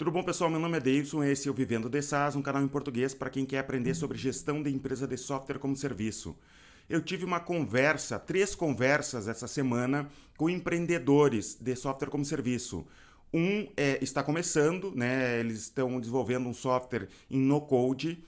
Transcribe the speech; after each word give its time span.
Tudo 0.00 0.12
bom, 0.12 0.22
pessoal? 0.22 0.48
Meu 0.48 0.58
nome 0.58 0.78
é 0.78 0.80
Davidson, 0.80 1.22
esse 1.22 1.46
é 1.46 1.50
o 1.50 1.54
Vivendo 1.54 1.86
de 1.86 2.00
SaaS, 2.00 2.34
um 2.34 2.40
canal 2.40 2.62
em 2.62 2.68
português 2.68 3.12
para 3.12 3.28
quem 3.28 3.44
quer 3.44 3.58
aprender 3.58 3.92
sobre 3.92 4.16
gestão 4.16 4.62
de 4.62 4.70
empresa 4.70 5.06
de 5.06 5.18
software 5.18 5.58
como 5.58 5.76
serviço. 5.76 6.34
Eu 6.88 7.02
tive 7.02 7.26
uma 7.26 7.38
conversa, 7.38 8.18
três 8.18 8.54
conversas 8.54 9.28
essa 9.28 9.46
semana 9.46 10.08
com 10.38 10.48
empreendedores 10.48 11.54
de 11.60 11.76
software 11.76 12.08
como 12.08 12.24
serviço. 12.24 12.86
Um 13.30 13.68
é, 13.76 14.02
está 14.02 14.22
começando, 14.22 14.90
né? 14.96 15.38
Eles 15.38 15.64
estão 15.64 16.00
desenvolvendo 16.00 16.48
um 16.48 16.54
software 16.54 17.06
em 17.30 17.38
no-code 17.38 18.24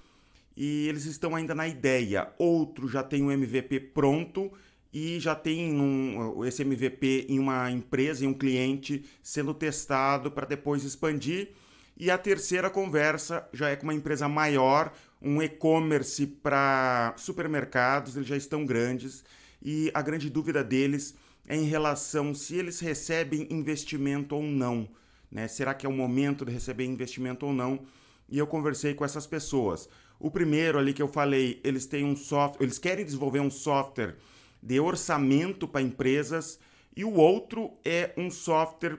e 0.54 0.86
eles 0.88 1.06
estão 1.06 1.34
ainda 1.34 1.54
na 1.54 1.66
ideia. 1.66 2.34
Outro 2.36 2.86
já 2.86 3.02
tem 3.02 3.22
um 3.22 3.32
MVP 3.32 3.80
pronto 3.80 4.52
e 4.92 5.18
já 5.18 5.34
tem 5.34 5.72
um, 5.80 6.44
esse 6.44 6.60
MVP 6.60 7.28
em 7.30 7.38
uma 7.38 7.70
empresa, 7.70 8.26
em 8.26 8.28
um 8.28 8.34
cliente, 8.34 9.06
sendo 9.22 9.54
testado 9.54 10.30
para 10.30 10.46
depois 10.46 10.84
expandir. 10.84 11.48
E 11.96 12.10
a 12.10 12.18
terceira 12.18 12.70
conversa 12.70 13.46
já 13.52 13.68
é 13.68 13.76
com 13.76 13.84
uma 13.84 13.94
empresa 13.94 14.28
maior, 14.28 14.92
um 15.20 15.42
e-commerce 15.42 16.26
para 16.26 17.14
supermercados, 17.16 18.16
eles 18.16 18.28
já 18.28 18.36
estão 18.36 18.64
grandes. 18.66 19.24
E 19.62 19.90
a 19.94 20.02
grande 20.02 20.28
dúvida 20.28 20.64
deles 20.64 21.14
é 21.46 21.56
em 21.56 21.64
relação 21.64 22.34
se 22.34 22.56
eles 22.56 22.80
recebem 22.80 23.46
investimento 23.50 24.34
ou 24.34 24.42
não. 24.42 24.88
Né? 25.30 25.46
Será 25.48 25.74
que 25.74 25.86
é 25.86 25.88
o 25.88 25.92
momento 25.92 26.44
de 26.44 26.52
receber 26.52 26.84
investimento 26.84 27.46
ou 27.46 27.52
não? 27.52 27.80
E 28.28 28.38
eu 28.38 28.46
conversei 28.46 28.94
com 28.94 29.04
essas 29.04 29.26
pessoas. 29.26 29.88
O 30.18 30.30
primeiro 30.30 30.78
ali 30.78 30.92
que 30.92 31.02
eu 31.02 31.08
falei, 31.08 31.60
eles 31.62 31.86
têm 31.86 32.04
um 32.04 32.16
software, 32.16 32.64
eles 32.64 32.78
querem 32.78 33.04
desenvolver 33.04 33.40
um 33.40 33.50
software 33.50 34.16
de 34.62 34.78
orçamento 34.78 35.66
para 35.66 35.82
empresas 35.82 36.58
e 36.94 37.04
o 37.04 37.14
outro 37.14 37.72
é 37.84 38.12
um 38.16 38.30
software 38.30 38.98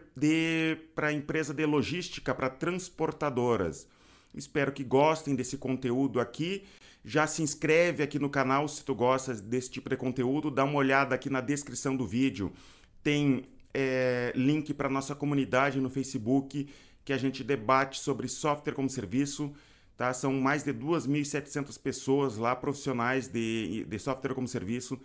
para 0.95 1.13
empresa 1.13 1.53
de 1.53 1.65
logística, 1.65 2.33
para 2.33 2.49
transportadoras. 2.49 3.88
Espero 4.33 4.71
que 4.71 4.83
gostem 4.83 5.35
desse 5.35 5.57
conteúdo 5.57 6.19
aqui. 6.19 6.63
Já 7.05 7.27
se 7.27 7.44
inscreve 7.44 8.02
aqui 8.02 8.17
no 8.17 8.30
canal 8.30 8.67
se 8.67 8.83
tu 8.83 8.95
gosta 8.95 9.35
desse 9.35 9.69
tipo 9.69 9.89
de 9.89 9.97
conteúdo. 9.97 10.50
Dá 10.50 10.63
uma 10.63 10.77
olhada 10.77 11.13
aqui 11.13 11.30
na 11.30 11.39
descrição 11.39 11.95
do 11.95 12.08
vídeo. 12.08 12.52
Tem 13.03 13.44
é, 13.72 14.33
link 14.35 14.73
para 14.73 14.89
nossa 14.89 15.13
comunidade 15.13 15.80
no 15.80 15.89
Facebook 15.89 16.67
que 17.05 17.13
a 17.13 17.17
gente 17.17 17.44
debate 17.44 18.00
sobre 18.00 18.28
software 18.28 18.73
como 18.73 18.89
serviço. 18.89 19.53
Tá? 19.95 20.11
São 20.13 20.33
mais 20.33 20.63
de 20.63 20.73
2.700 20.73 21.80
pessoas 21.80 22.38
lá, 22.38 22.55
profissionais 22.55 23.28
de, 23.28 23.85
de 23.88 24.00
software 24.00 24.33
como 24.33 24.47
serviço 24.47 25.00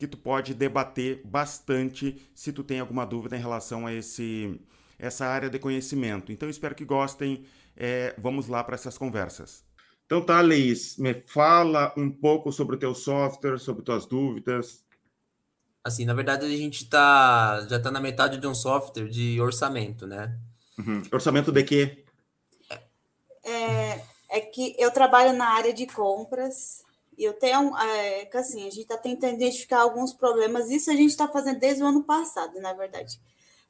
que 0.00 0.06
tu 0.06 0.16
pode 0.16 0.54
debater 0.54 1.20
bastante 1.24 2.16
se 2.34 2.52
tu 2.52 2.64
tem 2.64 2.80
alguma 2.80 3.04
dúvida 3.04 3.36
em 3.36 3.40
relação 3.40 3.86
a 3.86 3.92
esse, 3.92 4.58
essa 4.98 5.26
área 5.26 5.50
de 5.50 5.58
conhecimento. 5.58 6.32
Então, 6.32 6.48
espero 6.48 6.74
que 6.74 6.86
gostem. 6.86 7.44
É, 7.76 8.14
vamos 8.18 8.48
lá 8.48 8.64
para 8.64 8.74
essas 8.74 8.96
conversas. 8.96 9.62
Então 10.06 10.20
tá, 10.20 10.40
Leis, 10.40 10.96
me 10.96 11.14
fala 11.14 11.94
um 11.96 12.10
pouco 12.10 12.50
sobre 12.50 12.74
o 12.74 12.78
teu 12.78 12.94
software, 12.94 13.58
sobre 13.58 13.84
tuas 13.84 14.06
dúvidas. 14.06 14.84
Assim, 15.84 16.04
na 16.04 16.14
verdade, 16.14 16.44
a 16.44 16.48
gente 16.48 16.88
tá, 16.88 17.64
já 17.68 17.76
está 17.76 17.92
na 17.92 18.00
metade 18.00 18.38
de 18.38 18.46
um 18.46 18.54
software 18.54 19.08
de 19.08 19.40
orçamento, 19.40 20.08
né? 20.08 20.36
Uhum. 20.78 21.02
Orçamento 21.12 21.52
de 21.52 21.62
quê? 21.62 22.04
É, 23.44 24.02
é 24.30 24.40
que 24.40 24.74
eu 24.78 24.90
trabalho 24.90 25.32
na 25.32 25.50
área 25.50 25.72
de 25.72 25.86
compras 25.86 26.82
e 27.16 27.24
eu 27.24 27.32
tenho, 27.34 27.76
é, 27.76 28.24
que 28.24 28.36
assim, 28.36 28.60
a 28.62 28.70
gente 28.70 28.80
está 28.80 28.96
tentando 28.96 29.34
identificar 29.34 29.80
alguns 29.80 30.12
problemas, 30.12 30.70
isso 30.70 30.90
a 30.90 30.94
gente 30.94 31.10
está 31.10 31.28
fazendo 31.28 31.58
desde 31.58 31.82
o 31.82 31.86
ano 31.86 32.02
passado, 32.02 32.58
na 32.60 32.72
verdade. 32.72 33.20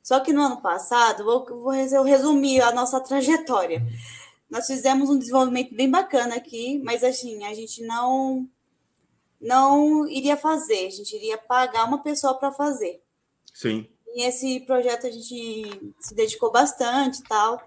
Só 0.02 0.20
que 0.20 0.32
no 0.32 0.42
ano 0.42 0.60
passado, 0.60 1.24
vou, 1.24 1.44
vou 1.44 2.02
resumir 2.02 2.60
a 2.62 2.72
nossa 2.72 3.00
trajetória. 3.00 3.82
Nós 4.48 4.66
fizemos 4.66 5.10
um 5.10 5.18
desenvolvimento 5.18 5.74
bem 5.74 5.90
bacana 5.90 6.36
aqui, 6.36 6.80
mas 6.82 7.04
assim, 7.04 7.44
a 7.44 7.54
gente 7.54 7.82
não 7.82 8.48
não 9.40 10.06
iria 10.06 10.36
fazer, 10.36 10.86
a 10.86 10.90
gente 10.90 11.16
iria 11.16 11.38
pagar 11.38 11.86
uma 11.86 12.02
pessoa 12.02 12.34
para 12.34 12.52
fazer. 12.52 13.02
Sim. 13.54 13.88
E 14.14 14.22
esse 14.22 14.60
projeto 14.60 15.06
a 15.06 15.10
gente 15.10 15.94
se 15.98 16.14
dedicou 16.14 16.50
bastante 16.50 17.20
e 17.20 17.22
tal. 17.22 17.62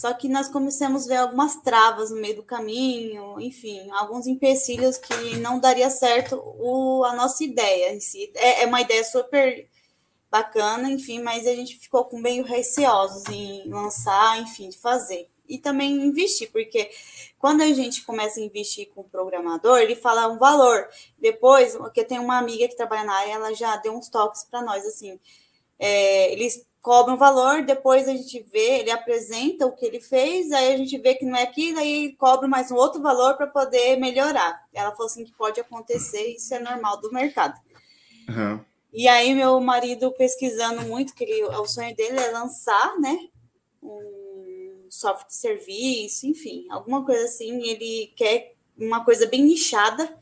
Só 0.00 0.14
que 0.14 0.30
nós 0.30 0.48
começamos 0.48 1.04
a 1.04 1.08
ver 1.08 1.16
algumas 1.16 1.56
travas 1.56 2.10
no 2.10 2.16
meio 2.16 2.36
do 2.36 2.42
caminho, 2.42 3.38
enfim, 3.38 3.86
alguns 3.90 4.26
empecilhos 4.26 4.96
que 4.96 5.36
não 5.36 5.60
daria 5.60 5.90
certo 5.90 6.42
o, 6.58 7.04
a 7.04 7.12
nossa 7.14 7.44
ideia 7.44 7.92
em 7.92 8.00
si. 8.00 8.32
É, 8.34 8.62
é 8.62 8.66
uma 8.66 8.80
ideia 8.80 9.04
super 9.04 9.68
bacana, 10.30 10.90
enfim, 10.90 11.20
mas 11.20 11.46
a 11.46 11.54
gente 11.54 11.78
ficou 11.78 12.06
com 12.06 12.18
meio 12.18 12.44
receosos 12.44 13.28
em 13.28 13.68
lançar, 13.68 14.40
enfim, 14.40 14.70
de 14.70 14.78
fazer. 14.78 15.28
E 15.46 15.58
também 15.58 15.92
investir, 15.92 16.50
porque 16.50 16.90
quando 17.38 17.60
a 17.60 17.70
gente 17.70 18.02
começa 18.02 18.40
a 18.40 18.42
investir 18.42 18.88
com 18.94 19.02
o 19.02 19.08
programador, 19.10 19.80
ele 19.80 19.94
fala 19.94 20.28
um 20.28 20.38
valor. 20.38 20.88
Depois, 21.18 21.76
porque 21.76 22.02
tem 22.04 22.18
uma 22.18 22.38
amiga 22.38 22.66
que 22.66 22.74
trabalha 22.74 23.04
na 23.04 23.16
área, 23.16 23.32
ela 23.32 23.52
já 23.52 23.76
deu 23.76 23.92
uns 23.92 24.08
toques 24.08 24.44
para 24.44 24.62
nós, 24.62 24.82
assim, 24.86 25.20
é, 25.78 26.32
eles 26.32 26.66
cobra 26.80 27.12
um 27.12 27.16
valor, 27.16 27.62
depois 27.62 28.08
a 28.08 28.12
gente 28.12 28.40
vê, 28.50 28.80
ele 28.80 28.90
apresenta 28.90 29.66
o 29.66 29.72
que 29.72 29.84
ele 29.84 30.00
fez, 30.00 30.50
aí 30.50 30.72
a 30.72 30.76
gente 30.76 30.96
vê 30.98 31.14
que 31.14 31.26
não 31.26 31.36
é 31.36 31.42
aquilo, 31.42 31.78
aí 31.78 32.14
cobra 32.16 32.48
mais 32.48 32.70
um 32.70 32.76
outro 32.76 33.02
valor 33.02 33.36
para 33.36 33.46
poder 33.46 33.96
melhorar. 33.96 34.66
Ela 34.72 34.90
falou 34.92 35.06
assim 35.06 35.24
que 35.24 35.32
pode 35.32 35.60
acontecer, 35.60 36.34
isso 36.34 36.54
é 36.54 36.58
normal 36.58 37.00
do 37.00 37.12
mercado. 37.12 37.58
Uhum. 38.28 38.64
E 38.92 39.06
aí 39.06 39.34
meu 39.34 39.60
marido 39.60 40.10
pesquisando 40.12 40.82
muito, 40.82 41.14
que 41.14 41.24
ele, 41.24 41.44
o 41.44 41.66
sonho 41.66 41.94
dele 41.94 42.18
é 42.18 42.30
lançar, 42.30 42.98
né, 42.98 43.28
um 43.82 44.86
software 44.88 45.28
de 45.28 45.34
serviço, 45.34 46.26
enfim, 46.26 46.66
alguma 46.70 47.04
coisa 47.04 47.24
assim, 47.24 47.62
ele 47.62 48.12
quer 48.16 48.54
uma 48.76 49.04
coisa 49.04 49.26
bem 49.26 49.44
nichada, 49.44 50.18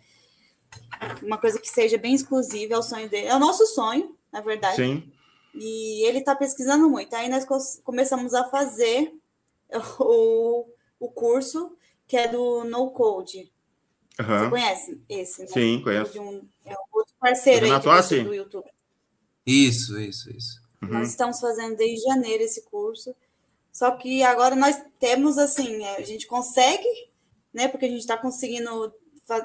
uma 1.22 1.38
coisa 1.38 1.60
que 1.60 1.68
seja 1.68 1.97
bem 1.97 2.14
exclusiva, 2.14 2.74
é 2.74 2.78
o 2.78 2.82
sonho 2.82 3.08
dele, 3.08 3.28
é 3.28 3.34
o 3.34 3.38
nosso 3.38 3.64
sonho, 3.66 4.16
na 4.32 4.41
verdade. 4.41 4.76
Sim. 4.76 5.12
E 5.60 6.06
ele 6.06 6.19
está 6.19 6.34
pesquisando 6.34 6.88
muito. 6.88 7.14
Aí 7.14 7.28
nós 7.28 7.44
começamos 7.82 8.34
a 8.34 8.44
fazer 8.44 9.12
o, 10.00 10.66
o 10.98 11.08
curso 11.08 11.76
que 12.06 12.16
é 12.16 12.28
do 12.28 12.64
No 12.64 12.91
Code. 12.91 13.52
Uhum. 14.18 14.26
Você 14.26 14.50
conhece 14.50 15.00
esse? 15.08 15.42
Né? 15.42 15.48
Sim, 15.48 15.80
conheço. 15.82 16.20
Um, 16.20 16.48
é 16.64 16.72
um 16.72 16.84
outro 16.92 17.14
parceiro 17.20 17.66
aí 17.66 17.80
de 17.80 18.24
do 18.24 18.34
YouTube. 18.34 18.68
Isso, 19.47 20.00
isso, 20.00 20.30
isso. 20.30 20.60
Uhum. 20.82 20.91
Nós 20.91 21.08
estamos 21.08 21.38
fazendo 21.38 21.76
desde 21.76 22.04
janeiro 22.04 22.42
esse 22.42 22.62
curso. 22.62 23.14
Só 23.72 23.92
que 23.92 24.22
agora 24.22 24.56
nós 24.56 24.80
temos 24.98 25.38
assim, 25.38 25.84
a 25.84 26.02
gente 26.02 26.26
consegue, 26.26 27.10
né? 27.52 27.68
Porque 27.68 27.86
a 27.86 27.88
gente 27.88 28.00
está 28.00 28.16
conseguindo 28.16 28.92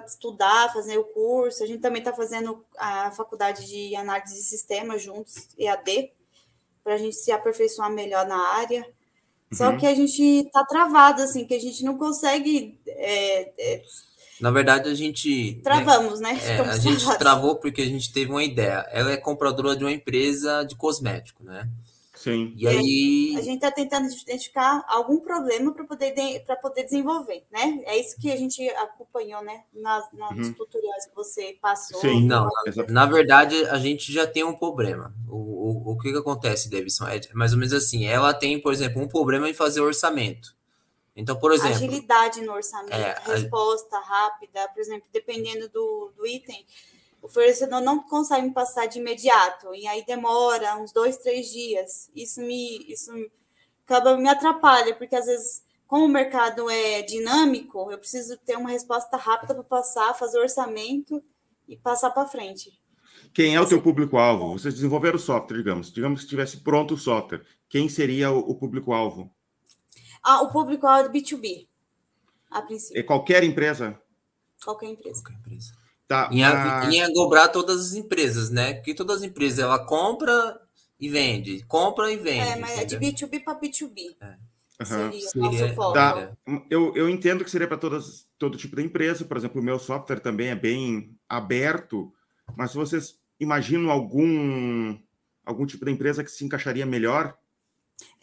estudar, 0.05 0.71
fazer 0.73 0.97
o 0.97 1.03
curso. 1.03 1.63
A 1.63 1.67
gente 1.67 1.81
também 1.81 2.01
está 2.01 2.13
fazendo 2.13 2.63
a 2.77 3.11
faculdade 3.11 3.65
de 3.67 3.95
análise 3.95 4.35
de 4.35 4.43
sistemas 4.43 5.01
juntos, 5.01 5.47
EAD, 5.57 6.11
para 6.83 6.95
a 6.95 6.97
gente 6.97 7.15
se 7.15 7.31
aperfeiçoar 7.31 7.91
melhor 7.91 8.25
na 8.27 8.37
área. 8.37 8.85
Só 9.51 9.69
uhum. 9.69 9.77
que 9.77 9.85
a 9.85 9.93
gente 9.93 10.21
está 10.21 10.63
travado, 10.65 11.21
assim, 11.21 11.45
que 11.45 11.53
a 11.53 11.59
gente 11.59 11.83
não 11.83 11.97
consegue. 11.97 12.79
É, 12.87 13.51
é... 13.57 13.83
Na 14.41 14.51
verdade, 14.51 14.89
a 14.89 14.95
gente. 14.95 15.55
Né, 15.55 15.61
Travamos, 15.63 16.19
né? 16.19 16.33
né? 16.33 16.57
É, 16.57 16.59
a 16.59 16.77
gente 16.77 17.17
travou 17.17 17.55
porque 17.57 17.81
a 17.81 17.85
gente 17.85 18.11
teve 18.11 18.31
uma 18.31 18.43
ideia. 18.43 18.85
Ela 18.91 19.11
é 19.11 19.17
compradora 19.17 19.75
de 19.75 19.83
uma 19.83 19.91
empresa 19.91 20.63
de 20.63 20.75
cosmético, 20.75 21.43
né? 21.43 21.69
Sim. 22.23 22.53
E 22.55 22.65
aí. 22.65 23.35
A 23.37 23.41
gente 23.41 23.55
está 23.55 23.69
tentando 23.69 24.07
identificar 24.07 24.85
algum 24.87 25.19
problema 25.19 25.73
para 25.73 25.83
poder, 25.83 26.11
de, 26.11 26.39
poder 26.61 26.83
desenvolver, 26.85 27.43
né? 27.51 27.81
É 27.83 27.99
isso 27.99 28.15
que 28.17 28.31
a 28.31 28.37
gente 28.37 28.65
acompanhou, 28.69 29.43
né? 29.43 29.65
Nas, 29.73 30.05
nos 30.13 30.47
uhum. 30.47 30.53
tutoriais 30.53 31.05
que 31.05 31.13
você 31.13 31.57
passou. 31.61 31.99
Sim, 31.99 32.25
não. 32.25 32.47
Na, 32.77 32.83
na, 32.87 33.05
verdade, 33.05 33.65
a 33.65 33.77
gente 33.77 34.09
já 34.09 34.25
tem 34.25 34.41
um 34.41 34.53
problema. 34.53 35.13
O, 35.27 35.35
o, 35.35 35.91
o 35.91 35.97
que, 35.97 36.13
que 36.13 36.17
acontece, 36.17 36.69
Davidson? 36.69 37.07
É 37.07 37.19
mais 37.33 37.51
ou 37.51 37.59
menos 37.59 37.73
assim. 37.73 38.05
Ela 38.05 38.33
tem, 38.33 38.57
por 38.57 38.71
exemplo, 38.71 39.01
um 39.01 39.07
problema 39.09 39.49
em 39.49 39.53
fazer 39.53 39.81
orçamento. 39.81 40.55
Então, 41.13 41.35
por 41.37 41.51
exemplo. 41.51 41.75
Agilidade 41.75 42.39
no 42.41 42.53
orçamento, 42.53 42.93
é, 42.93 43.21
resposta 43.25 43.97
a... 43.97 44.01
rápida, 44.01 44.65
por 44.69 44.79
exemplo, 44.79 45.09
dependendo 45.11 45.67
do, 45.67 46.13
do 46.15 46.25
item 46.25 46.65
o 47.23 47.29
fornecedor 47.29 47.79
não 47.79 48.03
consegue 48.03 48.45
me 48.45 48.53
passar 48.53 48.85
de 48.85 48.99
imediato, 48.99 49.73
e 49.73 49.87
aí 49.87 50.03
demora 50.05 50.75
uns 50.75 50.91
dois, 50.91 51.15
três 51.17 51.49
dias. 51.49 52.11
Isso 52.13 52.41
me, 52.41 52.85
isso 52.91 53.11
acaba 53.85 54.17
me 54.17 54.27
atrapalha, 54.27 54.93
porque 54.93 55.15
às 55.15 55.25
vezes, 55.25 55.63
como 55.87 56.03
o 56.03 56.09
mercado 56.09 56.69
é 56.69 57.01
dinâmico, 57.01 57.89
eu 57.89 57.97
preciso 57.97 58.37
ter 58.39 58.57
uma 58.57 58.69
resposta 58.69 59.15
rápida 59.15 59.53
para 59.55 59.63
passar, 59.63 60.13
fazer 60.13 60.37
orçamento 60.37 61.23
e 61.65 61.77
passar 61.77 62.11
para 62.11 62.27
frente. 62.27 62.77
Quem 63.33 63.55
é 63.55 63.61
o 63.61 63.65
teu 63.65 63.81
público-alvo? 63.81 64.59
Vocês 64.59 64.73
desenvolveram 64.73 65.15
o 65.15 65.19
software, 65.19 65.57
digamos. 65.57 65.93
Digamos 65.93 66.19
que 66.19 66.25
estivesse 66.25 66.57
pronto 66.57 66.93
o 66.93 66.97
software. 66.97 67.45
Quem 67.69 67.87
seria 67.87 68.31
o, 68.31 68.39
o 68.39 68.55
público-alvo? 68.55 69.33
Ah, 70.21 70.41
o 70.41 70.51
público-alvo 70.51 71.05
é 71.05 71.09
do 71.09 71.13
B2B, 71.17 71.69
a 72.51 72.61
princípio. 72.61 72.99
É 72.99 73.03
qualquer 73.03 73.45
empresa? 73.45 73.97
Qualquer 74.61 74.87
empresa. 74.87 75.23
Qualquer 75.23 75.39
empresa. 75.39 75.82
Tá, 76.13 76.29
em, 76.31 76.41
mas... 76.41 76.93
em 76.93 77.11
dobrar 77.11 77.47
todas 77.47 77.79
as 77.79 77.93
empresas, 77.93 78.51
né? 78.51 78.75
Porque 78.75 78.93
todas 78.93 79.17
as 79.17 79.23
empresas 79.23 79.57
ela 79.57 79.83
compra 79.83 80.61
e 80.99 81.09
vende, 81.09 81.63
compra 81.65 82.11
e 82.11 82.17
vende. 82.17 82.49
É, 82.49 82.55
mas 82.55 82.77
entendeu? 82.77 83.09
é 83.09 83.11
de 83.11 83.25
B2B 83.25 83.43
para 83.43 83.59
B2B. 83.59 84.15
É. 84.21 84.37
Seria, 84.85 85.27
seria 85.27 85.75
tá. 85.75 86.35
eu, 86.69 86.95
eu 86.95 87.09
entendo 87.09 87.43
que 87.43 87.49
seria 87.49 87.67
para 87.67 87.77
todo 87.77 88.57
tipo 88.57 88.75
de 88.75 88.83
empresa, 88.83 89.25
por 89.25 89.37
exemplo, 89.37 89.59
o 89.59 89.63
meu 89.63 89.79
software 89.79 90.19
também 90.19 90.49
é 90.49 90.55
bem 90.55 91.17
aberto, 91.27 92.13
mas 92.55 92.71
se 92.71 92.77
vocês 92.77 93.17
imaginam 93.39 93.89
algum, 93.89 94.97
algum 95.45 95.65
tipo 95.65 95.85
de 95.85 95.91
empresa 95.91 96.23
que 96.23 96.29
se 96.29 96.43
encaixaria 96.45 96.85
melhor? 96.85 97.37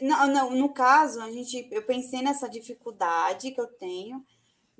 Não, 0.00 0.26
não, 0.26 0.56
no 0.56 0.72
caso, 0.72 1.20
a 1.20 1.30
gente, 1.30 1.68
eu 1.70 1.82
pensei 1.82 2.22
nessa 2.22 2.48
dificuldade 2.48 3.52
que 3.52 3.60
eu 3.60 3.66
tenho, 3.66 4.24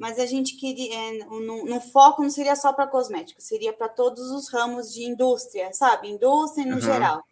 mas 0.01 0.19
a 0.19 0.27
gente 0.27 0.57
queria, 0.57 0.95
é, 0.95 1.13
no, 1.25 1.65
no 1.65 1.81
foco 1.81 2.23
não 2.23 2.31
seria 2.31 2.57
só 2.57 2.73
para 2.73 2.87
cosméticos, 2.87 3.45
seria 3.45 3.73
para 3.73 3.89
todos 3.89 4.31
os 4.31 4.51
ramos 4.53 4.93
de 4.93 5.05
indústria, 5.05 5.73
sabe? 5.73 6.09
Indústria 6.09 6.67
no 6.67 6.77
uhum. 6.77 6.81
geral 6.81 7.23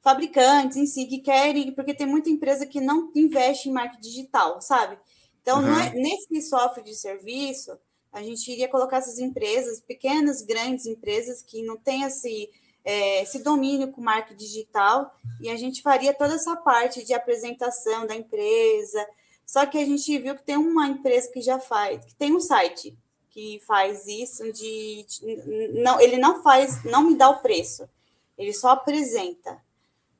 fabricantes 0.00 0.76
em 0.76 0.86
si 0.86 1.06
que 1.06 1.18
querem, 1.18 1.72
porque 1.72 1.94
tem 1.94 2.06
muita 2.06 2.30
empresa 2.30 2.66
que 2.66 2.80
não 2.80 3.12
investe 3.14 3.68
em 3.68 3.72
marketing 3.72 4.00
digital, 4.00 4.60
sabe? 4.60 4.98
Então, 5.42 5.62
uhum. 5.62 5.78
é, 5.78 5.92
nesse 5.94 6.42
software 6.42 6.82
de 6.82 6.94
serviço, 6.94 7.78
a 8.12 8.22
gente 8.22 8.50
iria 8.50 8.68
colocar 8.68 8.98
essas 8.98 9.18
empresas, 9.18 9.80
pequenas, 9.80 10.42
grandes 10.42 10.86
empresas 10.86 11.42
que 11.42 11.62
não 11.62 11.76
têm 11.76 12.02
esse, 12.02 12.50
é, 12.84 13.22
esse 13.22 13.42
domínio 13.42 13.92
com 13.92 14.00
marketing 14.00 14.36
digital, 14.36 15.14
e 15.40 15.48
a 15.48 15.56
gente 15.56 15.82
faria 15.82 16.14
toda 16.14 16.34
essa 16.34 16.56
parte 16.56 17.04
de 17.04 17.14
apresentação 17.14 18.06
da 18.06 18.14
empresa. 18.14 19.06
Só 19.50 19.66
que 19.66 19.76
a 19.78 19.84
gente 19.84 20.16
viu 20.16 20.36
que 20.36 20.44
tem 20.44 20.56
uma 20.56 20.86
empresa 20.86 21.28
que 21.32 21.42
já 21.42 21.58
faz, 21.58 22.04
que 22.04 22.14
tem 22.14 22.32
um 22.32 22.38
site 22.38 22.96
que 23.30 23.60
faz 23.66 24.06
isso 24.06 24.44
de, 24.52 25.04
de 25.08 25.82
não, 25.82 26.00
ele 26.00 26.18
não 26.18 26.40
faz, 26.40 26.84
não 26.84 27.02
me 27.02 27.16
dá 27.16 27.28
o 27.28 27.40
preço, 27.40 27.88
ele 28.38 28.52
só 28.52 28.70
apresenta. 28.70 29.58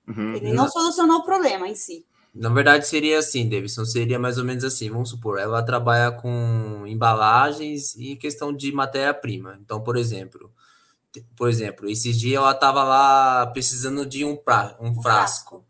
Uhum. 0.09 0.35
Ele 0.35 0.53
não 0.53 0.69
solucionou 0.69 1.19
o 1.19 1.25
problema 1.25 1.69
em 1.69 1.77
si. 1.77 2.05
Na 2.35 2.49
verdade, 2.49 2.89
seria 2.89 3.21
assim, 3.21 3.49
Davidson, 3.49 3.85
seria 3.85 4.19
mais 4.19 4.37
ou 4.37 4.45
menos 4.45 4.65
assim. 4.65 4.91
Vamos 4.91 5.11
supor, 5.11 5.39
ela 5.39 5.63
trabalha 5.63 6.11
com 6.11 6.85
embalagens 6.85 7.95
e 7.95 8.17
questão 8.17 8.53
de 8.53 8.73
matéria-prima. 8.73 9.61
Então, 9.63 9.81
por 9.81 9.97
exemplo, 9.97 10.53
por 11.37 11.49
exemplo, 11.49 11.89
esses 11.89 12.19
dias 12.19 12.43
ela 12.43 12.51
estava 12.51 12.83
lá 12.83 13.47
precisando 13.47 14.05
de 14.05 14.25
um, 14.25 14.35
pra, 14.35 14.77
um, 14.81 14.89
um 14.89 15.01
frasco. 15.01 15.51
frasco. 15.51 15.67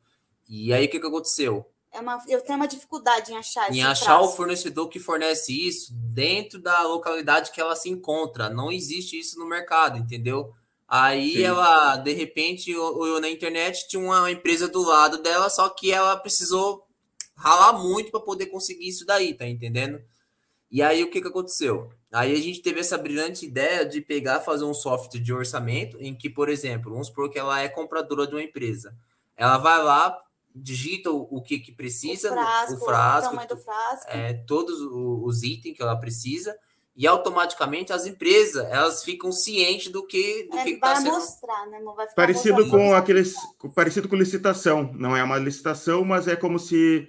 E 0.49 0.73
aí 0.73 0.87
o 0.87 0.91
que, 0.91 0.99
que 0.99 1.07
aconteceu? 1.07 1.70
É 1.93 2.01
uma, 2.01 2.23
eu 2.29 2.41
tenho 2.41 2.57
uma 2.57 2.69
dificuldade 2.69 3.33
em 3.33 3.37
achar 3.37 3.73
Em 3.73 3.83
achar 3.83 4.21
o 4.21 4.29
fornecedor 4.29 4.89
que 4.89 5.01
fornece 5.01 5.53
isso 5.53 5.93
dentro 5.93 6.61
da 6.61 6.83
localidade 6.83 7.51
que 7.51 7.61
ela 7.61 7.75
se 7.75 7.89
encontra. 7.91 8.49
Não 8.49 8.71
existe 8.71 9.19
isso 9.19 9.39
no 9.39 9.47
mercado, 9.47 9.99
entendeu? 9.99 10.55
Aí 10.87 11.35
Sim. 11.35 11.43
ela, 11.43 11.97
de 11.97 12.13
repente, 12.13 12.75
olhou 12.77 13.21
na 13.21 13.29
internet, 13.29 13.89
tinha 13.89 14.03
uma 14.03 14.31
empresa 14.31 14.69
do 14.69 14.83
lado 14.83 15.19
dela, 15.19 15.49
só 15.49 15.69
que 15.69 15.93
ela 15.93 16.17
precisou 16.17 16.85
ralar 17.37 17.73
muito 17.73 18.11
para 18.11 18.21
poder 18.21 18.47
conseguir 18.47 18.89
isso 18.89 19.07
daí, 19.07 19.35
tá 19.35 19.47
entendendo? 19.47 20.01
E 20.71 20.83
aí 20.83 21.03
o 21.03 21.11
que, 21.11 21.21
que 21.21 21.29
aconteceu? 21.29 21.91
Aí 22.13 22.33
a 22.33 22.41
gente 22.41 22.61
teve 22.61 22.81
essa 22.81 22.99
brilhante 22.99 23.47
ideia 23.47 23.85
de 23.85 24.01
pegar, 24.01 24.41
fazer 24.41 24.65
um 24.65 24.75
software 24.75 25.21
de 25.21 25.33
orçamento, 25.33 25.97
em 26.01 26.15
que, 26.15 26.29
por 26.29 26.49
exemplo, 26.49 26.91
vamos 26.91 27.09
supor 27.09 27.31
que 27.31 27.39
ela 27.39 27.61
é 27.61 27.69
compradora 27.69 28.27
de 28.27 28.35
uma 28.35 28.43
empresa. 28.43 28.95
Ela 29.37 29.59
vai 29.59 29.83
lá, 29.83 30.17
digita 30.61 31.11
o, 31.11 31.27
o 31.31 31.43
que, 31.43 31.59
que 31.59 31.73
precisa, 31.73 32.31
o 32.31 32.35
frasco, 32.35 32.75
o 32.75 32.85
frasco, 32.85 33.35
o 33.35 33.57
frasco. 33.57 34.11
É, 34.11 34.35
todos 34.47 34.81
os 34.81 35.43
itens 35.43 35.77
que 35.77 35.83
ela 35.83 35.97
precisa, 35.97 36.57
e 36.97 37.07
automaticamente 37.07 37.93
as 37.93 38.07
empresas 38.07 38.67
elas 38.71 39.03
ficam 39.03 39.33
cientes 39.33 39.91
do 39.91 40.07
que 40.07 40.49
do 40.51 40.59
é, 40.59 40.65
que 40.65 40.77
vai 40.77 40.97
sendo... 40.97 41.13
mostrar, 41.13 41.67
né? 41.69 41.81
Vai 41.97 42.07
parecido 42.15 42.69
com 42.69 42.95
aqueles 42.95 43.35
parecido 43.75 44.09
com 44.09 44.17
licitação, 44.17 44.93
não 44.95 45.17
é 45.17 45.23
uma 45.23 45.39
licitação, 45.39 46.05
mas 46.05 46.29
é 46.29 46.37
como 46.37 46.59
se 46.59 47.09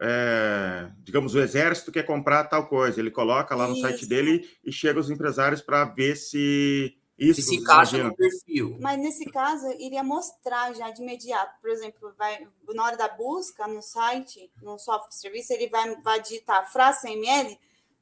é, 0.00 0.90
digamos 0.98 1.34
o 1.34 1.40
exército 1.40 1.92
quer 1.92 2.02
comprar 2.02 2.44
tal 2.44 2.66
coisa, 2.68 3.00
ele 3.00 3.10
coloca 3.10 3.54
lá 3.54 3.66
no 3.66 3.74
isso. 3.74 3.82
site 3.82 4.06
dele 4.06 4.48
e 4.64 4.72
chega 4.72 5.00
os 5.00 5.10
empresários 5.10 5.62
para 5.62 5.84
ver 5.84 6.16
se 6.16 6.94
isso 7.20 7.42
se 7.42 7.56
encaixa 7.56 8.02
no 8.02 8.16
perfil. 8.16 8.78
Mas 8.80 8.98
nesse 8.98 9.26
caso, 9.26 9.70
iria 9.78 10.02
mostrar 10.02 10.72
já 10.74 10.90
de 10.90 11.02
imediato. 11.02 11.60
Por 11.60 11.70
exemplo, 11.70 12.14
vai, 12.18 12.48
na 12.74 12.84
hora 12.84 12.96
da 12.96 13.08
busca 13.08 13.68
no 13.68 13.82
site, 13.82 14.50
no 14.62 14.78
software 14.78 15.12
serviço, 15.12 15.52
ele 15.52 15.68
vai, 15.68 15.94
vai 16.02 16.20
digitar 16.20 16.70
frase 16.72 17.08
ml 17.08 17.58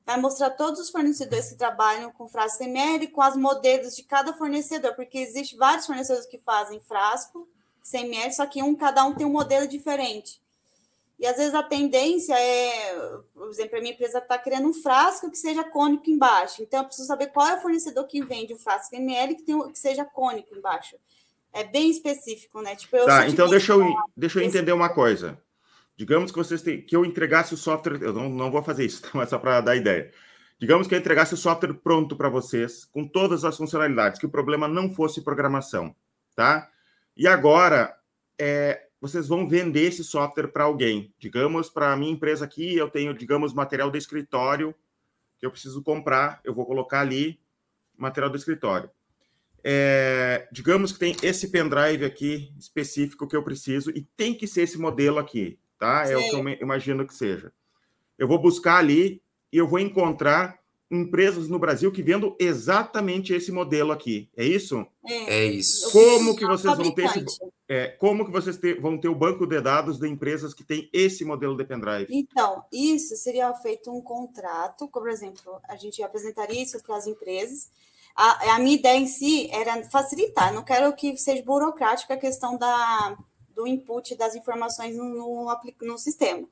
vai 0.08 0.18
mostrar 0.18 0.48
todos 0.48 0.80
os 0.80 0.88
fornecedores 0.88 1.50
que 1.50 1.56
trabalham 1.56 2.10
com 2.10 2.26
frasco 2.26 2.64
CML, 2.64 3.08
com 3.08 3.20
as 3.20 3.36
modelos 3.36 3.94
de 3.94 4.02
cada 4.02 4.32
fornecedor, 4.32 4.94
porque 4.94 5.18
existe 5.18 5.54
vários 5.54 5.84
fornecedores 5.84 6.26
que 6.26 6.38
fazem 6.38 6.80
frasco 6.80 7.46
CML, 7.82 8.32
só 8.32 8.46
que 8.46 8.62
um 8.62 8.74
cada 8.74 9.04
um 9.04 9.14
tem 9.14 9.26
um 9.26 9.30
modelo 9.30 9.68
diferente. 9.68 10.40
E 11.18 11.26
às 11.26 11.36
vezes 11.36 11.54
a 11.54 11.62
tendência 11.62 12.32
é, 12.38 12.96
por 13.34 13.48
exemplo, 13.48 13.76
a 13.76 13.80
minha 13.80 13.92
empresa 13.92 14.18
está 14.18 14.38
criando 14.38 14.68
um 14.68 14.72
frasco 14.72 15.30
que 15.30 15.36
seja 15.36 15.64
cônico 15.64 16.08
embaixo. 16.08 16.62
Então 16.62 16.80
eu 16.80 16.86
preciso 16.86 17.08
saber 17.08 17.28
qual 17.28 17.46
é 17.48 17.56
o 17.56 17.60
fornecedor 17.60 18.06
que 18.06 18.22
vende 18.22 18.52
o 18.54 18.58
frasco 18.58 18.94
ML 18.94 19.34
que, 19.34 19.42
tem, 19.42 19.72
que 19.72 19.78
seja 19.78 20.04
cônico 20.04 20.54
embaixo. 20.54 20.96
É 21.52 21.64
bem 21.64 21.90
específico, 21.90 22.62
né? 22.62 22.76
Tipo, 22.76 23.04
tá, 23.04 23.26
então 23.26 23.48
deixa 23.48 23.72
eu, 23.72 23.84
deixa 24.16 24.38
eu 24.38 24.44
entender 24.44 24.72
uma 24.72 24.90
coisa. 24.90 25.36
Digamos 25.96 26.30
que 26.30 26.38
vocês 26.38 26.62
têm, 26.62 26.80
que 26.80 26.94
eu 26.94 27.04
entregasse 27.04 27.52
o 27.52 27.56
software, 27.56 28.00
eu 28.00 28.12
não, 28.12 28.28
não 28.28 28.50
vou 28.50 28.62
fazer 28.62 28.84
isso, 28.84 29.02
mas 29.12 29.30
só 29.30 29.38
para 29.38 29.60
dar 29.60 29.74
ideia. 29.74 30.12
Digamos 30.60 30.86
que 30.86 30.94
eu 30.94 30.98
entregasse 30.98 31.34
o 31.34 31.36
software 31.36 31.74
pronto 31.74 32.16
para 32.16 32.28
vocês, 32.28 32.84
com 32.84 33.06
todas 33.06 33.44
as 33.44 33.56
funcionalidades, 33.56 34.20
que 34.20 34.26
o 34.26 34.30
problema 34.30 34.68
não 34.68 34.92
fosse 34.92 35.20
programação, 35.20 35.94
tá? 36.36 36.68
E 37.16 37.26
agora, 37.26 37.96
é, 38.38 38.87
vocês 39.00 39.28
vão 39.28 39.48
vender 39.48 39.82
esse 39.82 40.02
software 40.02 40.48
para 40.48 40.64
alguém. 40.64 41.12
Digamos, 41.18 41.68
para 41.70 41.92
a 41.92 41.96
minha 41.96 42.12
empresa 42.12 42.44
aqui, 42.44 42.76
eu 42.76 42.90
tenho, 42.90 43.14
digamos, 43.14 43.52
material 43.52 43.90
de 43.90 43.98
escritório 43.98 44.74
que 45.38 45.46
eu 45.46 45.50
preciso 45.50 45.82
comprar, 45.82 46.40
eu 46.42 46.52
vou 46.52 46.66
colocar 46.66 47.00
ali 47.00 47.40
material 47.96 48.30
do 48.30 48.36
escritório. 48.36 48.90
É, 49.62 50.48
digamos 50.50 50.92
que 50.92 50.98
tem 50.98 51.16
esse 51.22 51.48
pendrive 51.48 52.04
aqui 52.04 52.52
específico 52.58 53.26
que 53.26 53.36
eu 53.36 53.42
preciso 53.42 53.90
e 53.90 54.02
tem 54.16 54.34
que 54.34 54.46
ser 54.46 54.62
esse 54.62 54.78
modelo 54.78 55.18
aqui 55.18 55.58
tá? 55.78 56.04
Sim. 56.04 56.12
É 56.12 56.16
o 56.16 56.28
que 56.28 56.34
eu 56.34 56.48
imagino 56.60 57.06
que 57.06 57.14
seja. 57.14 57.52
Eu 58.18 58.26
vou 58.26 58.38
buscar 58.38 58.78
ali 58.78 59.22
e 59.52 59.56
eu 59.56 59.66
vou 59.66 59.78
encontrar 59.78 60.58
empresas 60.90 61.48
no 61.48 61.58
Brasil 61.58 61.92
que 61.92 62.02
vendam 62.02 62.34
exatamente 62.38 63.32
esse 63.32 63.52
modelo 63.52 63.92
aqui. 63.92 64.28
É 64.36 64.44
isso? 64.44 64.86
É, 65.06 65.40
é 65.40 65.46
isso. 65.46 65.90
Como 65.92 66.34
que 66.34 66.46
vocês 66.46 66.76
vão 66.76 66.90
ter 66.92 67.04
esse, 67.04 67.24
é, 67.68 67.88
como 67.88 68.24
que 68.24 68.30
vocês 68.30 68.56
ter, 68.56 68.80
vão 68.80 68.98
ter 68.98 69.08
o 69.08 69.14
banco 69.14 69.46
de 69.46 69.60
dados 69.60 69.98
de 69.98 70.08
empresas 70.08 70.54
que 70.54 70.64
tem 70.64 70.88
esse 70.92 71.24
modelo 71.24 71.56
de 71.56 71.64
pendrive? 71.64 72.06
Então, 72.08 72.64
isso 72.72 73.14
seria 73.16 73.52
feito 73.54 73.90
um 73.90 74.00
contrato, 74.00 74.88
por 74.88 75.08
exemplo, 75.08 75.60
a 75.68 75.76
gente 75.76 76.02
apresentaria 76.02 76.62
isso 76.62 76.82
para 76.82 76.96
as 76.96 77.06
empresas. 77.06 77.70
A, 78.16 78.54
a 78.54 78.58
minha 78.58 78.76
ideia 78.76 78.98
em 78.98 79.06
si 79.06 79.50
era 79.52 79.82
facilitar, 79.90 80.52
não 80.52 80.64
quero 80.64 80.92
que 80.94 81.16
seja 81.16 81.42
burocrática 81.42 82.14
a 82.14 82.18
questão 82.18 82.56
da 82.56 83.16
do 83.54 83.66
input 83.66 84.14
das 84.14 84.36
informações 84.36 84.96
no, 84.96 85.04
no, 85.04 85.60
no 85.82 85.98
sistema. 85.98 86.46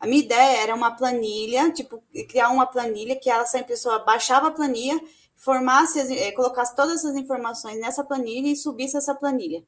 A 0.00 0.06
minha 0.06 0.22
ideia 0.22 0.62
era 0.62 0.74
uma 0.74 0.92
planilha, 0.92 1.72
tipo, 1.72 2.02
criar 2.28 2.50
uma 2.50 2.66
planilha 2.66 3.16
que 3.16 3.28
ela, 3.28 3.42
essa 3.42 3.62
pessoa 3.64 3.98
baixava 3.98 4.48
a 4.48 4.50
planilha, 4.50 5.00
formasse, 5.34 6.00
eh, 6.00 6.32
colocasse 6.32 6.74
todas 6.76 6.98
essas 6.98 7.16
informações 7.16 7.80
nessa 7.80 8.04
planilha 8.04 8.48
e 8.48 8.56
subisse 8.56 8.96
essa 8.96 9.14
planilha. 9.14 9.64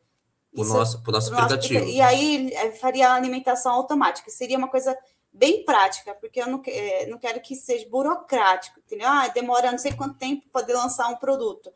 O 0.55 0.65
nosso, 0.65 1.03
pro 1.03 1.13
nosso 1.13 1.35
aplicativo. 1.35 1.85
E 1.85 2.01
aí 2.01 2.53
eh, 2.53 2.73
faria 2.73 3.09
a 3.09 3.15
alimentação 3.15 3.73
automática. 3.73 4.31
Seria 4.31 4.59
uma 4.59 4.69
coisa 4.69 4.97
bem 5.33 5.65
prática, 5.65 6.15
porque 6.15 6.41
eu 6.41 6.47
não, 6.49 6.61
eh, 6.67 7.07
não 7.07 7.19
quero 7.19 7.41
que 7.41 7.55
seja 7.55 7.89
burocrático, 7.89 8.81
entendeu? 8.81 9.09
Ah, 9.09 9.29
demora 9.29 9.71
não 9.71 9.79
sei 9.79 9.93
quanto 9.93 10.19
tempo 10.19 10.49
para 10.51 10.63
poder 10.63 10.75
lançar 10.75 11.09
um 11.09 11.17
produto. 11.17 11.73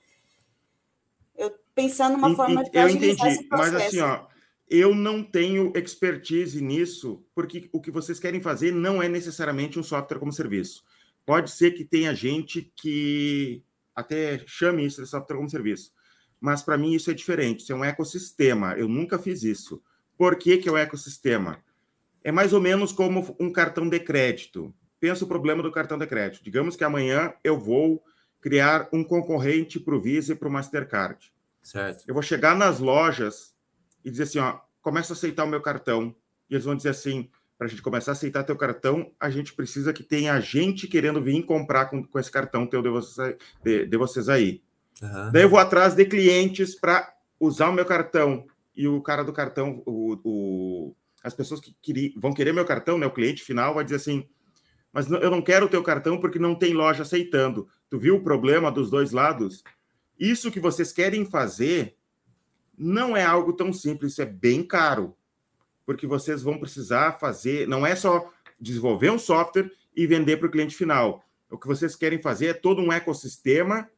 Eu 1.36 1.52
pensando 1.74 2.12
numa 2.12 2.34
forma 2.34 2.62
de 2.62 2.70
eu 2.72 2.88
entendi, 2.88 3.48
mas 3.50 3.74
assim, 3.74 4.00
ó, 4.00 4.26
eu 4.68 4.94
não 4.94 5.22
tenho 5.22 5.72
expertise 5.76 6.62
nisso, 6.62 7.24
porque 7.34 7.68
o 7.72 7.80
que 7.80 7.90
vocês 7.90 8.18
querem 8.18 8.40
fazer 8.40 8.72
não 8.72 9.02
é 9.02 9.08
necessariamente 9.08 9.78
um 9.78 9.82
software 9.82 10.18
como 10.18 10.32
serviço. 10.32 10.82
Pode 11.26 11.50
ser 11.50 11.72
que 11.72 11.84
tenha 11.84 12.14
gente 12.14 12.72
que 12.76 13.62
até 13.94 14.42
chame 14.46 14.84
isso 14.84 15.02
de 15.02 15.08
software 15.08 15.36
como 15.36 15.48
serviço, 15.48 15.92
mas 16.40 16.62
para 16.62 16.76
mim 16.76 16.92
isso 16.92 17.10
é 17.10 17.14
diferente, 17.14 17.60
isso 17.60 17.72
é 17.72 17.76
um 17.76 17.84
ecossistema. 17.84 18.74
Eu 18.74 18.88
nunca 18.88 19.18
fiz 19.18 19.42
isso. 19.42 19.82
Por 20.16 20.36
que, 20.36 20.58
que 20.58 20.68
é 20.68 20.72
um 20.72 20.78
ecossistema? 20.78 21.62
É 22.22 22.32
mais 22.32 22.52
ou 22.52 22.60
menos 22.60 22.92
como 22.92 23.36
um 23.38 23.52
cartão 23.52 23.88
de 23.88 24.00
crédito. 24.00 24.74
Pensa 24.98 25.24
o 25.24 25.28
problema 25.28 25.62
do 25.62 25.72
cartão 25.72 25.98
de 25.98 26.06
crédito. 26.06 26.42
Digamos 26.42 26.76
que 26.76 26.84
amanhã 26.84 27.34
eu 27.42 27.58
vou 27.58 28.02
criar 28.40 28.88
um 28.92 29.04
concorrente 29.04 29.78
para 29.80 29.94
o 29.94 30.00
Visa 30.00 30.32
e 30.32 30.36
para 30.36 30.48
o 30.48 30.52
Mastercard. 30.52 31.32
Certo. 31.62 32.04
Eu 32.06 32.14
vou 32.14 32.22
chegar 32.22 32.54
nas 32.54 32.78
lojas 32.78 33.53
e 34.04 34.10
dizer 34.10 34.24
assim, 34.24 34.38
ó, 34.38 34.58
começa 34.82 35.12
a 35.12 35.16
aceitar 35.16 35.44
o 35.44 35.48
meu 35.48 35.60
cartão. 35.60 36.14
E 36.48 36.54
eles 36.54 36.64
vão 36.64 36.76
dizer 36.76 36.90
assim, 36.90 37.30
para 37.56 37.66
a 37.66 37.70
gente 37.70 37.82
começar 37.82 38.10
a 38.10 38.14
aceitar 38.14 38.44
teu 38.44 38.56
cartão, 38.56 39.10
a 39.18 39.30
gente 39.30 39.54
precisa 39.54 39.92
que 39.92 40.02
tenha 40.02 40.38
gente 40.40 40.86
querendo 40.86 41.22
vir 41.22 41.42
comprar 41.44 41.86
com, 41.86 42.04
com 42.04 42.18
esse 42.18 42.30
cartão 42.30 42.66
teu 42.66 42.82
de 42.82 42.88
vocês, 42.88 43.36
de, 43.62 43.86
de 43.86 43.96
vocês 43.96 44.28
aí. 44.28 44.62
Uhum. 45.00 45.32
Daí 45.32 45.42
eu 45.42 45.48
vou 45.48 45.58
atrás 45.58 45.94
de 45.94 46.04
clientes 46.04 46.74
para 46.74 47.14
usar 47.38 47.68
o 47.68 47.72
meu 47.72 47.84
cartão. 47.84 48.46
E 48.76 48.88
o 48.88 49.00
cara 49.00 49.22
do 49.22 49.32
cartão, 49.32 49.82
o, 49.86 50.18
o, 50.24 50.96
as 51.22 51.32
pessoas 51.32 51.60
que 51.60 51.74
queri, 51.80 52.12
vão 52.16 52.32
querer 52.32 52.52
meu 52.52 52.64
cartão, 52.64 52.98
né? 52.98 53.06
O 53.06 53.12
cliente 53.12 53.42
final 53.42 53.74
vai 53.74 53.84
dizer 53.84 53.96
assim, 53.96 54.28
mas 54.92 55.10
eu 55.10 55.30
não 55.30 55.42
quero 55.42 55.66
o 55.66 55.68
teu 55.68 55.82
cartão 55.82 56.18
porque 56.20 56.38
não 56.38 56.54
tem 56.54 56.72
loja 56.72 57.02
aceitando. 57.02 57.68
Tu 57.88 57.98
viu 57.98 58.16
o 58.16 58.22
problema 58.22 58.70
dos 58.70 58.90
dois 58.90 59.12
lados? 59.12 59.62
Isso 60.18 60.50
que 60.50 60.60
vocês 60.60 60.92
querem 60.92 61.24
fazer 61.24 61.96
não 62.76 63.16
é 63.16 63.24
algo 63.24 63.52
tão 63.52 63.72
simples, 63.72 64.18
é 64.18 64.26
bem 64.26 64.62
caro, 64.62 65.16
porque 65.86 66.06
vocês 66.06 66.42
vão 66.42 66.58
precisar 66.58 67.18
fazer, 67.18 67.68
não 67.68 67.86
é 67.86 67.94
só 67.94 68.30
desenvolver 68.60 69.10
um 69.10 69.18
software 69.18 69.70
e 69.94 70.06
vender 70.06 70.38
para 70.38 70.48
o 70.48 70.50
cliente 70.50 70.74
final. 70.74 71.24
O 71.50 71.58
que 71.58 71.66
vocês 71.66 71.94
querem 71.94 72.20
fazer 72.20 72.46
é 72.46 72.54
todo 72.54 72.80
um 72.80 72.92
ecossistema 72.92 73.88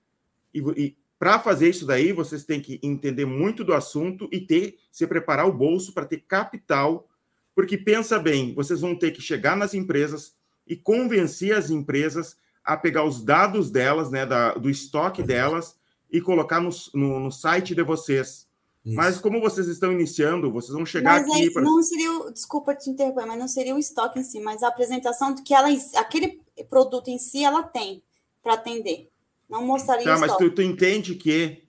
e, 0.52 0.61
e 0.76 0.97
para 1.18 1.38
fazer 1.38 1.71
isso 1.71 1.87
daí, 1.87 2.12
vocês 2.12 2.45
têm 2.45 2.61
que 2.61 2.78
entender 2.83 3.25
muito 3.25 3.64
do 3.64 3.73
assunto 3.73 4.28
e 4.30 4.40
ter 4.40 4.78
se 4.92 5.06
preparar 5.06 5.47
o 5.47 5.52
bolso 5.52 5.95
para 5.95 6.04
ter 6.04 6.23
capital, 6.28 7.09
porque 7.54 7.78
pensa 7.78 8.18
bem, 8.18 8.54
vocês 8.54 8.80
vão 8.80 8.95
ter 8.95 9.12
que 9.12 9.23
chegar 9.23 9.56
nas 9.56 9.73
empresas 9.73 10.37
e 10.66 10.76
convencer 10.76 11.54
as 11.54 11.71
empresas 11.71 12.37
a 12.62 12.76
pegar 12.76 13.04
os 13.04 13.25
dados 13.25 13.71
delas, 13.71 14.11
né, 14.11 14.26
da, 14.26 14.52
do 14.54 14.68
estoque 14.68 15.23
delas 15.23 15.78
e 16.11 16.21
colocar 16.21 16.61
no, 16.61 16.68
no, 16.92 17.21
no 17.21 17.30
site 17.30 17.75
de 17.75 17.83
vocês. 17.83 18.47
Isso. 18.86 18.94
Mas 18.94 19.18
como 19.18 19.40
vocês 19.40 19.66
estão 19.66 19.90
iniciando, 19.90 20.52
vocês 20.52 20.72
vão 20.72 20.86
chegar 20.86 21.20
mas 21.20 21.28
aqui. 21.28 21.50
Pra... 21.50 21.60
Não 21.60 21.82
seria, 21.82 22.30
desculpa 22.32 22.72
te 22.72 22.88
interromper, 22.88 23.26
mas 23.26 23.36
não 23.36 23.48
seria 23.48 23.74
o 23.74 23.78
estoque 23.80 24.20
em 24.20 24.22
si, 24.22 24.38
mas 24.38 24.62
a 24.62 24.68
apresentação 24.68 25.34
do 25.34 25.42
que 25.42 25.52
ela, 25.52 25.66
aquele 25.96 26.40
produto 26.70 27.08
em 27.08 27.18
si, 27.18 27.44
ela 27.44 27.64
tem 27.64 28.00
para 28.40 28.54
atender. 28.54 29.10
Não 29.50 29.66
mostraria 29.66 30.04
Tá, 30.04 30.16
mas 30.18 30.36
tu, 30.36 30.48
tu, 30.52 30.62
entende 30.62 31.16
que, 31.16 31.64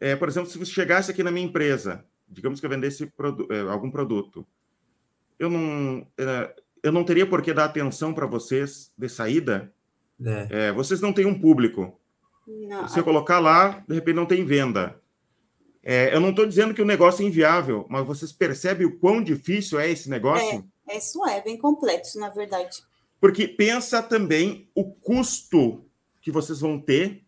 é, 0.00 0.14
por 0.14 0.28
exemplo, 0.28 0.48
se 0.48 0.56
você 0.56 0.70
chegasse 0.70 1.10
aqui 1.10 1.24
na 1.24 1.32
minha 1.32 1.44
empresa, 1.44 2.04
digamos 2.28 2.60
que 2.60 2.66
eu 2.66 2.70
vendesse 2.70 3.06
produ 3.06 3.48
é, 3.50 3.62
algum 3.62 3.90
produto, 3.90 4.46
eu 5.40 5.50
não, 5.50 6.06
é, 6.16 6.54
eu 6.84 6.92
não 6.92 7.02
teria 7.02 7.28
por 7.28 7.42
que 7.42 7.52
dar 7.52 7.64
atenção 7.64 8.14
para 8.14 8.26
vocês 8.26 8.92
de 8.96 9.08
saída. 9.08 9.72
É. 10.24 10.68
é. 10.68 10.72
vocês 10.72 11.00
não 11.00 11.12
têm 11.12 11.26
um 11.26 11.38
público. 11.38 11.98
Não, 12.46 12.86
Se 12.86 13.00
eu 13.00 13.04
colocar 13.04 13.40
lá, 13.40 13.84
de 13.88 13.96
repente 13.96 14.14
não 14.14 14.24
tem 14.26 14.44
venda. 14.44 14.97
É, 15.82 16.14
eu 16.14 16.20
não 16.20 16.30
estou 16.30 16.46
dizendo 16.46 16.74
que 16.74 16.82
o 16.82 16.86
negócio 16.86 17.24
é 17.24 17.28
inviável, 17.28 17.86
mas 17.88 18.06
vocês 18.06 18.32
percebem 18.32 18.86
o 18.86 18.98
quão 18.98 19.22
difícil 19.22 19.78
é 19.78 19.90
esse 19.90 20.10
negócio? 20.10 20.64
É, 20.88 20.98
isso 20.98 21.24
é 21.26 21.40
bem 21.40 21.56
complexo, 21.56 22.18
na 22.18 22.28
verdade. 22.28 22.82
Porque 23.20 23.48
pensa 23.48 24.02
também 24.02 24.68
o 24.74 24.84
custo 24.84 25.84
que 26.20 26.30
vocês 26.30 26.60
vão 26.60 26.80
ter 26.80 27.24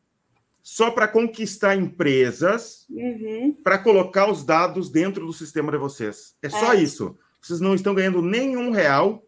só 0.62 0.90
para 0.90 1.08
conquistar 1.08 1.74
empresas, 1.74 2.86
uhum. 2.90 3.56
para 3.64 3.78
colocar 3.78 4.30
os 4.30 4.44
dados 4.44 4.90
dentro 4.90 5.26
do 5.26 5.32
sistema 5.32 5.72
de 5.72 5.78
vocês. 5.78 6.36
É 6.42 6.48
só 6.48 6.74
é. 6.74 6.82
isso. 6.82 7.16
Vocês 7.40 7.60
não 7.60 7.74
estão 7.74 7.94
ganhando 7.94 8.20
nenhum 8.20 8.70
real 8.70 9.24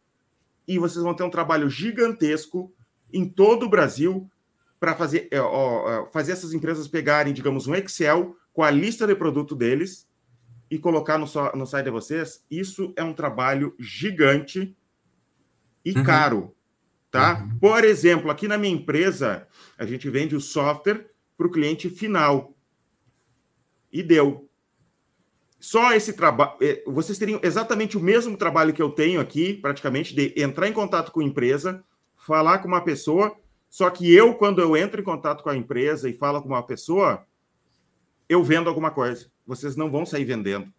e 0.69 0.79
vocês 0.79 1.03
vão 1.03 1.15
ter 1.15 1.25
um 1.25 1.31
trabalho 1.31 1.69
gigantesco 1.71 2.73
em 3.13 3.29
todo 3.29 3.67
o 3.67 3.69
Brasil 3.69 4.31
para 4.79 4.95
fazer, 4.95 5.29
é, 5.31 5.41
ó, 5.41 6.07
fazer 6.13 6.33
essas 6.33 6.53
empresas 6.53 6.87
pegarem, 6.87 7.33
digamos, 7.33 7.67
um 7.67 7.75
Excel 7.75 8.37
com 8.53 8.63
a 8.63 8.71
lista 8.71 9.07
de 9.07 9.15
produto 9.15 9.55
deles 9.55 10.09
e 10.71 10.79
colocar 10.79 11.19
no, 11.19 11.27
no 11.55 11.67
site 11.67 11.85
de 11.85 11.91
vocês. 11.91 12.45
Isso 12.51 12.93
é 12.97 13.03
um 13.03 13.13
trabalho 13.13 13.75
gigante 13.79 14.77
e 15.85 15.93
uhum. 15.93 16.05
caro 16.05 16.55
tá? 17.13 17.43
Uhum. 17.45 17.59
Por 17.59 17.85
exemplo, 17.85 18.31
aqui 18.31 18.49
na 18.49 18.59
minha 18.59 18.75
empresa, 18.75 19.47
a 19.79 19.87
gente 19.87 20.09
vende 20.11 20.35
o 20.35 20.41
software 20.41 21.11
para 21.37 21.47
o 21.47 21.51
cliente 21.51 21.89
final. 21.89 22.57
E 23.93 24.03
deu. 24.03 24.49
Só 25.61 25.93
esse 25.93 26.15
trabalho. 26.15 26.55
É, 26.61 26.83
vocês 26.87 27.19
teriam 27.19 27.39
exatamente 27.43 27.97
o 27.97 28.01
mesmo 28.01 28.37
trabalho 28.37 28.73
que 28.73 28.83
eu 28.83 28.91
tenho 28.91 29.21
aqui, 29.21 29.53
praticamente, 29.53 30.15
de 30.15 30.33
entrar 30.37 30.67
em 30.67 30.73
contato 30.73 31.13
com 31.13 31.21
a 31.21 31.25
empresa, 31.25 31.85
falar 32.17 32.59
com 32.59 32.69
uma 32.69 32.81
pessoa. 32.81 33.37
Só 33.69 33.89
que 33.91 34.13
eu, 34.13 34.35
quando 34.35 34.61
eu 34.61 34.77
entro 34.77 35.01
em 35.01 35.05
contato 35.05 35.43
com 35.43 35.51
a 35.51 35.57
empresa 35.57 36.09
e 36.09 36.15
falo 36.15 36.43
com 36.43 36.49
uma 36.49 36.63
pessoa, 36.63 37.25
eu 38.33 38.43
vendo 38.43 38.69
alguma 38.69 38.91
coisa. 38.91 39.31
Vocês 39.47 39.77
não 39.77 39.91
vão 39.91 40.07
sair 40.07 40.25
vendendo. 40.25 40.73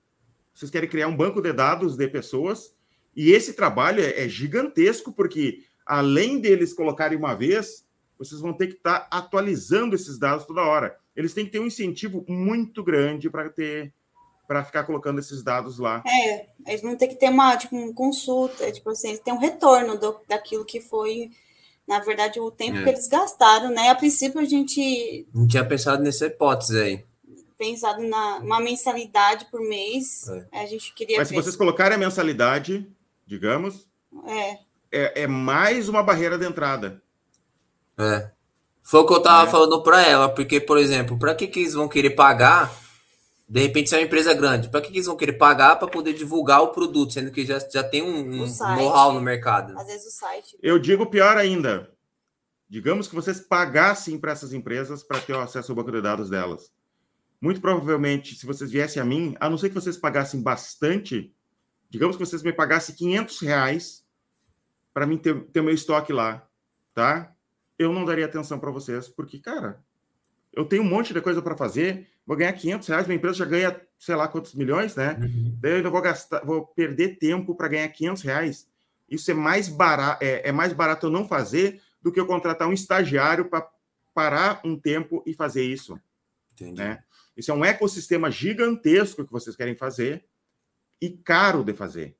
Vocês 0.53 0.72
querem 0.72 0.89
criar 0.89 1.07
um 1.07 1.15
banco 1.15 1.41
de 1.41 1.51
dados 1.51 1.95
de 1.95 2.07
pessoas. 2.07 2.74
E 3.15 3.31
esse 3.31 3.53
trabalho 3.53 4.03
é, 4.03 4.25
é 4.25 4.29
gigantesco, 4.29 5.12
porque 5.12 5.63
além 5.86 6.39
deles 6.39 6.74
colocarem 6.74 7.17
uma 7.17 7.33
vez, 7.33 7.86
vocês 8.17 8.41
vão 8.41 8.53
ter 8.53 8.67
que 8.67 8.74
estar 8.75 9.01
tá 9.01 9.17
atualizando 9.17 9.95
esses 9.95 10.17
dados 10.17 10.45
toda 10.45 10.62
hora. 10.62 10.98
Eles 11.15 11.33
têm 11.33 11.45
que 11.45 11.51
ter 11.51 11.60
um 11.60 11.67
incentivo 11.67 12.25
muito 12.27 12.83
grande 12.83 13.29
para 13.29 13.50
ter 13.50 13.93
para 14.45 14.63
ficar 14.63 14.83
colocando 14.83 15.19
esses 15.19 15.41
dados 15.41 15.79
lá. 15.79 16.03
É, 16.05 16.48
eles 16.67 16.81
vão 16.81 16.98
ter 16.98 17.07
que 17.07 17.15
ter 17.15 17.29
uma 17.29 17.55
tipo, 17.55 17.75
uma 17.75 17.93
consulta, 17.93 18.69
tipo 18.72 18.89
assim, 18.89 19.15
tem 19.17 19.33
um 19.33 19.39
retorno 19.39 19.98
do, 19.98 20.19
daquilo 20.27 20.65
que 20.65 20.81
foi, 20.81 21.31
na 21.88 22.00
verdade, 22.00 22.39
o 22.39 22.51
tempo 22.51 22.77
é. 22.77 22.83
que 22.83 22.89
eles 22.89 23.07
gastaram, 23.07 23.69
né? 23.69 23.89
A 23.89 23.95
princípio 23.95 24.41
a 24.41 24.45
gente. 24.45 25.25
Não 25.33 25.48
tinha 25.48 25.65
pensado 25.65 26.03
nessa 26.03 26.25
hipótese 26.25 26.79
aí. 26.79 27.05
Pensado 27.65 28.01
na 28.03 28.38
uma 28.38 28.60
mensalidade 28.60 29.46
por 29.51 29.62
mês. 29.62 30.27
É. 30.27 30.63
A 30.63 30.65
gente 30.65 30.93
queria. 30.93 31.17
Mas 31.17 31.29
ver. 31.29 31.36
se 31.36 31.41
vocês 31.41 31.55
colocarem 31.55 31.96
a 31.96 32.00
mensalidade, 32.00 32.88
digamos. 33.25 33.88
É 34.27 34.74
é, 34.93 35.24
é 35.24 35.27
mais 35.27 35.89
uma 35.89 36.03
barreira 36.03 36.38
de 36.38 36.46
entrada. 36.46 37.01
É. 37.98 38.29
Foi 38.84 39.00
o 39.00 39.08
que 39.08 39.13
eu 39.13 39.22
tava 39.22 39.48
é. 39.48 39.51
falando 39.51 39.82
para 39.82 40.01
ela, 40.03 40.29
porque, 40.29 40.60
por 40.60 40.77
exemplo, 40.77 41.17
para 41.17 41.34
que, 41.34 41.48
que 41.48 41.62
eles 41.62 41.74
vão 41.74 41.88
querer 41.88 42.12
pagar? 42.12 42.72
De 43.50 43.62
repente, 43.62 43.89
se 43.89 43.96
é 43.96 43.98
uma 44.00 44.05
empresa 44.05 44.34
grande, 44.34 44.70
para 44.70 44.82
que, 44.82 44.89
que 44.89 44.98
eles 44.98 45.08
vão 45.08 45.17
querer 45.17 45.34
pagar 45.34 45.77
para 45.77 45.88
poder 45.88 46.13
divulgar 46.13 46.62
o 46.62 46.70
produto, 46.70 47.13
sendo 47.13 47.32
que 47.32 47.46
já, 47.46 47.60
já 47.60 47.84
tem 47.84 48.01
um, 48.01 48.43
um 48.43 48.75
know-how 48.75 49.12
no 49.13 49.22
mercado? 49.22 49.77
Às 49.77 49.88
vezes 49.88 50.08
o 50.08 50.12
site. 50.12 50.58
Eu 50.62 50.77
digo 50.77 51.08
pior 51.08 51.38
ainda. 51.38 51.89
Digamos 52.70 53.08
que 53.08 53.15
vocês 53.15 53.39
pagassem 53.39 54.17
para 54.20 54.32
essas 54.32 54.53
empresas 54.53 55.03
para 55.03 55.20
ter 55.20 55.34
o 55.34 55.39
acesso 55.39 55.72
ao 55.72 55.75
banco 55.75 55.91
de 55.91 56.01
dados 56.01 56.29
delas. 56.29 56.72
Muito 57.44 57.60
provavelmente, 57.60 58.36
se 58.36 58.46
vocês 58.46 58.72
viessem 58.72 59.02
a 59.02 59.06
mim, 59.06 59.36
a 59.38 59.50
não 59.50 59.58
ser 59.58 59.68
que 59.68 59.76
vocês 59.76 59.98
pagassem 59.98 60.42
bastante, 60.42 61.36
digamos 61.90 62.16
que 62.16 62.26
vocês 62.26 62.42
me 62.42 62.54
pagassem 62.54 62.96
500 62.96 63.42
reais 63.42 64.06
para 64.94 65.06
mim 65.06 65.18
ter, 65.18 65.38
ter 65.48 65.62
meu 65.62 65.74
estoque 65.74 66.14
lá, 66.14 66.48
tá? 66.94 67.36
Eu 67.78 67.92
não 67.92 68.06
daria 68.06 68.24
atenção 68.28 68.58
para 68.58 68.72
vocês, 68.72 69.10
porque, 69.10 69.40
cara, 69.40 69.84
eu 70.54 70.64
tenho 70.64 70.84
um 70.84 70.90
monte 70.90 71.14
de 71.14 71.20
coisa 71.20 71.42
para 71.42 71.58
fazer, 71.58 72.08
vou 72.26 72.38
ganhar 72.38 72.54
500 72.54 72.88
reais, 72.88 73.08
minha 73.08 73.18
empresa 73.18 73.40
já 73.40 73.46
ganha, 73.46 73.82
sei 74.00 74.16
lá 74.16 74.26
quantos 74.30 74.54
milhões, 74.54 74.96
né? 74.96 75.18
Uhum. 75.20 75.58
Daí 75.60 75.72
eu 75.72 75.78
ainda 75.80 75.90
vou 75.90 76.02
gastar, 76.02 76.46
vou 76.46 76.66
perder 76.68 77.18
tempo 77.18 77.54
para 77.56 77.68
ganhar 77.68 77.90
500 77.90 78.22
reais. 78.22 78.70
Isso 79.10 79.30
é 79.30 79.34
mais 79.34 79.68
barato, 79.68 80.24
é, 80.24 80.48
é, 80.48 80.52
mais 80.54 80.72
barato 80.72 81.08
eu 81.08 81.12
não 81.12 81.28
fazer 81.28 81.82
do 82.02 82.10
que 82.10 82.22
eu 82.22 82.26
contratar 82.26 82.70
um 82.70 82.74
estagiário 82.74 83.50
para 83.50 83.70
parar 84.14 84.62
um 84.64 84.80
tempo 84.80 85.22
e 85.26 85.34
fazer 85.34 85.66
isso. 85.66 86.00
Entendi. 86.54 86.82
Né? 86.82 87.04
Isso 87.36 87.52
é 87.52 87.54
um 87.54 87.66
ecossistema 87.66 88.30
gigantesco 88.30 89.25
que 89.25 89.32
vocês 89.32 89.56
querem 89.56 89.75
fazer 89.75 90.25
e 91.02 91.10
caro 91.10 91.63
de 91.63 91.74
fazer. 91.74 92.16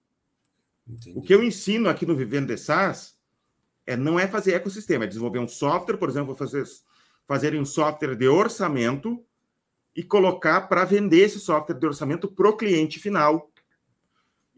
Entendi. 0.88 1.18
O 1.18 1.22
que 1.22 1.34
eu 1.34 1.44
ensino 1.44 1.90
aqui 1.90 2.06
no 2.06 2.16
Vivendo 2.16 2.48
de 2.48 2.58
SaaS 2.58 3.18
é, 3.86 3.96
não 3.96 4.20
é 4.20 4.28
fazer 4.28 4.54
ecossistema, 4.54 5.06
é 5.06 5.08
desenvolver 5.08 5.40
um 5.40 5.48
software, 5.48 5.98
por 5.98 6.10
exemplo, 6.10 6.36
fazer, 6.36 6.66
fazer 7.28 7.56
um 7.56 7.66
software 7.66 8.16
de 8.16 8.28
orçamento 8.28 9.24
e 9.96 10.04
colocar 10.04 10.62
para 10.62 10.86
vender 10.86 11.20
esse 11.20 11.40
software 11.40 11.78
de 11.78 11.86
orçamento 11.86 12.28
para 12.28 12.50
o 12.50 12.58
cliente 12.58 13.00
final. 13.00 13.52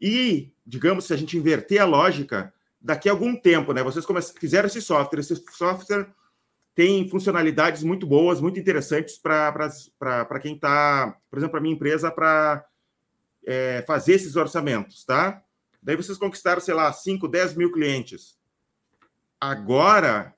E, 0.01 0.53
digamos, 0.65 1.05
se 1.05 1.13
a 1.13 1.17
gente 1.17 1.37
inverter 1.37 1.81
a 1.81 1.85
lógica, 1.85 2.53
daqui 2.79 3.09
a 3.09 3.11
algum 3.11 3.35
tempo, 3.35 3.73
né? 3.73 3.83
Vocês 3.83 4.05
fizeram 4.37 4.67
esse 4.67 4.81
software, 4.81 5.19
esse 5.19 5.35
software 5.51 6.07
tem 6.75 7.07
funcionalidades 7.09 7.81
muito 7.83 8.05
boas, 8.05 8.41
muito 8.41 8.59
interessantes 8.59 9.17
para 9.17 10.39
quem 10.41 10.55
está, 10.55 11.17
por 11.29 11.39
exemplo, 11.39 11.53
para 11.53 11.61
minha 11.61 11.73
empresa, 11.73 12.11
para 12.11 12.65
é, 13.47 13.81
fazer 13.87 14.15
esses 14.15 14.35
orçamentos, 14.35 15.05
tá? 15.05 15.41
Daí 15.81 15.95
vocês 15.95 16.17
conquistaram, 16.17 16.59
sei 16.59 16.73
lá, 16.73 16.91
5, 16.91 17.29
10 17.29 17.55
mil 17.55 17.71
clientes. 17.71 18.37
Agora 19.39 20.35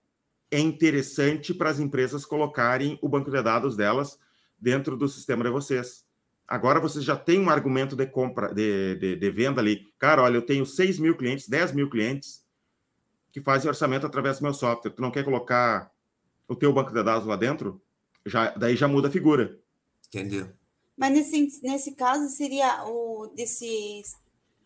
é 0.52 0.60
interessante 0.60 1.54
para 1.54 1.72
as 1.72 1.80
empresas 1.80 2.24
colocarem 2.24 3.00
o 3.02 3.10
banco 3.10 3.32
de 3.32 3.42
dados 3.42 3.76
delas 3.76 4.20
dentro 4.60 4.96
do 4.96 5.08
sistema 5.08 5.44
de 5.44 5.50
vocês. 5.50 6.06
Agora 6.48 6.80
vocês 6.80 7.04
já 7.04 7.16
têm 7.16 7.40
um 7.40 7.50
argumento 7.50 7.96
de 7.96 8.06
compra, 8.06 8.54
de, 8.54 8.96
de, 8.96 9.16
de 9.16 9.32
venda 9.32 9.60
ali. 9.60 9.92
Cara, 9.98 10.22
olha, 10.22 10.38
eu 10.38 10.46
tenho 10.46 10.66
6 10.66 11.00
mil 11.00 11.18
clientes, 11.18 11.50
10 11.50 11.72
mil 11.72 11.90
clientes 11.90 12.46
que 13.32 13.42
fazem 13.42 13.68
orçamento 13.68 14.06
através 14.06 14.38
do 14.38 14.44
meu 14.44 14.54
software. 14.54 14.92
Tu 14.92 15.02
não 15.02 15.12
quer 15.12 15.24
colocar 15.24 15.92
o 16.48 16.56
teu 16.56 16.72
banco 16.74 16.94
de 16.94 17.04
dados 17.04 17.28
lá 17.28 17.36
dentro? 17.36 17.82
Já, 18.26 18.52
daí 18.52 18.76
já 18.76 18.88
muda 18.88 19.08
a 19.08 19.12
figura. 19.12 19.60
Entendeu? 20.08 20.50
Mas 20.96 21.14
nesse, 21.14 21.62
nesse 21.62 21.96
caso 21.96 22.28
seria 22.30 22.86
o 22.86 23.28
desses 23.36 24.16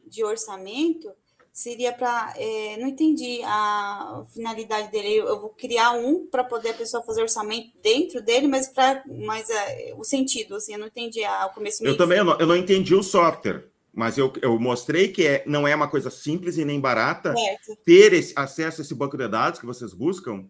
de 0.08 0.24
orçamento 0.24 1.12
seria 1.52 1.92
para. 1.92 2.34
É, 2.38 2.78
não 2.78 2.88
entendi 2.88 3.42
a 3.44 4.24
finalidade 4.34 4.92
dele. 4.92 5.16
Eu, 5.16 5.40
vou 5.40 5.50
criar 5.50 5.92
um 5.92 6.26
para 6.26 6.44
poder 6.44 6.70
a 6.70 6.74
pessoa 6.74 7.04
fazer 7.04 7.22
orçamento 7.22 7.72
dentro 7.82 8.22
dele, 8.22 8.48
mas 8.48 8.68
para 8.68 9.04
mas 9.08 9.50
é, 9.50 9.94
o 9.98 10.04
sentido, 10.04 10.56
assim, 10.56 10.74
eu 10.74 10.80
não 10.80 10.88
entendi 10.88 11.24
a, 11.24 11.46
o 11.46 11.50
começo. 11.50 11.86
Eu 11.86 11.98
também 11.98 12.20
eu 12.20 12.26
não, 12.26 12.40
eu 12.40 12.48
não 12.48 12.56
entendi 12.56 12.96
o 12.96 13.04
software. 13.04 13.70
Mas 13.94 14.18
eu, 14.18 14.32
eu 14.42 14.58
mostrei 14.58 15.10
que 15.10 15.28
é, 15.28 15.44
não 15.46 15.68
é 15.68 15.76
uma 15.76 15.90
coisa 15.90 16.10
simples 16.10 16.58
e 16.58 16.64
nem 16.64 16.80
barata 16.80 17.36
Certo. 17.36 17.78
ter 17.84 18.14
esse, 18.14 18.32
acesso 18.38 18.80
a 18.80 18.84
esse 18.86 18.96
banco 18.96 19.18
de 19.18 19.28
dados 19.28 19.60
que 19.60 19.66
vocês 19.66 19.94
buscam, 19.94 20.46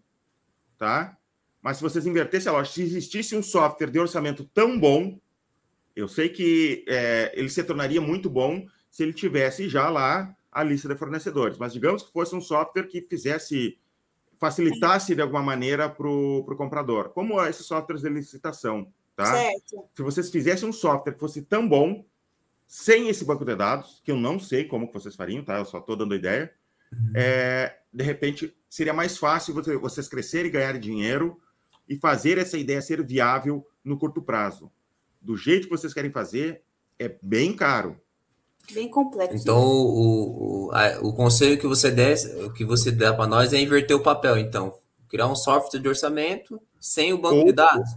tá? 0.78 1.18
Mas 1.62 1.76
se 1.76 1.82
vocês 1.82 2.04
invertessem 2.06 2.50
a 2.50 2.52
lógica, 2.52 2.74
se 2.74 2.82
existisse 2.82 3.36
um 3.36 3.42
software 3.42 3.90
de 3.90 3.98
orçamento 3.98 4.44
tão 4.52 4.78
bom, 4.78 5.18
eu 5.94 6.08
sei 6.08 6.28
que 6.28 6.84
é, 6.88 7.32
ele 7.34 7.48
se 7.48 7.62
tornaria 7.62 8.00
muito 8.00 8.28
bom 8.28 8.66
se 8.90 9.02
ele 9.04 9.12
tivesse 9.12 9.68
já 9.68 9.88
lá 9.88 10.36
a 10.50 10.62
lista 10.64 10.88
de 10.88 10.96
fornecedores. 10.96 11.56
Mas 11.58 11.72
digamos 11.72 12.02
que 12.02 12.12
fosse 12.12 12.34
um 12.34 12.40
software 12.40 12.88
que 12.88 13.00
fizesse, 13.02 13.78
facilitasse 14.38 15.14
de 15.14 15.22
alguma 15.22 15.42
maneira 15.42 15.88
para 15.88 16.08
o 16.08 16.44
comprador, 16.56 17.10
como 17.10 17.40
esses 17.44 17.64
softwares 17.64 18.02
de 18.02 18.08
licitação, 18.08 18.92
tá? 19.14 19.26
Certo. 19.26 19.84
Se 19.94 20.02
vocês 20.02 20.30
fizessem 20.30 20.68
um 20.68 20.72
software 20.72 21.12
que 21.12 21.20
fosse 21.20 21.42
tão 21.42 21.68
bom, 21.68 22.04
sem 22.66 23.08
esse 23.08 23.24
banco 23.24 23.44
de 23.44 23.54
dados, 23.54 24.00
que 24.02 24.10
eu 24.10 24.16
não 24.16 24.40
sei 24.40 24.64
como 24.64 24.88
que 24.88 24.94
vocês 24.94 25.14
fariam, 25.14 25.44
tá? 25.44 25.58
Eu 25.58 25.64
só 25.64 25.78
estou 25.78 25.94
dando 25.94 26.14
ideia. 26.14 26.52
É, 27.14 27.78
de 27.92 28.02
repente, 28.02 28.54
seria 28.68 28.92
mais 28.92 29.16
fácil 29.16 29.54
você- 29.54 29.76
vocês 29.76 30.08
crescerem 30.08 30.48
e 30.48 30.52
ganharem 30.52 30.80
dinheiro 30.80 31.40
e 31.88 31.96
fazer 31.96 32.38
essa 32.38 32.56
ideia 32.58 32.80
ser 32.82 33.04
viável 33.04 33.66
no 33.84 33.98
curto 33.98 34.22
prazo. 34.22 34.70
Do 35.20 35.36
jeito 35.36 35.64
que 35.68 35.70
vocês 35.76 35.92
querem 35.94 36.10
fazer, 36.10 36.62
é 36.98 37.16
bem 37.22 37.54
caro. 37.54 37.96
Bem 38.72 38.88
complexo. 38.88 39.36
Então, 39.36 39.60
o, 39.60 40.66
o, 40.66 40.70
a- 40.72 40.98
o 41.00 41.12
conselho 41.12 41.58
que 41.58 41.66
você 41.66 41.90
der, 41.90 42.16
o 42.44 42.52
que 42.52 42.64
você 42.64 42.90
dá 42.92 43.12
para 43.12 43.26
nós 43.26 43.52
é 43.52 43.60
inverter 43.60 43.96
o 43.96 44.02
papel. 44.02 44.38
Então, 44.38 44.72
criar 45.08 45.26
um 45.26 45.34
software 45.34 45.80
de 45.80 45.88
orçamento 45.88 46.60
sem 46.80 47.12
o 47.12 47.18
banco 47.18 47.36
Ou- 47.36 47.44
de 47.46 47.52
dados. 47.52 47.90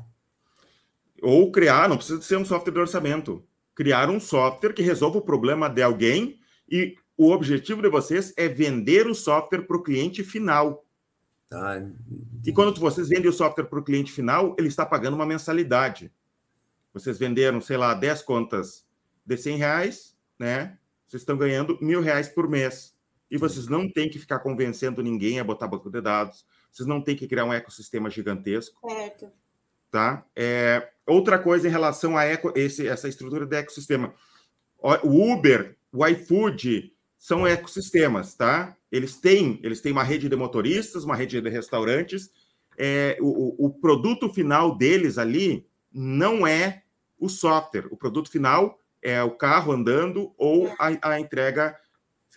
Ou 1.21 1.51
criar, 1.51 1.87
não 1.89 1.97
precisa 1.97 2.21
ser 2.21 2.37
um 2.37 2.45
software 2.45 2.73
de 2.73 2.79
orçamento, 2.79 3.43
criar 3.73 4.09
um 4.09 4.19
software 4.19 4.73
que 4.73 4.81
resolva 4.83 5.17
o 5.17 5.21
problema 5.21 5.67
de 5.69 5.81
alguém 5.81 6.39
e 6.69 6.95
o 7.17 7.31
objetivo 7.31 7.81
de 7.81 7.89
vocês 7.89 8.33
é 8.37 8.47
vender 8.47 9.07
o 9.07 9.15
software 9.15 9.61
para 9.65 9.77
o 9.77 9.81
cliente 9.83 10.23
final. 10.23 10.84
Tá? 11.55 11.81
E 12.45 12.51
quando 12.51 12.77
vocês 12.77 13.07
vendem 13.07 13.29
o 13.29 13.33
software 13.33 13.63
para 13.63 13.79
o 13.79 13.83
cliente 13.83 14.11
final, 14.11 14.53
ele 14.59 14.67
está 14.67 14.85
pagando 14.85 15.13
uma 15.13 15.25
mensalidade. 15.25 16.11
Vocês 16.93 17.17
venderam, 17.17 17.61
sei 17.61 17.77
lá, 17.77 17.93
10 17.93 18.23
contas 18.23 18.85
de 19.25 19.37
100 19.37 19.57
reais, 19.57 20.17
né? 20.37 20.77
Vocês 21.05 21.21
estão 21.21 21.37
ganhando 21.37 21.77
mil 21.81 22.01
reais 22.01 22.27
por 22.27 22.49
mês. 22.49 22.93
E 23.31 23.37
vocês 23.37 23.67
não 23.67 23.89
têm 23.89 24.09
que 24.09 24.19
ficar 24.19 24.39
convencendo 24.39 25.01
ninguém 25.01 25.39
a 25.39 25.45
botar 25.45 25.67
banco 25.67 25.89
de 25.89 26.01
dados. 26.01 26.45
Vocês 26.69 26.85
não 26.85 27.01
têm 27.01 27.15
que 27.15 27.25
criar 27.25 27.45
um 27.45 27.53
ecossistema 27.53 28.09
gigantesco, 28.09 28.77
Certo. 28.89 29.31
tá? 29.89 30.25
É, 30.35 30.91
outra 31.07 31.39
coisa 31.39 31.69
em 31.69 31.71
relação 31.71 32.17
a 32.17 32.25
eco, 32.25 32.51
esse, 32.53 32.85
essa 32.85 33.07
estrutura 33.07 33.45
de 33.45 33.55
ecossistema. 33.55 34.13
O 34.77 35.31
Uber, 35.31 35.77
o 35.89 36.05
iFood 36.05 36.93
são 37.25 37.47
ecossistemas, 37.47 38.35
tá? 38.35 38.77
Eles 38.91 39.17
têm, 39.17 39.59
eles 39.63 39.81
têm 39.81 39.91
uma 39.91 40.03
rede 40.03 40.29
de 40.29 40.35
motoristas, 40.35 41.03
uma 41.03 41.15
rede 41.15 41.41
de 41.41 41.49
restaurantes. 41.49 42.29
É, 42.77 43.17
o, 43.19 43.65
o- 43.65 43.73
produto 43.73 44.31
final 44.31 44.77
deles 44.77 45.17
ali 45.17 45.65
não 45.91 46.45
é 46.45 46.83
o 47.17 47.27
software. 47.27 47.87
O 47.89 47.97
produto 47.97 48.29
final 48.29 48.79
é 49.01 49.23
o 49.23 49.31
carro 49.31 49.71
andando 49.71 50.35
ou 50.37 50.71
a, 50.77 51.13
a 51.13 51.19
entrega 51.19 51.75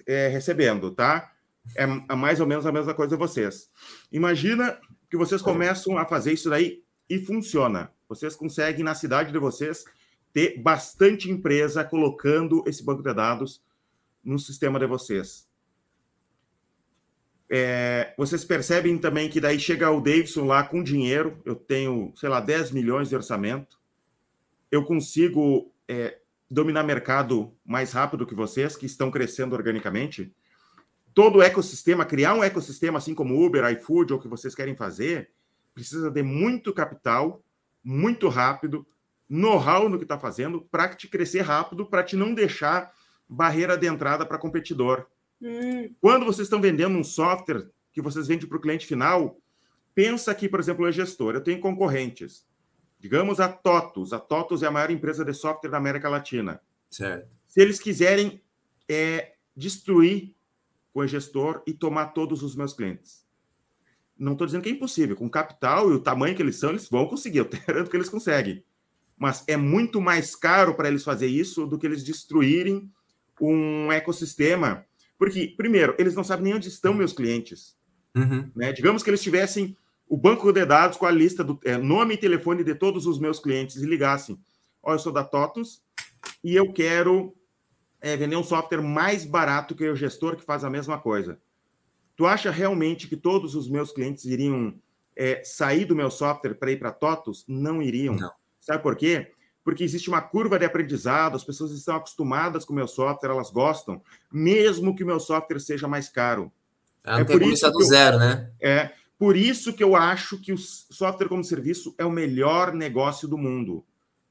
é, 0.06 0.28
recebendo, 0.28 0.90
tá? 0.90 1.32
É, 1.76 1.82
é 1.82 2.14
mais 2.14 2.40
ou 2.40 2.46
menos 2.46 2.64
a 2.64 2.72
mesma 2.72 2.94
coisa 2.94 3.14
vocês. 3.14 3.68
Imagina 4.10 4.80
que 5.10 5.18
vocês 5.18 5.42
começam 5.42 5.98
a 5.98 6.06
fazer 6.06 6.32
isso 6.32 6.48
daí 6.48 6.82
e 7.10 7.18
funciona. 7.18 7.92
Vocês 8.08 8.34
conseguem, 8.34 8.84
na 8.84 8.94
cidade 8.94 9.32
de 9.32 9.38
vocês, 9.38 9.84
ter 10.32 10.58
bastante 10.62 11.30
empresa 11.30 11.84
colocando 11.84 12.64
esse 12.66 12.82
banco 12.82 13.02
de 13.02 13.12
dados 13.12 13.60
no 14.28 14.38
sistema 14.38 14.78
de 14.78 14.86
vocês. 14.86 15.48
É, 17.50 18.12
vocês 18.18 18.44
percebem 18.44 18.98
também 18.98 19.30
que 19.30 19.40
daí 19.40 19.58
chega 19.58 19.90
o 19.90 20.02
Davidson 20.02 20.44
lá 20.44 20.62
com 20.62 20.82
dinheiro, 20.82 21.40
eu 21.46 21.54
tenho, 21.54 22.12
sei 22.14 22.28
lá, 22.28 22.38
10 22.38 22.72
milhões 22.72 23.08
de 23.08 23.16
orçamento, 23.16 23.78
eu 24.70 24.84
consigo 24.84 25.72
é, 25.88 26.18
dominar 26.50 26.82
mercado 26.82 27.56
mais 27.64 27.92
rápido 27.92 28.26
que 28.26 28.34
vocês, 28.34 28.76
que 28.76 28.84
estão 28.84 29.10
crescendo 29.10 29.56
organicamente. 29.56 30.30
Todo 31.14 31.38
o 31.38 31.42
ecossistema, 31.42 32.04
criar 32.04 32.34
um 32.34 32.44
ecossistema 32.44 32.98
assim 32.98 33.14
como 33.14 33.42
Uber, 33.42 33.64
iFood, 33.72 34.12
ou 34.12 34.18
o 34.18 34.22
que 34.22 34.28
vocês 34.28 34.54
querem 34.54 34.76
fazer, 34.76 35.30
precisa 35.72 36.10
de 36.10 36.22
muito 36.22 36.74
capital, 36.74 37.42
muito 37.82 38.28
rápido, 38.28 38.86
know-how 39.26 39.88
no 39.88 39.96
que 39.96 40.04
está 40.04 40.18
fazendo, 40.18 40.60
para 40.60 40.94
te 40.94 41.08
crescer 41.08 41.40
rápido, 41.40 41.86
para 41.86 42.02
te 42.02 42.14
não 42.14 42.34
deixar 42.34 42.92
barreira 43.28 43.76
de 43.76 43.86
entrada 43.86 44.24
para 44.24 44.38
competidor. 44.38 45.06
Hum, 45.40 45.92
Quando 46.00 46.24
vocês 46.24 46.46
estão 46.46 46.60
vendendo 46.60 46.96
um 46.96 47.04
software 47.04 47.68
que 47.92 48.00
vocês 48.00 48.26
vendem 48.26 48.48
para 48.48 48.58
o 48.58 48.60
cliente 48.60 48.86
final, 48.86 49.38
pensa 49.94 50.34
que, 50.34 50.48
por 50.48 50.60
exemplo, 50.60 50.86
é 50.86 50.92
gestor. 50.92 51.34
Eu 51.34 51.42
tenho 51.42 51.60
concorrentes. 51.60 52.46
Digamos 52.98 53.38
a 53.38 53.48
TOTUS. 53.48 54.12
A 54.12 54.18
TOTUS 54.18 54.62
é 54.62 54.66
a 54.66 54.70
maior 54.70 54.90
empresa 54.90 55.24
de 55.24 55.32
software 55.32 55.70
da 55.70 55.76
América 55.76 56.08
Latina. 56.08 56.60
Certo. 56.90 57.36
Se 57.46 57.60
eles 57.60 57.78
quiserem 57.78 58.42
é, 58.88 59.34
destruir 59.54 60.34
o 60.94 61.06
gestor 61.06 61.62
e 61.66 61.72
tomar 61.72 62.06
todos 62.08 62.42
os 62.42 62.56
meus 62.56 62.72
clientes. 62.72 63.26
Não 64.18 64.32
estou 64.32 64.46
dizendo 64.46 64.62
que 64.62 64.68
é 64.68 64.72
impossível. 64.72 65.14
Com 65.14 65.26
o 65.26 65.30
capital 65.30 65.90
e 65.90 65.94
o 65.94 66.00
tamanho 66.00 66.34
que 66.34 66.42
eles 66.42 66.56
são, 66.56 66.70
eles 66.70 66.88
vão 66.88 67.06
conseguir. 67.06 67.38
Eu 67.38 67.48
garanto 67.66 67.90
que 67.90 67.96
eles 67.96 68.08
conseguem. 68.08 68.64
Mas 69.16 69.44
é 69.46 69.56
muito 69.56 70.00
mais 70.00 70.34
caro 70.34 70.74
para 70.74 70.88
eles 70.88 71.04
fazer 71.04 71.26
isso 71.26 71.66
do 71.66 71.78
que 71.78 71.86
eles 71.86 72.02
destruírem 72.02 72.90
um 73.40 73.90
ecossistema. 73.92 74.84
Porque, 75.18 75.54
primeiro, 75.56 75.94
eles 75.98 76.14
não 76.14 76.24
sabem 76.24 76.44
nem 76.44 76.54
onde 76.54 76.68
estão 76.68 76.94
meus 76.94 77.12
clientes. 77.12 77.76
Uhum. 78.14 78.50
Né? 78.54 78.72
Digamos 78.72 79.02
que 79.02 79.10
eles 79.10 79.22
tivessem 79.22 79.76
o 80.08 80.16
banco 80.16 80.50
de 80.52 80.64
dados 80.64 80.96
com 80.96 81.06
a 81.06 81.10
lista 81.10 81.44
do 81.44 81.58
é, 81.64 81.76
nome 81.76 82.14
e 82.14 82.18
telefone 82.18 82.64
de 82.64 82.74
todos 82.74 83.06
os 83.06 83.18
meus 83.18 83.38
clientes 83.38 83.76
e 83.76 83.86
ligassem. 83.86 84.38
Olha, 84.82 84.94
eu 84.94 84.98
sou 84.98 85.12
da 85.12 85.24
TOTUS 85.24 85.82
e 86.42 86.54
eu 86.54 86.72
quero 86.72 87.36
é, 88.00 88.16
vender 88.16 88.36
um 88.36 88.44
software 88.44 88.80
mais 88.80 89.24
barato 89.24 89.74
que 89.74 89.88
o 89.88 89.96
gestor 89.96 90.36
que 90.36 90.44
faz 90.44 90.64
a 90.64 90.70
mesma 90.70 90.98
coisa. 90.98 91.38
Tu 92.16 92.26
acha 92.26 92.50
realmente 92.50 93.06
que 93.06 93.16
todos 93.16 93.54
os 93.54 93.68
meus 93.68 93.92
clientes 93.92 94.24
iriam 94.24 94.74
é, 95.16 95.42
sair 95.44 95.84
do 95.84 95.94
meu 95.94 96.10
software 96.10 96.54
para 96.54 96.72
ir 96.72 96.78
para 96.78 96.92
TOTUS? 96.92 97.44
Não 97.46 97.82
iriam. 97.82 98.16
Não. 98.16 98.32
Sabe 98.60 98.82
por 98.82 98.96
quê? 98.96 99.32
Porque 99.68 99.84
existe 99.84 100.08
uma 100.08 100.22
curva 100.22 100.58
de 100.58 100.64
aprendizado, 100.64 101.36
as 101.36 101.44
pessoas 101.44 101.72
estão 101.72 101.94
acostumadas 101.94 102.64
com 102.64 102.72
o 102.72 102.76
meu 102.76 102.88
software, 102.88 103.28
elas 103.28 103.50
gostam, 103.50 104.00
mesmo 104.32 104.96
que 104.96 105.04
o 105.04 105.06
meu 105.06 105.20
software 105.20 105.60
seja 105.60 105.86
mais 105.86 106.08
caro. 106.08 106.50
Ela 107.04 107.20
É 107.20 107.24
por 107.24 107.42
isso 107.42 107.66
do 107.70 107.76
que 107.76 107.82
eu- 107.84 107.86
zero, 107.86 108.18
né? 108.18 108.50
É 108.58 108.92
por 109.18 109.36
isso 109.36 109.74
que 109.74 109.84
eu 109.84 109.94
acho 109.94 110.40
que 110.40 110.54
o 110.54 110.56
software 110.56 111.28
como 111.28 111.44
serviço 111.44 111.94
é 111.98 112.04
o 112.06 112.10
melhor 112.10 112.72
negócio 112.72 113.28
do 113.28 113.36
mundo. 113.36 113.84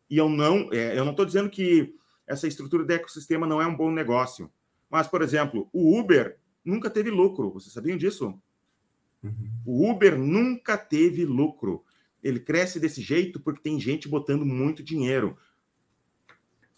E 0.10 0.18
eu 0.18 0.28
não, 0.28 0.70
é, 0.74 0.98
eu 0.98 1.06
não 1.06 1.12
estou 1.12 1.24
dizendo 1.24 1.52
que 1.52 1.94
essa 2.26 2.48
estrutura 2.48 2.84
de 2.84 2.96
ecossistema 2.96 3.46
não 3.46 3.62
é 3.62 3.68
um 3.68 3.78
bom 3.78 3.92
negócio. 3.92 4.50
Mas, 4.90 5.06
por 5.06 5.22
exemplo, 5.22 5.70
o 5.72 6.00
Uber 6.00 6.36
nunca 6.66 6.90
teve 6.90 7.12
lucro. 7.12 7.52
Vocês 7.52 7.72
sabiam 7.72 7.96
disso? 7.96 8.34
Uhum. 9.22 9.52
O 9.68 9.88
Uber 9.92 10.18
nunca 10.18 10.76
teve 10.80 11.26
lucro. 11.26 11.84
Ele 12.28 12.40
cresce 12.40 12.80
desse 12.80 13.02
jeito 13.02 13.40
porque 13.40 13.62
tem 13.62 13.80
gente 13.80 14.08
botando 14.08 14.46
muito 14.46 14.84
dinheiro. 14.84 15.38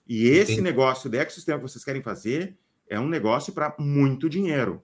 E 0.07 0.27
esse 0.27 0.53
Entendi. 0.53 0.61
negócio 0.61 1.09
de 1.09 1.17
ecossistema 1.17 1.57
que 1.59 1.63
vocês 1.69 1.83
querem 1.83 2.01
fazer 2.01 2.57
é 2.87 2.99
um 2.99 3.07
negócio 3.07 3.53
para 3.53 3.75
muito 3.79 4.29
dinheiro. 4.29 4.81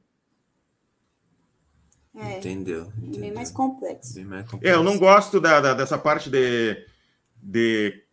é, 2.15 2.37
Entendeu? 2.37 2.85
bem 2.95 3.09
entendeu. 3.09 3.33
mais 3.35 3.51
complexo. 3.51 4.13
Bem 4.15 4.23
mais 4.25 4.45
É, 4.61 4.71
eu 4.71 4.83
não 4.83 4.93
complexo. 4.93 4.99
gosto 4.99 5.41
da, 5.41 5.59
da- 5.59 5.73
dessa 5.73 5.97
parte 5.97 6.29
de, 6.29 6.85
de 7.41 8.03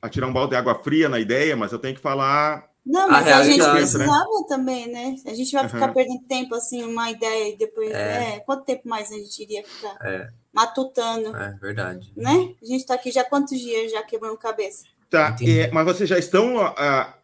atirar 0.00 0.28
um 0.28 0.32
balde 0.32 0.50
de 0.50 0.56
água 0.56 0.74
fria 0.82 1.08
na 1.08 1.18
ideia, 1.18 1.56
mas 1.56 1.72
eu 1.72 1.78
tenho 1.78 1.94
que 1.96 2.00
falar. 2.00 2.70
Não, 2.86 3.04
A 3.06 3.08
mas 3.12 3.26
a, 3.28 3.42
gente 3.44 3.56
realidade, 3.56 3.76
precisava 3.78 4.44
também, 4.48 4.92
né? 4.92 5.16
A 5.26 5.32
gente 5.34 5.52
vai 5.52 5.66
ficar 5.68 5.88
Uhum. 5.88 5.94
perdendo 5.94 6.22
tempo, 6.28 6.54
assim, 6.54 6.82
uma 6.82 7.10
ideia 7.10 7.54
e 7.54 7.56
depois. 7.56 7.90
É. 7.90 8.34
É. 8.36 8.40
quanto 8.40 8.64
tempo 8.64 8.86
mais 8.88 9.10
a 9.10 9.14
gente 9.14 9.42
iria 9.42 9.64
ficar 9.64 9.96
É. 10.06 10.28
matutando, 10.52 11.34
É 11.36 11.52
verdade. 11.60 12.12
né? 12.16 12.54
A 12.62 12.66
gente 12.66 12.84
tá 12.86 12.94
aqui 12.94 13.10
já 13.10 13.22
há 13.22 13.24
quantos 13.24 13.58
dias 13.58 13.90
já 13.90 14.02
quebrando 14.02 14.36
cabeça? 14.36 14.84
Tá, 15.08 15.34
é, 15.42 15.70
mas 15.70 15.84
vocês 15.86 16.08
já 16.08 16.18
estão 16.18 16.60
ah, 16.60 17.14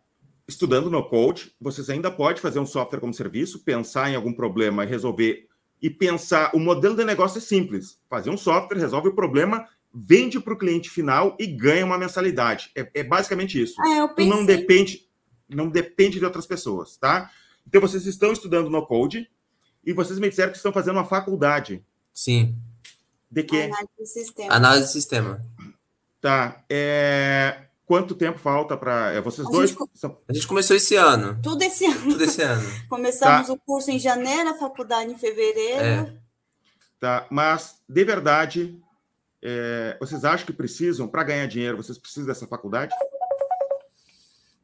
estudando 0.49 0.91
no 0.91 1.07
Code, 1.09 1.53
vocês 1.61 1.91
ainda 1.91 2.11
podem 2.11 2.41
fazer 2.41 2.59
um 2.59 2.67
software 2.67 3.01
como 3.01 3.13
serviço, 3.13 3.63
pensar 3.65 4.11
em 4.11 4.15
algum 4.17 4.33
problema 4.33 4.85
e 4.85 4.89
resolver. 4.89 5.47
E 5.83 5.89
pensar, 5.91 6.51
o 6.55 6.59
modelo 6.59 6.95
de 6.97 7.05
negócio 7.05 7.39
é 7.39 7.41
simples: 7.41 7.99
fazer 8.09 8.31
um 8.31 8.37
software, 8.37 8.79
resolve 8.79 9.09
o 9.09 9.15
problema, 9.15 9.67
vende 9.93 10.39
para 10.41 10.53
o 10.55 10.59
cliente 10.59 10.89
final 10.91 11.37
e 11.39 11.47
ganha 11.47 11.85
uma 11.85 11.99
mensalidade. 11.99 12.71
É, 12.77 12.89
é 12.95 13.03
basicamente 13.03 13.61
isso. 13.61 13.75
Ah, 13.81 13.97
eu 13.99 14.09
Tu 14.09 14.15
pensei. 14.17 14.31
não 14.33 14.45
depende, 14.47 15.09
não 15.51 15.69
depende 15.69 16.19
de 16.19 16.25
outras 16.25 16.47
pessoas, 16.47 16.97
tá? 16.97 17.31
Então 17.67 17.81
vocês 17.81 18.07
estão 18.07 18.33
estudando 18.33 18.71
no 18.71 18.87
Code 18.87 19.31
e 19.85 19.93
vocês 19.93 20.19
me 20.19 20.29
disseram 20.29 20.51
que 20.51 20.57
estão 20.57 20.73
fazendo 20.73 20.97
uma 20.97 21.05
faculdade. 21.05 21.85
Sim. 22.13 22.57
De 23.31 23.43
quê? 23.43 23.63
Análise 23.63 23.93
do 23.99 24.07
sistema. 24.07 24.55
Análise 24.55 24.87
de 24.87 24.93
sistema. 24.93 25.47
Tá. 26.21 26.65
É... 26.69 27.63
quanto 27.87 28.15
tempo 28.15 28.39
falta 28.39 28.77
para 28.77 29.13
é, 29.13 29.21
vocês 29.21 29.47
a 29.47 29.51
dois? 29.51 29.71
Gente, 29.71 30.17
a 30.29 30.33
gente 30.33 30.47
começou 30.47 30.77
esse 30.77 30.97
ano. 30.97 31.39
Tudo 31.43 31.63
esse 31.63 31.87
ano. 31.87 32.13
Tudo 32.13 32.25
esse 32.25 32.43
ano. 32.43 32.69
Começamos 32.89 33.47
tá. 33.47 33.53
o 33.53 33.59
curso 33.59 33.91
em 33.91 33.99
janeiro, 33.99 34.51
a 34.51 34.55
faculdade 34.55 35.11
em 35.11 35.19
fevereiro. 35.19 35.81
É. 35.81 36.17
Tá, 36.99 37.27
mas 37.31 37.81
de 37.89 38.05
verdade, 38.05 38.79
é, 39.43 39.97
vocês 39.99 40.25
acham 40.25 40.45
que 40.45 40.53
precisam 40.53 41.09
para 41.09 41.25
ganhar 41.25 41.47
dinheiro? 41.47 41.77
Vocês 41.77 41.97
precisam 41.97 42.27
dessa 42.27 42.47
faculdade? 42.47 42.95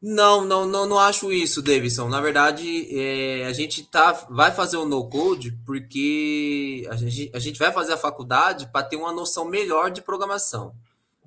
Não, 0.01 0.45
não, 0.45 0.67
não, 0.67 0.87
não 0.87 0.99
acho 0.99 1.33
isso, 1.33 1.63
Davidson. 1.63 2.09
Na 2.09 2.21
verdade, 2.21 2.87
é, 2.97 3.47
a 3.47 3.53
gente 3.53 3.83
tá, 3.85 4.13
vai 4.31 4.53
fazer 4.53 4.77
o 4.77 4.85
no 4.85 5.09
code 5.09 5.53
porque 5.65 6.87
a 6.91 6.97
gente, 6.97 7.31
a 7.35 7.39
gente 7.39 7.59
vai 7.59 7.73
fazer 7.73 7.95
a 7.95 7.99
faculdade 7.99 8.69
para 8.71 8.87
ter 8.87 8.97
uma 8.97 9.13
noção 9.13 9.47
melhor 9.47 9.91
de 9.91 10.03
programação. 10.03 10.75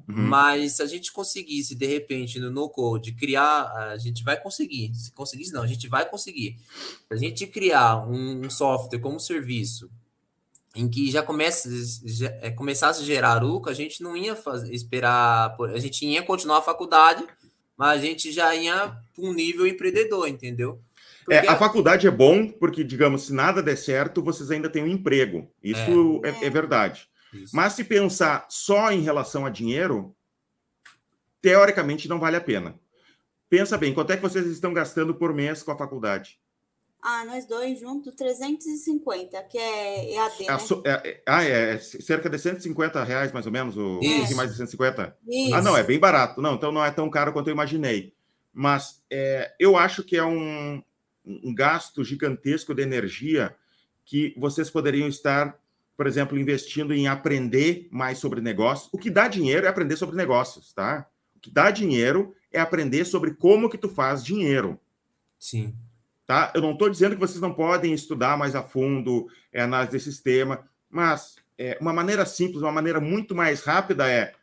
Uhum. 0.08 0.16
Mas 0.28 0.78
se 0.78 0.82
a 0.82 0.86
gente 0.86 1.12
conseguisse, 1.12 1.76
de 1.76 1.86
repente, 1.86 2.40
no 2.40 2.50
no 2.50 2.70
code, 2.70 3.14
criar, 3.14 3.72
a 3.92 3.98
gente 3.98 4.24
vai 4.24 4.40
conseguir. 4.42 4.94
Se 4.96 5.12
conseguisse, 5.12 5.52
não, 5.52 5.62
a 5.62 5.68
gente 5.68 5.88
vai 5.88 6.08
conseguir. 6.08 6.58
Se 7.08 7.14
a 7.14 7.16
gente 7.16 7.46
criar 7.48 8.08
um 8.08 8.50
software 8.50 9.00
como 9.00 9.20
serviço 9.20 9.90
em 10.76 10.88
que 10.88 11.10
já, 11.10 11.22
comece, 11.22 11.70
já 12.06 12.30
é, 12.42 12.52
começasse 12.52 13.02
a 13.02 13.06
gerar 13.06 13.44
UCA, 13.44 13.72
a 13.72 13.74
gente 13.74 14.02
não 14.02 14.16
ia 14.16 14.36
fazer, 14.36 14.74
esperar, 14.74 15.56
a 15.60 15.80
gente 15.80 16.06
ia 16.06 16.24
continuar 16.24 16.60
a 16.60 16.62
faculdade 16.62 17.26
mas 17.80 18.02
a 18.02 18.06
gente 18.06 18.30
já 18.30 18.54
ia 18.54 18.88
para 19.16 19.24
um 19.24 19.34
nível 19.34 19.66
empreendedor, 19.66 20.28
entendeu? 20.28 20.82
É, 21.30 21.48
a 21.48 21.56
faculdade 21.56 22.06
é 22.08 22.12
bom 22.12 22.46
porque, 22.50 22.84
digamos, 22.84 23.28
se 23.28 23.34
nada 23.34 23.64
der 23.64 23.78
certo, 23.78 24.22
vocês 24.22 24.52
ainda 24.52 24.70
têm 24.70 24.84
um 24.84 24.88
emprego. 24.88 25.50
Isso 25.64 26.20
é, 26.26 26.30
é, 26.30 26.46
é 26.48 26.50
verdade. 26.50 27.08
Isso. 27.34 27.56
Mas 27.56 27.74
se 27.74 27.86
pensar 27.86 28.46
só 28.50 28.92
em 28.92 29.00
relação 29.00 29.46
a 29.46 29.50
dinheiro, 29.50 30.14
teoricamente 31.42 32.10
não 32.10 32.20
vale 32.20 32.36
a 32.36 32.42
pena. 32.42 32.78
Pensa 33.50 33.78
bem, 33.78 33.94
quanto 33.94 34.12
é 34.12 34.18
que 34.18 34.24
vocês 34.24 34.46
estão 34.48 34.74
gastando 34.74 35.16
por 35.16 35.34
mês 35.34 35.64
com 35.64 35.72
a 35.72 35.78
faculdade? 35.78 36.38
Ah, 37.02 37.24
nós 37.26 37.46
dois 37.46 37.80
juntos, 37.80 38.14
350, 38.14 39.42
que 39.44 39.58
é 39.58 40.14
EAD, 40.16 40.48
né? 40.48 40.58
É, 40.84 41.10
é, 41.10 41.24
ah, 41.26 41.44
é, 41.44 41.74
é 41.74 41.78
cerca 41.78 42.30
de 42.30 42.38
150 42.38 43.02
reais, 43.06 43.32
mais 43.32 43.46
ou 43.46 43.52
menos, 43.52 43.78
o 43.78 44.00
Isso. 44.02 44.36
mais 44.36 44.52
de 44.52 44.58
150? 44.58 45.18
Isso. 45.26 45.56
Ah, 45.56 45.62
não, 45.62 45.78
é 45.78 45.84
bem 45.84 45.98
barato. 45.98 46.42
Não, 46.42 46.56
então 46.56 46.72
não 46.74 46.84
é 46.84 46.92
tão 46.92 47.10
caro 47.10 47.32
quanto 47.32 47.48
eu 47.48 47.54
imaginei. 47.54 48.14
Mas 48.54 49.02
é, 49.10 49.56
eu 49.58 49.78
acho 49.78 50.04
que 50.04 50.18
é 50.18 50.24
um, 50.26 50.84
um 51.26 51.56
gasto 51.56 52.04
gigantesco 52.04 52.76
de 52.76 52.82
energia 52.82 53.56
que 54.04 54.34
vocês 54.38 54.70
poderiam 54.70 55.08
estar, 55.08 55.58
por 55.96 56.06
exemplo, 56.06 56.38
investindo 56.38 56.94
em 56.94 57.08
aprender 57.08 57.88
mais 57.92 58.18
sobre 58.18 58.42
negócios. 58.42 58.90
O 58.92 58.98
que 58.98 59.10
dá 59.10 59.30
dinheiro 59.30 59.66
é 59.66 59.70
aprender 59.70 59.96
sobre 59.96 60.18
negócios, 60.18 60.74
tá? 60.74 61.08
O 61.34 61.40
que 61.40 61.50
dá 61.50 61.72
dinheiro 61.72 62.36
é 62.52 62.60
aprender 62.60 63.06
sobre 63.06 63.34
como 63.36 63.70
que 63.70 63.78
tu 63.78 63.88
faz 63.88 64.22
dinheiro. 64.22 64.78
Sim. 65.40 65.74
Tá? 66.30 66.52
Eu 66.54 66.62
não 66.62 66.74
estou 66.74 66.88
dizendo 66.92 67.16
que 67.16 67.20
vocês 67.20 67.42
não 67.42 67.52
podem 67.52 67.92
estudar 67.92 68.38
mais 68.38 68.54
a 68.54 68.62
fundo 68.62 69.28
é, 69.52 69.64
análise 69.64 69.98
de 69.98 70.04
sistema, 70.04 70.64
mas 70.88 71.38
é, 71.58 71.76
uma 71.82 71.92
maneira 71.92 72.24
simples, 72.24 72.62
uma 72.62 72.72
maneira 72.72 73.00
muito 73.00 73.34
mais 73.34 73.64
rápida 73.64 74.08
é 74.08 74.36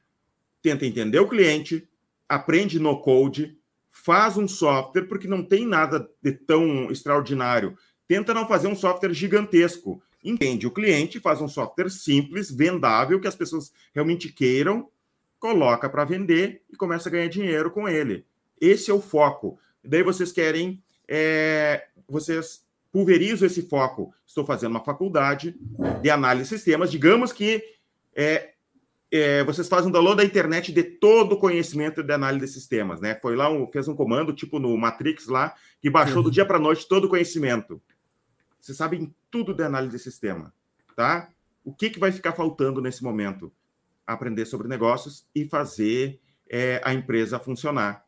tenta 0.61 0.85
entender 0.85 1.20
o 1.20 1.29
cliente, 1.29 1.88
aprende 2.29 2.81
no 2.81 3.01
code, 3.01 3.57
faz 3.88 4.37
um 4.37 4.49
software, 4.49 5.05
porque 5.05 5.29
não 5.29 5.44
tem 5.44 5.64
nada 5.64 6.11
de 6.20 6.33
tão 6.33 6.90
extraordinário. 6.90 7.79
Tenta 8.09 8.35
não 8.35 8.49
fazer 8.49 8.66
um 8.66 8.75
software 8.75 9.14
gigantesco. 9.14 10.03
Entende 10.25 10.66
o 10.66 10.72
cliente, 10.72 11.20
faz 11.20 11.40
um 11.40 11.46
software 11.46 11.88
simples, 11.88 12.51
vendável, 12.51 13.20
que 13.20 13.29
as 13.29 13.37
pessoas 13.37 13.72
realmente 13.94 14.33
queiram, 14.33 14.88
coloca 15.38 15.88
para 15.88 16.05
vender 16.05 16.64
e 16.68 16.75
começa 16.75 17.09
a 17.09 17.12
ganhar 17.12 17.29
dinheiro 17.29 17.70
com 17.70 17.88
ele. 17.88 18.27
Esse 18.61 18.90
é 18.90 18.94
o 18.94 19.01
foco. 19.01 19.57
Daí 19.85 20.03
vocês 20.03 20.33
querem 20.33 20.83
é, 21.09 21.87
vocês 22.09 22.64
pulverizam 22.92 23.47
esse 23.47 23.62
foco. 23.62 24.12
Estou 24.27 24.45
fazendo 24.45 24.71
uma 24.71 24.85
faculdade 24.85 25.55
de 26.01 26.11
análise 26.11 26.51
de 26.51 26.57
sistemas. 26.57 26.90
Digamos 26.90 27.33
que 27.33 27.62
é, 28.14 28.53
é, 29.11 29.45
vocês 29.45 29.69
fazem 29.69 29.88
um 29.88 29.92
download 29.92 30.16
da 30.16 30.25
internet 30.25 30.73
de 30.73 30.83
todo 30.83 31.35
o 31.35 31.38
conhecimento 31.38 32.03
de 32.03 32.12
análise 32.12 32.47
de 32.47 32.53
sistemas, 32.53 33.01
né? 33.01 33.14
Foi 33.21 33.37
lá, 33.37 33.51
um, 33.51 33.71
fez 33.71 33.87
um 33.88 33.95
comando, 33.95 34.33
tipo 34.33 34.59
no 34.59 34.77
Matrix 34.77 35.27
lá, 35.27 35.55
que 35.81 35.90
baixou 35.90 36.19
uhum. 36.19 36.23
do 36.25 36.31
dia 36.31 36.47
para 36.47 36.57
a 36.57 36.61
noite 36.61 36.88
todo 36.88 37.05
o 37.05 37.09
conhecimento. 37.09 37.81
Vocês 38.61 38.77
sabem 38.77 39.14
tudo 39.31 39.55
de 39.55 39.62
análise 39.62 39.97
de 39.97 40.03
sistema, 40.03 40.53
tá? 40.97 41.29
O 41.64 41.73
que, 41.73 41.90
que 41.90 41.99
vai 41.99 42.11
ficar 42.11 42.33
faltando 42.33 42.81
nesse 42.81 43.03
momento? 43.03 43.53
Aprender 44.07 44.47
sobre 44.47 44.69
negócios 44.69 45.27
e 45.35 45.45
fazer 45.45 46.21
é, 46.49 46.81
a 46.85 46.95
empresa 46.95 47.38
funcionar, 47.38 48.05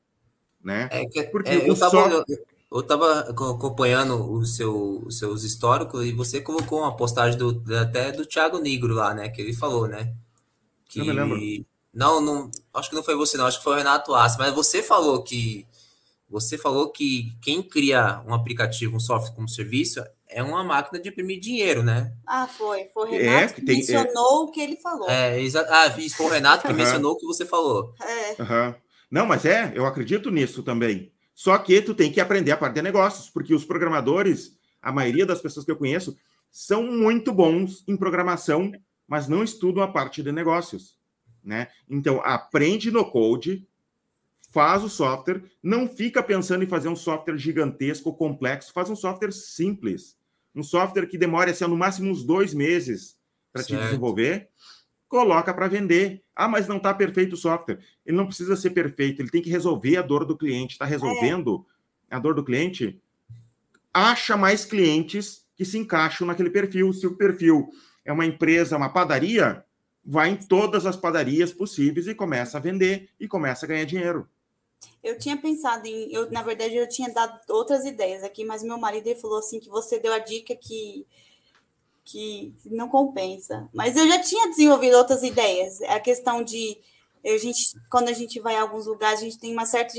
né? 0.62 0.88
É 0.90 1.04
que, 1.06 1.24
Porque 1.24 1.50
é, 1.50 1.70
o 1.70 1.76
tava, 1.76 2.24
eu 2.70 2.80
estava 2.80 3.20
acompanhando 3.20 4.30
o 4.30 4.44
seu, 4.44 5.02
os 5.06 5.18
seus 5.18 5.42
históricos 5.42 6.04
e 6.04 6.12
você 6.12 6.40
colocou 6.40 6.80
uma 6.80 6.94
postagem 6.94 7.38
do, 7.38 7.62
até 7.76 8.12
do 8.12 8.26
Thiago 8.26 8.58
Negro 8.58 8.94
lá, 8.94 9.14
né? 9.14 9.28
Que 9.28 9.40
ele 9.40 9.54
falou, 9.54 9.88
né? 9.88 10.14
Que... 10.86 10.98
Não 10.98 11.06
me 11.06 11.12
lembro. 11.12 11.66
Não, 11.92 12.20
não, 12.20 12.50
acho 12.74 12.90
que 12.90 12.94
não 12.94 13.02
foi 13.02 13.16
você, 13.16 13.36
não, 13.36 13.46
acho 13.46 13.58
que 13.58 13.64
foi 13.64 13.72
o 13.72 13.76
Renato 13.76 14.14
Assi, 14.14 14.38
mas 14.38 14.54
você 14.54 14.82
falou 14.82 15.22
que 15.24 15.66
você 16.28 16.58
falou 16.58 16.90
que 16.90 17.32
quem 17.42 17.62
cria 17.62 18.22
um 18.26 18.34
aplicativo, 18.34 18.94
um 18.94 19.00
software 19.00 19.34
como 19.34 19.48
serviço, 19.48 20.04
é 20.28 20.42
uma 20.42 20.62
máquina 20.62 21.00
de 21.00 21.08
imprimir 21.08 21.40
dinheiro, 21.40 21.82
né? 21.82 22.12
Ah, 22.26 22.46
foi. 22.46 22.84
Foi 22.92 23.10
o 23.10 23.14
é, 23.14 23.18
Renato 23.18 23.44
é, 23.44 23.54
que, 23.54 23.64
tem, 23.64 23.76
mencionou 23.78 24.42
é... 24.42 24.44
o 24.44 24.50
que 24.50 24.60
ele 24.60 24.76
falou. 24.76 25.08
É, 25.08 25.40
exa... 25.40 25.66
Ah, 25.70 25.90
foi 25.90 26.26
o 26.26 26.28
Renato 26.28 26.66
que 26.66 26.68
uhum. 26.68 26.76
mencionou 26.76 27.12
o 27.12 27.16
que 27.16 27.26
você 27.26 27.46
falou. 27.46 27.94
É. 28.02 28.42
Uhum. 28.42 28.74
Não, 29.10 29.26
mas 29.26 29.46
é, 29.46 29.72
eu 29.74 29.86
acredito 29.86 30.30
nisso 30.30 30.62
também. 30.62 31.10
Só 31.38 31.56
que 31.56 31.80
tu 31.80 31.94
tem 31.94 32.10
que 32.10 32.20
aprender 32.20 32.50
a 32.50 32.56
parte 32.56 32.74
de 32.74 32.82
negócios, 32.82 33.30
porque 33.30 33.54
os 33.54 33.64
programadores, 33.64 34.58
a 34.82 34.90
maioria 34.90 35.24
das 35.24 35.40
pessoas 35.40 35.64
que 35.64 35.70
eu 35.70 35.76
conheço, 35.76 36.18
são 36.50 36.82
muito 36.82 37.32
bons 37.32 37.84
em 37.86 37.96
programação, 37.96 38.72
mas 39.06 39.28
não 39.28 39.44
estudam 39.44 39.80
a 39.80 39.86
parte 39.86 40.20
de 40.20 40.32
negócios, 40.32 40.98
né? 41.44 41.68
Então, 41.88 42.20
aprende 42.24 42.90
no 42.90 43.08
code, 43.08 43.64
faz 44.50 44.82
o 44.82 44.88
software, 44.88 45.44
não 45.62 45.86
fica 45.86 46.24
pensando 46.24 46.64
em 46.64 46.66
fazer 46.66 46.88
um 46.88 46.96
software 46.96 47.38
gigantesco, 47.38 48.12
complexo, 48.16 48.72
faz 48.72 48.90
um 48.90 48.96
software 48.96 49.30
simples, 49.30 50.16
um 50.52 50.64
software 50.64 51.06
que 51.06 51.16
demore 51.16 51.52
assim, 51.52 51.68
no 51.68 51.76
máximo 51.76 52.10
uns 52.10 52.24
dois 52.24 52.52
meses 52.52 53.16
para 53.52 53.62
te 53.62 53.76
desenvolver, 53.76 54.48
coloca 55.08 55.52
para 55.52 55.68
vender. 55.68 56.22
Ah, 56.36 56.46
mas 56.46 56.68
não 56.68 56.76
está 56.76 56.92
perfeito 56.94 57.32
o 57.32 57.36
software. 57.36 57.80
Ele 58.04 58.16
não 58.16 58.26
precisa 58.26 58.56
ser 58.56 58.70
perfeito, 58.70 59.20
ele 59.20 59.30
tem 59.30 59.42
que 59.42 59.50
resolver 59.50 59.96
a 59.96 60.02
dor 60.02 60.24
do 60.24 60.36
cliente. 60.36 60.74
Está 60.74 60.84
resolvendo 60.84 61.66
é. 62.10 62.16
a 62.16 62.18
dor 62.18 62.34
do 62.34 62.44
cliente? 62.44 63.00
Acha 63.92 64.36
mais 64.36 64.64
clientes 64.64 65.46
que 65.56 65.64
se 65.64 65.78
encaixam 65.78 66.26
naquele 66.26 66.50
perfil. 66.50 66.92
Se 66.92 67.06
o 67.06 67.16
perfil 67.16 67.68
é 68.04 68.12
uma 68.12 68.26
empresa, 68.26 68.76
uma 68.76 68.92
padaria, 68.92 69.64
vai 70.04 70.30
em 70.30 70.36
todas 70.36 70.86
as 70.86 70.96
padarias 70.96 71.52
possíveis 71.52 72.06
e 72.06 72.14
começa 72.14 72.58
a 72.58 72.60
vender 72.60 73.10
e 73.18 73.26
começa 73.26 73.66
a 73.66 73.68
ganhar 73.68 73.84
dinheiro. 73.84 74.28
Eu 75.02 75.18
tinha 75.18 75.36
pensado 75.36 75.86
em, 75.86 76.12
eu 76.12 76.30
na 76.30 76.42
verdade 76.42 76.76
eu 76.76 76.88
tinha 76.88 77.12
dado 77.12 77.40
outras 77.48 77.84
ideias 77.84 78.22
aqui, 78.22 78.44
mas 78.44 78.62
meu 78.62 78.78
marido 78.78 79.12
falou 79.16 79.38
assim 79.38 79.58
que 79.58 79.68
você 79.68 79.98
deu 79.98 80.12
a 80.12 80.18
dica 80.18 80.54
que 80.54 81.04
que 82.08 82.54
não 82.64 82.88
compensa. 82.88 83.68
Mas 83.72 83.94
eu 83.94 84.08
já 84.08 84.18
tinha 84.18 84.48
desenvolvido 84.48 84.96
outras 84.96 85.22
ideias. 85.22 85.80
A 85.82 86.00
questão 86.00 86.42
de 86.42 86.78
a 87.24 87.36
gente, 87.36 87.78
quando 87.90 88.08
a 88.08 88.14
gente 88.14 88.40
vai 88.40 88.56
a 88.56 88.62
alguns 88.62 88.86
lugares, 88.86 89.20
a 89.20 89.24
gente 89.24 89.38
tem 89.38 89.52
uma 89.52 89.66
certa 89.66 89.92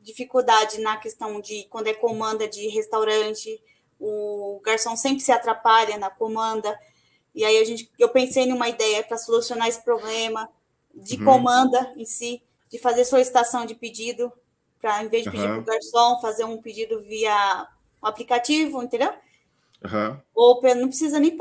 dificuldade 0.00 0.80
na 0.80 0.96
questão 0.98 1.40
de 1.40 1.64
quando 1.68 1.88
é 1.88 1.94
comanda 1.94 2.46
de 2.46 2.68
restaurante, 2.68 3.60
o 3.98 4.60
garçom 4.64 4.94
sempre 4.94 5.20
se 5.20 5.32
atrapalha 5.32 5.98
na 5.98 6.08
comanda. 6.08 6.78
E 7.34 7.44
aí 7.44 7.58
a 7.58 7.64
gente, 7.64 7.90
eu 7.98 8.08
pensei 8.08 8.46
numa 8.46 8.68
ideia 8.68 9.02
para 9.02 9.18
solucionar 9.18 9.66
esse 9.66 9.82
problema 9.82 10.48
de 10.94 11.16
uhum. 11.16 11.24
comanda 11.24 11.92
em 11.96 12.04
si, 12.04 12.40
de 12.70 12.78
fazer 12.78 13.04
solicitação 13.04 13.66
de 13.66 13.74
pedido, 13.74 14.32
para 14.80 15.02
em 15.02 15.08
vez 15.08 15.24
de 15.24 15.30
pedir 15.30 15.48
para 15.48 15.58
o 15.58 15.64
garçom, 15.64 16.20
fazer 16.20 16.44
um 16.44 16.62
pedido 16.62 17.00
via 17.00 17.66
aplicativo, 18.00 18.80
entendeu? 18.80 19.12
Uhum. 19.84 20.20
Ou 20.34 20.60
não 20.74 20.88
precisa 20.88 21.20
nem 21.20 21.36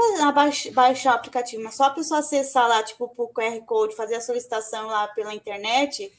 baixar 0.73 1.13
o 1.13 1.15
aplicativo, 1.15 1.63
mas 1.63 1.75
só 1.75 1.85
a 1.85 1.91
pessoa 1.91 2.19
acessar 2.19 2.67
lá, 2.67 2.83
tipo, 2.83 3.07
por 3.09 3.31
QR 3.31 3.59
Code, 3.65 3.95
fazer 3.95 4.15
a 4.15 4.21
solicitação 4.21 4.87
lá 4.87 5.07
pela 5.07 5.33
internet, 5.33 6.11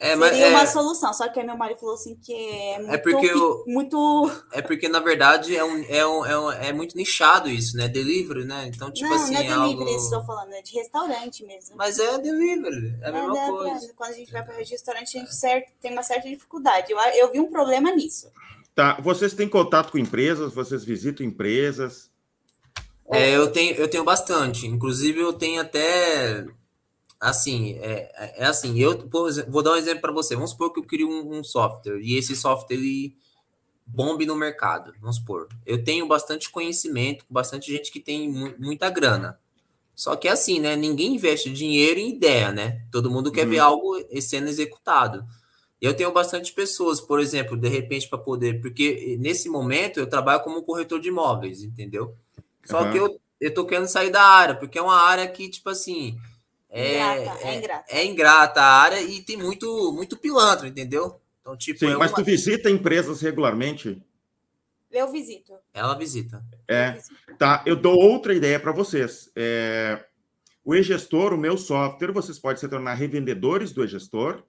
é, 0.00 0.16
mas, 0.16 0.30
seria 0.30 0.46
é, 0.46 0.50
uma 0.50 0.66
solução. 0.66 1.12
Só 1.12 1.28
que 1.28 1.38
aí 1.38 1.44
meu 1.44 1.58
marido 1.58 1.78
falou 1.78 1.94
assim 1.94 2.16
que 2.16 2.32
é, 2.32 2.72
é 2.72 2.78
muito... 2.78 2.94
É 2.94 2.98
porque, 2.98 3.26
eu, 3.26 3.64
muito... 3.66 4.30
é 4.50 4.62
porque 4.62 4.88
na 4.88 4.98
verdade, 4.98 5.54
é, 5.54 5.62
um, 5.62 5.84
é, 5.88 6.06
um, 6.06 6.24
é, 6.24 6.38
um, 6.40 6.52
é 6.52 6.72
muito 6.72 6.96
nichado 6.96 7.50
isso, 7.50 7.76
né? 7.76 7.86
Delivery, 7.86 8.46
né? 8.46 8.70
Então, 8.74 8.90
tipo 8.90 9.10
não, 9.10 9.16
assim... 9.16 9.34
Não, 9.34 9.40
é 9.40 9.44
delivery, 9.44 9.90
algo... 9.90 10.02
estou 10.02 10.24
falando, 10.24 10.54
é 10.54 10.62
de 10.62 10.72
restaurante 10.72 11.44
mesmo. 11.44 11.76
Mas 11.76 11.98
é 11.98 12.18
delivery, 12.18 12.96
é 13.02 13.08
a 13.08 13.12
mesma 13.12 13.38
é, 13.38 13.46
coisa. 13.48 13.92
Quando 13.94 14.10
a 14.10 14.14
gente 14.14 14.32
vai 14.32 14.42
para 14.42 14.56
restaurante, 14.56 15.18
a 15.18 15.20
gente 15.20 15.34
certo, 15.34 15.70
tem 15.82 15.92
uma 15.92 16.02
certa 16.02 16.26
dificuldade. 16.26 16.90
Eu, 16.90 16.98
eu 16.98 17.30
vi 17.30 17.38
um 17.38 17.50
problema 17.50 17.90
nisso. 17.90 18.32
Tá. 18.74 19.00
Vocês 19.00 19.34
têm 19.34 19.48
contato 19.48 19.92
com 19.92 19.98
empresas? 19.98 20.54
Vocês 20.54 20.84
visitam 20.84 21.26
empresas? 21.26 22.10
É, 23.12 23.36
eu 23.36 23.50
tenho, 23.50 23.74
eu 23.74 23.88
tenho 23.88 24.04
bastante. 24.04 24.66
Inclusive, 24.66 25.20
eu 25.20 25.32
tenho 25.32 25.60
até 25.60 26.46
assim, 27.20 27.74
é, 27.74 28.10
é, 28.14 28.44
é 28.44 28.46
assim, 28.46 28.78
eu 28.78 29.06
vou 29.48 29.62
dar 29.62 29.72
um 29.72 29.76
exemplo 29.76 30.00
para 30.00 30.12
você. 30.12 30.34
Vamos 30.34 30.52
supor 30.52 30.72
que 30.72 30.80
eu 30.80 30.84
crio 30.84 31.08
um, 31.08 31.38
um, 31.38 31.44
software 31.44 32.00
e 32.00 32.16
esse 32.16 32.34
software 32.34 32.76
ele 32.76 33.14
bombe 33.86 34.24
no 34.24 34.34
mercado. 34.34 34.94
Vamos 35.00 35.16
supor, 35.16 35.48
eu 35.66 35.84
tenho 35.84 36.06
bastante 36.06 36.48
conhecimento, 36.48 37.24
bastante 37.28 37.70
gente 37.70 37.90
que 37.92 38.00
tem 38.00 38.30
mu 38.30 38.54
muita 38.58 38.88
grana. 38.88 39.38
Só 39.94 40.16
que 40.16 40.28
assim, 40.28 40.58
né? 40.58 40.76
Ninguém 40.76 41.16
investe 41.16 41.50
dinheiro 41.50 42.00
em 42.00 42.14
ideia, 42.14 42.50
né? 42.50 42.86
Todo 42.90 43.10
mundo 43.10 43.30
quer 43.30 43.44
uhum. 43.44 43.50
ver 43.50 43.58
algo 43.58 43.96
sendo 44.22 44.48
executado. 44.48 45.26
Eu 45.80 45.94
tenho 45.94 46.12
bastante 46.12 46.52
pessoas, 46.52 47.00
por 47.00 47.20
exemplo, 47.20 47.56
de 47.56 47.68
repente, 47.68 48.08
para 48.08 48.18
poder, 48.18 48.60
porque 48.60 49.16
nesse 49.18 49.48
momento 49.48 49.98
eu 49.98 50.06
trabalho 50.06 50.42
como 50.42 50.62
corretor 50.62 51.00
de 51.00 51.08
imóveis, 51.08 51.62
entendeu? 51.62 52.14
Só 52.64 52.82
uhum. 52.82 52.92
que 52.92 52.98
eu, 52.98 53.20
eu 53.40 53.54
tô 53.54 53.64
querendo 53.64 53.88
sair 53.88 54.10
da 54.10 54.22
área, 54.22 54.54
porque 54.54 54.78
é 54.78 54.82
uma 54.82 55.00
área 55.00 55.26
que, 55.26 55.48
tipo 55.48 55.70
assim, 55.70 56.18
é, 56.68 57.18
ingrata, 57.18 57.40
é, 57.40 57.48
é, 57.48 57.58
ingrata. 57.58 57.84
é 57.88 58.04
ingrata 58.04 58.60
a 58.60 58.80
área 58.82 59.00
e 59.00 59.22
tem 59.22 59.36
muito, 59.36 59.92
muito 59.92 60.16
pilantra, 60.18 60.68
entendeu? 60.68 61.18
Então, 61.40 61.56
tipo, 61.56 61.80
Sim, 61.80 61.92
é 61.92 61.96
mas 61.96 62.12
tu 62.12 62.22
visita 62.22 62.70
empresas 62.70 63.22
regularmente? 63.22 64.00
Eu 64.90 65.10
visito. 65.10 65.54
Ela 65.72 65.94
visita. 65.94 66.44
É, 66.68 67.00
tá. 67.38 67.62
Eu 67.64 67.76
dou 67.76 67.96
outra 67.96 68.34
ideia 68.34 68.58
para 68.58 68.72
vocês. 68.72 69.30
É, 69.34 70.04
o 70.64 70.74
e-gestor, 70.74 71.32
o 71.32 71.38
meu 71.38 71.56
software, 71.56 72.12
vocês 72.12 72.38
podem 72.38 72.58
se 72.58 72.68
tornar 72.68 72.94
revendedores 72.94 73.72
do 73.72 73.84
e-gestor. 73.84 74.42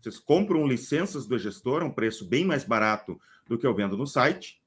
Vocês 0.00 0.18
compram 0.18 0.66
licenças 0.66 1.26
do 1.26 1.38
gestor 1.38 1.82
a 1.82 1.84
um 1.84 1.90
preço 1.90 2.24
bem 2.26 2.44
mais 2.44 2.64
barato 2.64 3.20
do 3.46 3.58
que 3.58 3.66
eu 3.66 3.74
vendo 3.74 3.96
no 3.96 4.06
site. 4.06 4.60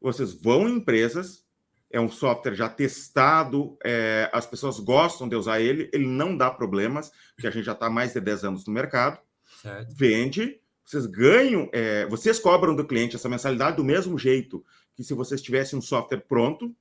Vocês 0.00 0.34
vão 0.34 0.68
em 0.68 0.76
empresas, 0.76 1.44
é 1.90 2.00
um 2.00 2.10
software 2.10 2.54
já 2.54 2.68
testado, 2.68 3.76
é, 3.84 4.28
as 4.32 4.46
pessoas 4.46 4.78
gostam 4.78 5.28
de 5.28 5.36
usar 5.36 5.60
ele, 5.60 5.88
ele 5.92 6.06
não 6.06 6.36
dá 6.36 6.50
problemas, 6.50 7.10
porque 7.34 7.46
a 7.46 7.50
gente 7.50 7.64
já 7.64 7.72
está 7.72 7.88
mais 7.88 8.12
de 8.12 8.20
10 8.20 8.44
anos 8.44 8.66
no 8.66 8.72
mercado. 8.72 9.18
Certo. 9.62 9.94
Vende, 9.94 10.60
vocês 10.84 11.06
ganham, 11.06 11.68
é, 11.72 12.06
vocês 12.06 12.38
cobram 12.38 12.76
do 12.76 12.86
cliente 12.86 13.16
essa 13.16 13.28
mensalidade 13.28 13.76
do 13.76 13.84
mesmo 13.84 14.18
jeito 14.18 14.64
que 14.94 15.02
se 15.02 15.14
vocês 15.14 15.42
tivessem 15.42 15.78
um 15.78 15.82
software 15.82 16.20
pronto, 16.28 16.74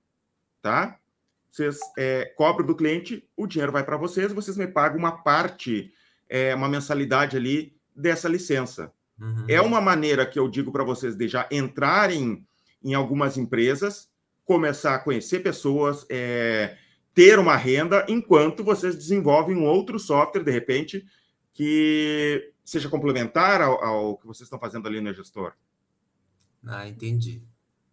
tá? 0.61 0.99
Vocês 1.49 1.77
é, 1.97 2.25
cobram 2.35 2.65
do 2.65 2.75
cliente, 2.75 3.27
o 3.37 3.47
dinheiro 3.47 3.71
vai 3.71 3.83
para 3.83 3.97
vocês, 3.97 4.33
vocês 4.33 4.57
me 4.57 4.67
pagam 4.67 4.97
uma 4.97 5.23
parte 5.23 5.93
é, 6.33 6.55
uma 6.55 6.67
mensalidade 6.67 7.37
ali 7.37 7.77
dessa 7.95 8.27
licença. 8.27 8.91
Uhum. 9.21 9.45
É 9.47 9.61
uma 9.61 9.79
maneira 9.79 10.25
que 10.25 10.39
eu 10.39 10.49
digo 10.49 10.71
para 10.71 10.83
vocês 10.83 11.15
de 11.15 11.27
já 11.27 11.47
entrarem 11.51 12.43
em 12.83 12.95
algumas 12.95 13.37
empresas, 13.37 14.09
começar 14.43 14.95
a 14.95 14.99
conhecer 14.99 15.41
pessoas, 15.41 16.07
é, 16.09 16.75
ter 17.13 17.37
uma 17.37 17.55
renda, 17.55 18.03
enquanto 18.09 18.63
vocês 18.63 18.95
desenvolvem 18.95 19.55
um 19.55 19.63
outro 19.63 19.99
software, 19.99 20.43
de 20.43 20.49
repente, 20.49 21.05
que 21.53 22.51
seja 22.65 22.89
complementar 22.89 23.61
ao, 23.61 23.83
ao 23.83 24.17
que 24.17 24.25
vocês 24.25 24.47
estão 24.47 24.59
fazendo 24.59 24.87
ali 24.87 24.99
no 24.99 25.13
gestor. 25.13 25.53
Ah, 26.65 26.87
entendi. 26.87 27.43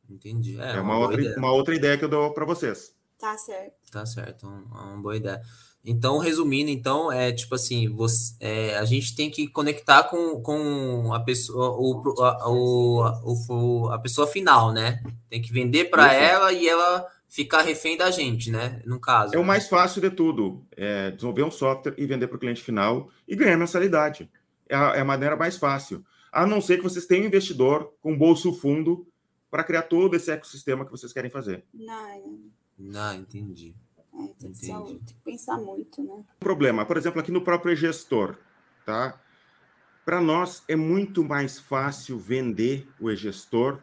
Entendi. 0.08 0.58
É, 0.58 0.76
é 0.76 0.80
uma, 0.80 0.96
uma, 0.96 0.98
outra, 0.98 1.38
uma 1.38 1.52
outra 1.52 1.74
ideia 1.74 1.98
que 1.98 2.06
eu 2.06 2.08
dou 2.08 2.32
para 2.32 2.46
vocês. 2.46 2.96
Tá 3.18 3.36
certo. 3.36 3.90
Tá 3.92 4.06
certo, 4.06 4.46
é 4.46 4.48
uma 4.48 4.96
boa 4.96 5.14
ideia. 5.14 5.42
Então, 5.84 6.18
resumindo, 6.18 6.70
então, 6.70 7.10
é 7.10 7.32
tipo 7.32 7.54
assim, 7.54 7.88
você, 7.88 8.34
é, 8.38 8.76
a 8.76 8.84
gente 8.84 9.16
tem 9.16 9.30
que 9.30 9.48
conectar 9.48 10.04
com, 10.04 10.40
com 10.42 11.12
a 11.14 11.20
pessoa, 11.20 11.70
o, 11.70 12.22
a, 12.22 12.50
o, 12.50 13.02
o, 13.48 13.88
a 13.88 13.98
pessoa 13.98 14.26
final, 14.26 14.72
né? 14.72 15.02
Tem 15.28 15.40
que 15.40 15.52
vender 15.52 15.86
para 15.86 16.12
ela 16.12 16.52
e 16.52 16.68
ela 16.68 17.06
ficar 17.30 17.62
refém 17.62 17.96
da 17.96 18.10
gente, 18.10 18.50
né? 18.50 18.82
No 18.84 19.00
caso. 19.00 19.34
É 19.34 19.38
o 19.38 19.44
mais 19.44 19.68
fácil 19.68 20.02
de 20.02 20.10
tudo, 20.10 20.66
é 20.76 21.12
desenvolver 21.12 21.44
um 21.44 21.50
software 21.50 21.94
e 21.96 22.04
vender 22.04 22.26
para 22.26 22.36
o 22.36 22.40
cliente 22.40 22.62
final 22.62 23.08
e 23.26 23.34
ganhar 23.34 23.56
mensalidade. 23.56 24.30
É 24.68 24.76
a, 24.76 24.96
é 24.96 25.00
a 25.00 25.04
maneira 25.04 25.36
mais 25.36 25.56
fácil. 25.56 26.04
A 26.30 26.46
não 26.46 26.60
ser 26.60 26.76
que 26.76 26.82
vocês 26.82 27.06
tenham 27.06 27.24
um 27.24 27.28
investidor 27.28 27.94
com 28.02 28.16
bolso 28.16 28.52
fundo 28.52 29.06
para 29.50 29.64
criar 29.64 29.82
todo 29.82 30.14
esse 30.14 30.30
ecossistema 30.30 30.84
que 30.84 30.90
vocês 30.90 31.12
querem 31.12 31.30
fazer. 31.30 31.64
Não, 31.72 32.38
não 32.78 33.14
entendi. 33.14 33.74
É, 34.24 34.34
tem, 34.38 34.52
que 34.52 34.60
tem, 34.60 34.98
que 34.98 35.14
pensar 35.24 35.56
muito, 35.56 36.02
né? 36.02 36.24
Problema, 36.38 36.84
por 36.84 36.96
exemplo, 36.96 37.20
aqui 37.20 37.32
no 37.32 37.42
próprio 37.42 37.74
gestor, 37.74 38.36
tá? 38.84 39.18
Para 40.04 40.20
nós 40.20 40.64
é 40.66 40.76
muito 40.76 41.22
mais 41.22 41.58
fácil 41.58 42.18
vender 42.18 42.88
o 42.98 43.10
e-gestor 43.10 43.78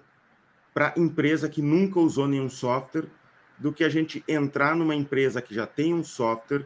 para 0.73 0.93
empresa 0.97 1.49
que 1.49 1.61
nunca 1.61 1.99
usou 1.99 2.27
nenhum 2.27 2.49
software 2.49 3.07
do 3.57 3.73
que 3.73 3.83
a 3.83 3.89
gente 3.89 4.23
entrar 4.27 4.75
numa 4.75 4.93
empresa 4.93 5.41
que 5.41 5.53
já 5.53 5.65
tem 5.65 5.93
um 5.93 6.03
software 6.03 6.65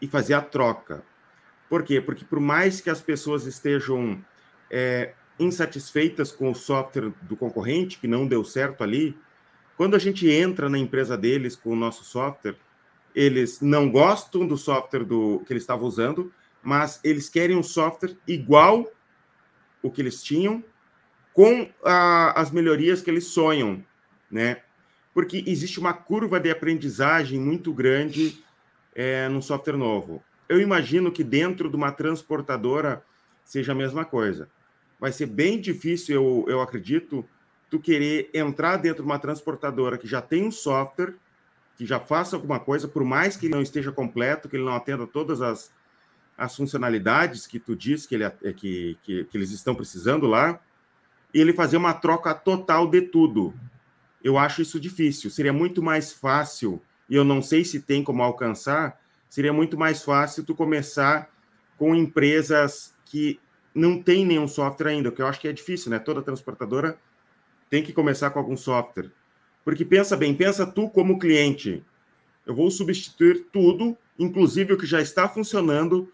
e 0.00 0.06
fazer 0.06 0.34
a 0.34 0.40
troca. 0.40 1.02
Por 1.68 1.82
quê? 1.82 2.00
Porque 2.00 2.24
por 2.24 2.40
mais 2.40 2.80
que 2.80 2.90
as 2.90 3.00
pessoas 3.00 3.46
estejam 3.46 4.22
é, 4.70 5.14
insatisfeitas 5.38 6.30
com 6.30 6.50
o 6.50 6.54
software 6.54 7.12
do 7.22 7.36
concorrente, 7.36 7.98
que 7.98 8.06
não 8.06 8.26
deu 8.26 8.44
certo 8.44 8.82
ali, 8.82 9.16
quando 9.76 9.94
a 9.94 9.98
gente 9.98 10.28
entra 10.28 10.68
na 10.68 10.78
empresa 10.78 11.16
deles 11.16 11.54
com 11.54 11.70
o 11.70 11.76
nosso 11.76 12.04
software, 12.04 12.56
eles 13.18 13.60
não 13.60 13.90
gostam 13.90 14.46
do 14.46 14.56
software 14.56 15.02
do 15.02 15.42
que 15.44 15.52
eles 15.52 15.64
estavam 15.64 15.88
usando, 15.88 16.32
mas 16.62 17.00
eles 17.02 17.28
querem 17.28 17.56
um 17.56 17.64
software 17.64 18.16
igual 18.28 18.88
o 19.82 19.90
que 19.90 20.00
eles 20.00 20.22
tinham, 20.22 20.62
com 21.34 21.68
a, 21.84 22.40
as 22.40 22.52
melhorias 22.52 23.02
que 23.02 23.10
eles 23.10 23.24
sonham, 23.24 23.84
né? 24.30 24.62
Porque 25.12 25.42
existe 25.48 25.80
uma 25.80 25.92
curva 25.92 26.38
de 26.38 26.48
aprendizagem 26.48 27.40
muito 27.40 27.72
grande 27.72 28.40
é, 28.94 29.28
no 29.28 29.42
software 29.42 29.76
novo. 29.76 30.22
Eu 30.48 30.60
imagino 30.60 31.10
que 31.10 31.24
dentro 31.24 31.68
de 31.68 31.74
uma 31.74 31.90
transportadora 31.90 33.02
seja 33.44 33.72
a 33.72 33.74
mesma 33.74 34.04
coisa. 34.04 34.48
Vai 35.00 35.10
ser 35.10 35.26
bem 35.26 35.60
difícil, 35.60 36.14
eu, 36.14 36.44
eu 36.48 36.60
acredito, 36.60 37.28
tu 37.68 37.80
querer 37.80 38.30
entrar 38.32 38.76
dentro 38.76 39.02
de 39.02 39.08
uma 39.08 39.18
transportadora 39.18 39.98
que 39.98 40.06
já 40.06 40.22
tem 40.22 40.44
um 40.44 40.52
software 40.52 41.14
que 41.78 41.86
já 41.86 42.00
faça 42.00 42.34
alguma 42.34 42.58
coisa, 42.58 42.88
por 42.88 43.04
mais 43.04 43.36
que 43.36 43.46
ele 43.46 43.54
não 43.54 43.62
esteja 43.62 43.92
completo, 43.92 44.48
que 44.48 44.56
ele 44.56 44.64
não 44.64 44.74
atenda 44.74 45.06
todas 45.06 45.40
as, 45.40 45.72
as 46.36 46.56
funcionalidades 46.56 47.46
que 47.46 47.60
tu 47.60 47.76
diz 47.76 48.04
que, 48.04 48.16
ele, 48.16 48.24
é, 48.24 48.30
que, 48.52 48.98
que, 49.04 49.24
que 49.24 49.38
eles 49.38 49.52
estão 49.52 49.76
precisando 49.76 50.26
lá, 50.26 50.60
ele 51.32 51.52
fazer 51.52 51.76
uma 51.76 51.94
troca 51.94 52.34
total 52.34 52.88
de 52.88 53.02
tudo. 53.02 53.54
Eu 54.22 54.36
acho 54.36 54.60
isso 54.60 54.80
difícil. 54.80 55.30
Seria 55.30 55.52
muito 55.52 55.80
mais 55.80 56.12
fácil, 56.12 56.82
e 57.08 57.14
eu 57.14 57.24
não 57.24 57.40
sei 57.40 57.64
se 57.64 57.80
tem 57.80 58.02
como 58.02 58.24
alcançar, 58.24 59.00
seria 59.28 59.52
muito 59.52 59.78
mais 59.78 60.02
fácil 60.02 60.44
tu 60.44 60.56
começar 60.56 61.32
com 61.76 61.94
empresas 61.94 62.92
que 63.04 63.38
não 63.72 64.02
tem 64.02 64.26
nenhum 64.26 64.48
software 64.48 64.90
ainda, 64.90 65.12
que 65.12 65.22
eu 65.22 65.28
acho 65.28 65.38
que 65.38 65.46
é 65.46 65.52
difícil, 65.52 65.92
né? 65.92 66.00
Toda 66.00 66.22
transportadora 66.22 66.98
tem 67.70 67.84
que 67.84 67.92
começar 67.92 68.30
com 68.30 68.40
algum 68.40 68.56
software. 68.56 69.12
Porque 69.68 69.84
pensa 69.84 70.16
bem, 70.16 70.34
pensa 70.34 70.66
tu 70.66 70.88
como 70.88 71.18
cliente. 71.18 71.84
Eu 72.46 72.54
vou 72.54 72.70
substituir 72.70 73.48
tudo, 73.52 73.94
inclusive 74.18 74.72
o 74.72 74.78
que 74.78 74.86
já 74.86 74.98
está 74.98 75.28
funcionando, 75.28 76.10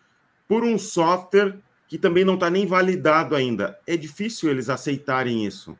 por 0.48 0.64
um 0.64 0.76
software 0.76 1.60
que 1.86 1.96
também 1.96 2.24
não 2.24 2.34
está 2.34 2.50
nem 2.50 2.66
validado 2.66 3.36
ainda. 3.36 3.78
É 3.86 3.96
difícil 3.96 4.50
eles 4.50 4.68
aceitarem 4.68 5.46
isso. 5.46 5.78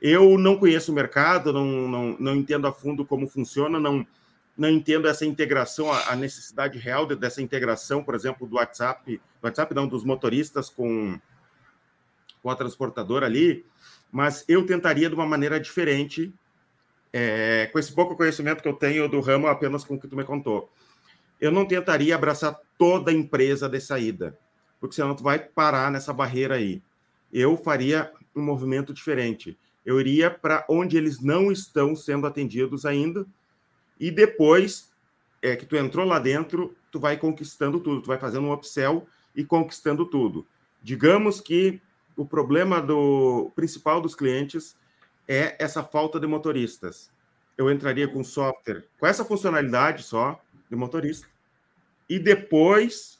Eu 0.00 0.38
não 0.38 0.56
conheço 0.56 0.92
o 0.92 0.94
mercado, 0.94 1.52
não, 1.52 1.66
não, 1.66 2.16
não 2.18 2.34
entendo 2.34 2.66
a 2.66 2.72
fundo 2.72 3.04
como 3.04 3.28
funciona, 3.28 3.78
não, 3.78 4.06
não 4.56 4.70
entendo 4.70 5.06
essa 5.06 5.26
integração, 5.26 5.92
a, 5.92 6.16
necessidade 6.16 6.78
real 6.78 7.04
dessa 7.04 7.42
integração, 7.42 8.02
por 8.02 8.14
exemplo, 8.14 8.46
do 8.46 8.56
WhatsApp, 8.56 9.20
WhatsApp 9.42 9.74
não, 9.74 9.86
dos 9.86 10.04
motoristas 10.04 10.70
com, 10.70 11.20
com 12.42 12.48
a 12.48 12.56
transportadora 12.56 13.26
ali, 13.26 13.62
mas 14.10 14.42
eu 14.48 14.64
tentaria 14.64 15.10
de 15.10 15.14
uma 15.14 15.26
maneira 15.26 15.60
diferente 15.60 16.32
é, 17.16 17.68
com 17.68 17.78
esse 17.78 17.92
pouco 17.92 18.16
conhecimento 18.16 18.60
que 18.60 18.66
eu 18.66 18.72
tenho 18.72 19.08
do 19.08 19.20
ramo, 19.20 19.46
apenas 19.46 19.84
com 19.84 19.94
o 19.94 20.00
que 20.00 20.08
tu 20.08 20.16
me 20.16 20.24
contou, 20.24 20.68
eu 21.40 21.52
não 21.52 21.64
tentaria 21.64 22.12
abraçar 22.12 22.58
toda 22.76 23.12
a 23.12 23.14
empresa 23.14 23.68
de 23.68 23.80
saída, 23.80 24.36
porque 24.80 24.96
senão 24.96 25.14
tu 25.14 25.22
vai 25.22 25.38
parar 25.38 25.92
nessa 25.92 26.12
barreira 26.12 26.56
aí. 26.56 26.82
Eu 27.32 27.56
faria 27.56 28.10
um 28.34 28.42
movimento 28.42 28.92
diferente. 28.92 29.56
Eu 29.86 30.00
iria 30.00 30.28
para 30.28 30.66
onde 30.68 30.96
eles 30.96 31.20
não 31.20 31.52
estão 31.52 31.94
sendo 31.94 32.26
atendidos 32.26 32.84
ainda, 32.84 33.24
e 34.00 34.10
depois 34.10 34.90
é, 35.40 35.54
que 35.54 35.66
tu 35.66 35.76
entrou 35.76 36.04
lá 36.04 36.18
dentro, 36.18 36.74
tu 36.90 36.98
vai 36.98 37.16
conquistando 37.16 37.78
tudo, 37.78 38.02
tu 38.02 38.08
vai 38.08 38.18
fazendo 38.18 38.48
um 38.48 38.52
upsell 38.52 39.06
e 39.36 39.44
conquistando 39.44 40.04
tudo. 40.04 40.44
Digamos 40.82 41.40
que 41.40 41.80
o 42.16 42.26
problema 42.26 42.82
do 42.82 43.52
principal 43.54 44.00
dos 44.00 44.16
clientes 44.16 44.74
é 45.28 45.56
essa 45.58 45.82
falta 45.82 46.20
de 46.20 46.26
motoristas. 46.26 47.10
Eu 47.56 47.70
entraria 47.70 48.08
com 48.08 48.24
software 48.24 48.84
com 48.98 49.06
essa 49.06 49.24
funcionalidade 49.24 50.02
só 50.02 50.40
de 50.68 50.76
motorista. 50.76 51.26
E 52.08 52.18
depois 52.18 53.18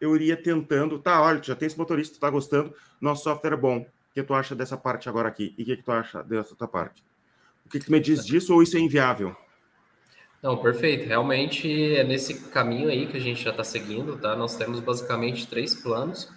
eu 0.00 0.14
iria 0.14 0.36
tentando, 0.36 0.98
tá, 0.98 1.22
olha, 1.22 1.42
já 1.42 1.54
tem 1.54 1.66
esse 1.66 1.78
motorista, 1.78 2.14
tu 2.14 2.20
tá 2.20 2.28
gostando, 2.28 2.74
nosso 3.00 3.24
software 3.24 3.54
é 3.54 3.56
bom. 3.56 3.78
O 3.78 3.86
que 4.14 4.22
tu 4.22 4.34
acha 4.34 4.54
dessa 4.54 4.76
parte 4.76 5.08
agora 5.08 5.28
aqui? 5.28 5.54
E 5.56 5.62
o 5.62 5.66
que, 5.66 5.76
tu 5.76 5.92
acha 5.92 6.22
dessa 6.22 6.50
outra 6.50 6.68
parte? 6.68 7.02
O 7.64 7.68
que, 7.68 7.78
que 7.78 7.86
tu 7.86 7.92
me 7.92 8.00
diz 8.00 8.24
disso 8.24 8.54
ou 8.54 8.62
isso 8.62 8.76
é 8.76 8.80
inviável? 8.80 9.36
Não, 10.42 10.56
perfeito. 10.56 11.06
Realmente 11.06 11.96
é 11.96 12.04
nesse 12.04 12.48
caminho 12.50 12.88
aí 12.88 13.06
que 13.06 13.16
a 13.16 13.20
gente 13.20 13.42
já 13.42 13.50
está 13.50 13.64
seguindo, 13.64 14.16
tá? 14.18 14.36
Nós 14.36 14.56
temos 14.56 14.80
basicamente 14.80 15.46
três 15.46 15.74
planos. 15.74 16.30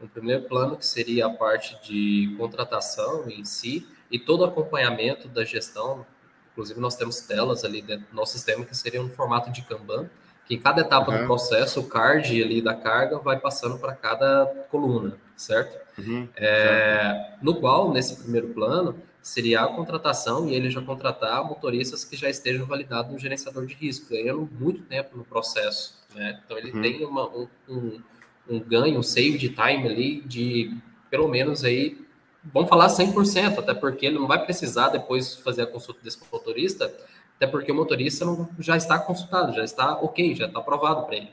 O 0.00 0.08
primeiro 0.08 0.44
plano 0.44 0.76
que 0.76 0.86
seria 0.86 1.26
a 1.26 1.30
parte 1.30 1.78
de 1.86 2.34
contratação 2.38 3.28
em 3.28 3.44
si 3.44 3.86
e 4.10 4.18
todo 4.18 4.40
o 4.40 4.44
acompanhamento 4.44 5.28
da 5.28 5.44
gestão. 5.44 6.04
Inclusive 6.52 6.80
nós 6.80 6.96
temos 6.96 7.20
telas 7.20 7.64
ali 7.64 7.80
dentro 7.80 8.06
do 8.10 8.16
nosso 8.16 8.32
sistema 8.32 8.64
que 8.64 8.76
seria 8.76 9.02
no 9.02 9.10
formato 9.10 9.50
de 9.50 9.62
Kanban, 9.62 10.10
que 10.46 10.54
em 10.54 10.58
cada 10.58 10.80
etapa 10.80 11.12
uhum. 11.12 11.20
do 11.20 11.26
processo 11.26 11.80
o 11.80 11.84
card 11.84 12.42
ali 12.42 12.60
da 12.60 12.74
carga 12.74 13.18
vai 13.18 13.38
passando 13.38 13.78
para 13.78 13.94
cada 13.94 14.46
coluna, 14.70 15.16
certo? 15.36 15.78
Uhum. 15.98 16.28
É, 16.36 17.34
no 17.40 17.54
qual 17.60 17.92
nesse 17.92 18.16
primeiro 18.16 18.48
plano 18.48 19.00
seria 19.22 19.62
a 19.62 19.68
contratação 19.68 20.48
e 20.48 20.54
ele 20.54 20.70
já 20.70 20.80
contratar 20.80 21.44
motoristas 21.44 22.04
que 22.04 22.16
já 22.16 22.28
estejam 22.28 22.66
validados 22.66 23.12
no 23.12 23.18
gerenciador 23.18 23.66
de 23.66 23.74
risco, 23.74 24.10
ganhando 24.10 24.48
muito 24.58 24.82
tempo 24.82 25.16
no 25.16 25.24
processo. 25.24 26.00
Né? 26.14 26.40
Então, 26.44 26.58
ele 26.58 26.72
uhum. 26.72 26.82
tem 26.82 27.04
uma, 27.04 27.28
um, 27.28 27.48
um, 27.68 28.00
um, 28.48 28.60
ganho, 28.60 28.98
um 28.98 29.02
save 29.02 29.38
de 29.38 29.50
time 29.50 29.88
ali 29.88 30.20
de 30.22 30.76
pelo 31.10 31.28
menos 31.28 31.64
aí, 31.64 31.98
vamos 32.44 32.68
falar 32.68 32.88
100%, 32.88 33.58
até 33.58 33.74
porque 33.74 34.06
ele 34.06 34.18
não 34.18 34.26
vai 34.26 34.44
precisar 34.44 34.88
depois 34.88 35.36
fazer 35.36 35.62
a 35.62 35.66
consulta 35.66 36.00
desse 36.02 36.18
motorista, 36.32 36.92
até 37.36 37.46
porque 37.46 37.72
o 37.72 37.74
motorista 37.74 38.24
não, 38.24 38.48
já 38.58 38.76
está 38.76 38.98
consultado, 38.98 39.54
já 39.54 39.64
está 39.64 39.94
ok, 39.94 40.34
já 40.34 40.46
está 40.46 40.58
aprovado 40.58 41.06
para 41.06 41.16
ele. 41.16 41.32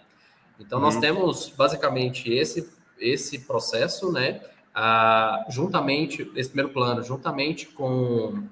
Então, 0.60 0.80
uhum. 0.80 0.86
nós 0.86 0.98
temos 0.98 1.50
basicamente 1.56 2.32
esse, 2.32 2.70
esse 3.00 3.40
processo, 3.40 4.12
né? 4.12 4.42
ah, 4.80 5.44
juntamente, 5.50 6.32
esse 6.36 6.50
primeiro 6.50 6.72
plano, 6.72 7.02
juntamente 7.04 7.66
com, 7.66 8.44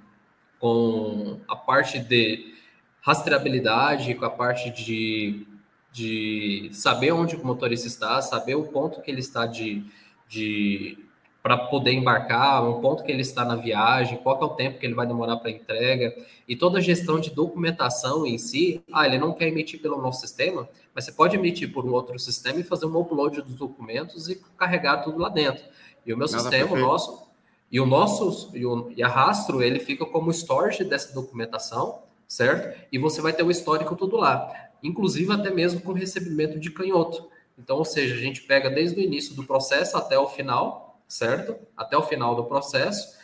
com 0.59 1.39
a 1.47 1.55
parte 1.55 1.99
de 1.99 2.55
rastreabilidade, 2.99 4.15
com 4.15 4.25
a 4.25 4.29
parte 4.31 4.71
de, 4.71 5.45
de 5.91 6.71
saber 6.73 7.11
onde 7.11 7.35
o 7.35 7.45
motorista 7.45 7.87
está, 7.87 8.19
saber 8.23 8.55
o 8.55 8.63
ponto 8.63 9.03
que 9.03 9.11
ele 9.11 9.19
está 9.19 9.45
de, 9.45 9.85
de 10.27 10.97
para 11.45 11.57
poder 11.59 11.91
embarcar, 11.91 12.67
um 12.67 12.81
ponto 12.81 13.03
que 13.03 13.11
ele 13.11 13.21
está 13.21 13.45
na 13.45 13.55
viagem, 13.55 14.17
qual 14.17 14.41
é 14.41 14.45
o 14.45 14.49
tempo 14.49 14.79
que 14.79 14.85
ele 14.87 14.95
vai 14.95 15.05
demorar 15.05 15.37
para 15.37 15.51
entrega, 15.51 16.11
e 16.47 16.55
toda 16.55 16.79
a 16.79 16.81
gestão 16.81 17.19
de 17.19 17.29
documentação 17.29 18.25
em 18.25 18.35
si. 18.39 18.81
Ah, 18.91 19.05
ele 19.05 19.19
não 19.19 19.31
quer 19.31 19.49
emitir 19.49 19.79
pelo 19.79 20.01
nosso 20.01 20.21
sistema, 20.21 20.67
mas 20.91 21.05
você 21.05 21.11
pode 21.11 21.35
emitir 21.35 21.71
por 21.71 21.85
um 21.85 21.91
outro 21.91 22.17
sistema 22.17 22.59
e 22.59 22.63
fazer 22.63 22.87
um 22.87 22.99
upload 22.99 23.43
dos 23.43 23.53
documentos 23.53 24.27
e 24.27 24.41
carregar 24.57 25.03
tudo 25.03 25.19
lá 25.19 25.29
dentro. 25.29 25.63
E 26.03 26.11
o 26.11 26.17
meu 26.17 26.25
Nada 26.25 26.41
sistema, 26.41 26.71
o 26.71 26.79
nosso, 26.79 27.27
e 27.71 27.79
o 27.79 27.85
nosso, 27.85 28.49
e, 28.57 28.65
o, 28.65 28.91
e 28.97 29.03
a 29.03 29.07
Rastro, 29.07 29.61
ele 29.61 29.79
fica 29.79 30.03
como 30.03 30.31
storage 30.31 30.83
dessa 30.83 31.13
documentação, 31.13 31.99
certo? 32.27 32.75
E 32.91 32.97
você 32.97 33.21
vai 33.21 33.33
ter 33.33 33.43
o 33.43 33.51
histórico 33.51 33.95
tudo 33.95 34.17
lá, 34.17 34.51
inclusive 34.81 35.31
até 35.31 35.51
mesmo 35.51 35.79
com 35.79 35.93
recebimento 35.93 36.59
de 36.59 36.71
canhoto. 36.71 37.29
Então, 37.55 37.77
ou 37.77 37.85
seja, 37.85 38.15
a 38.15 38.17
gente 38.17 38.41
pega 38.41 38.67
desde 38.67 38.99
o 38.99 39.03
início 39.03 39.35
do 39.35 39.43
processo 39.43 39.95
até 39.95 40.17
o 40.17 40.27
final, 40.27 40.84
certo? 41.07 41.55
Até 41.75 41.97
o 41.97 42.03
final 42.03 42.35
do 42.35 42.45
processo, 42.45 43.15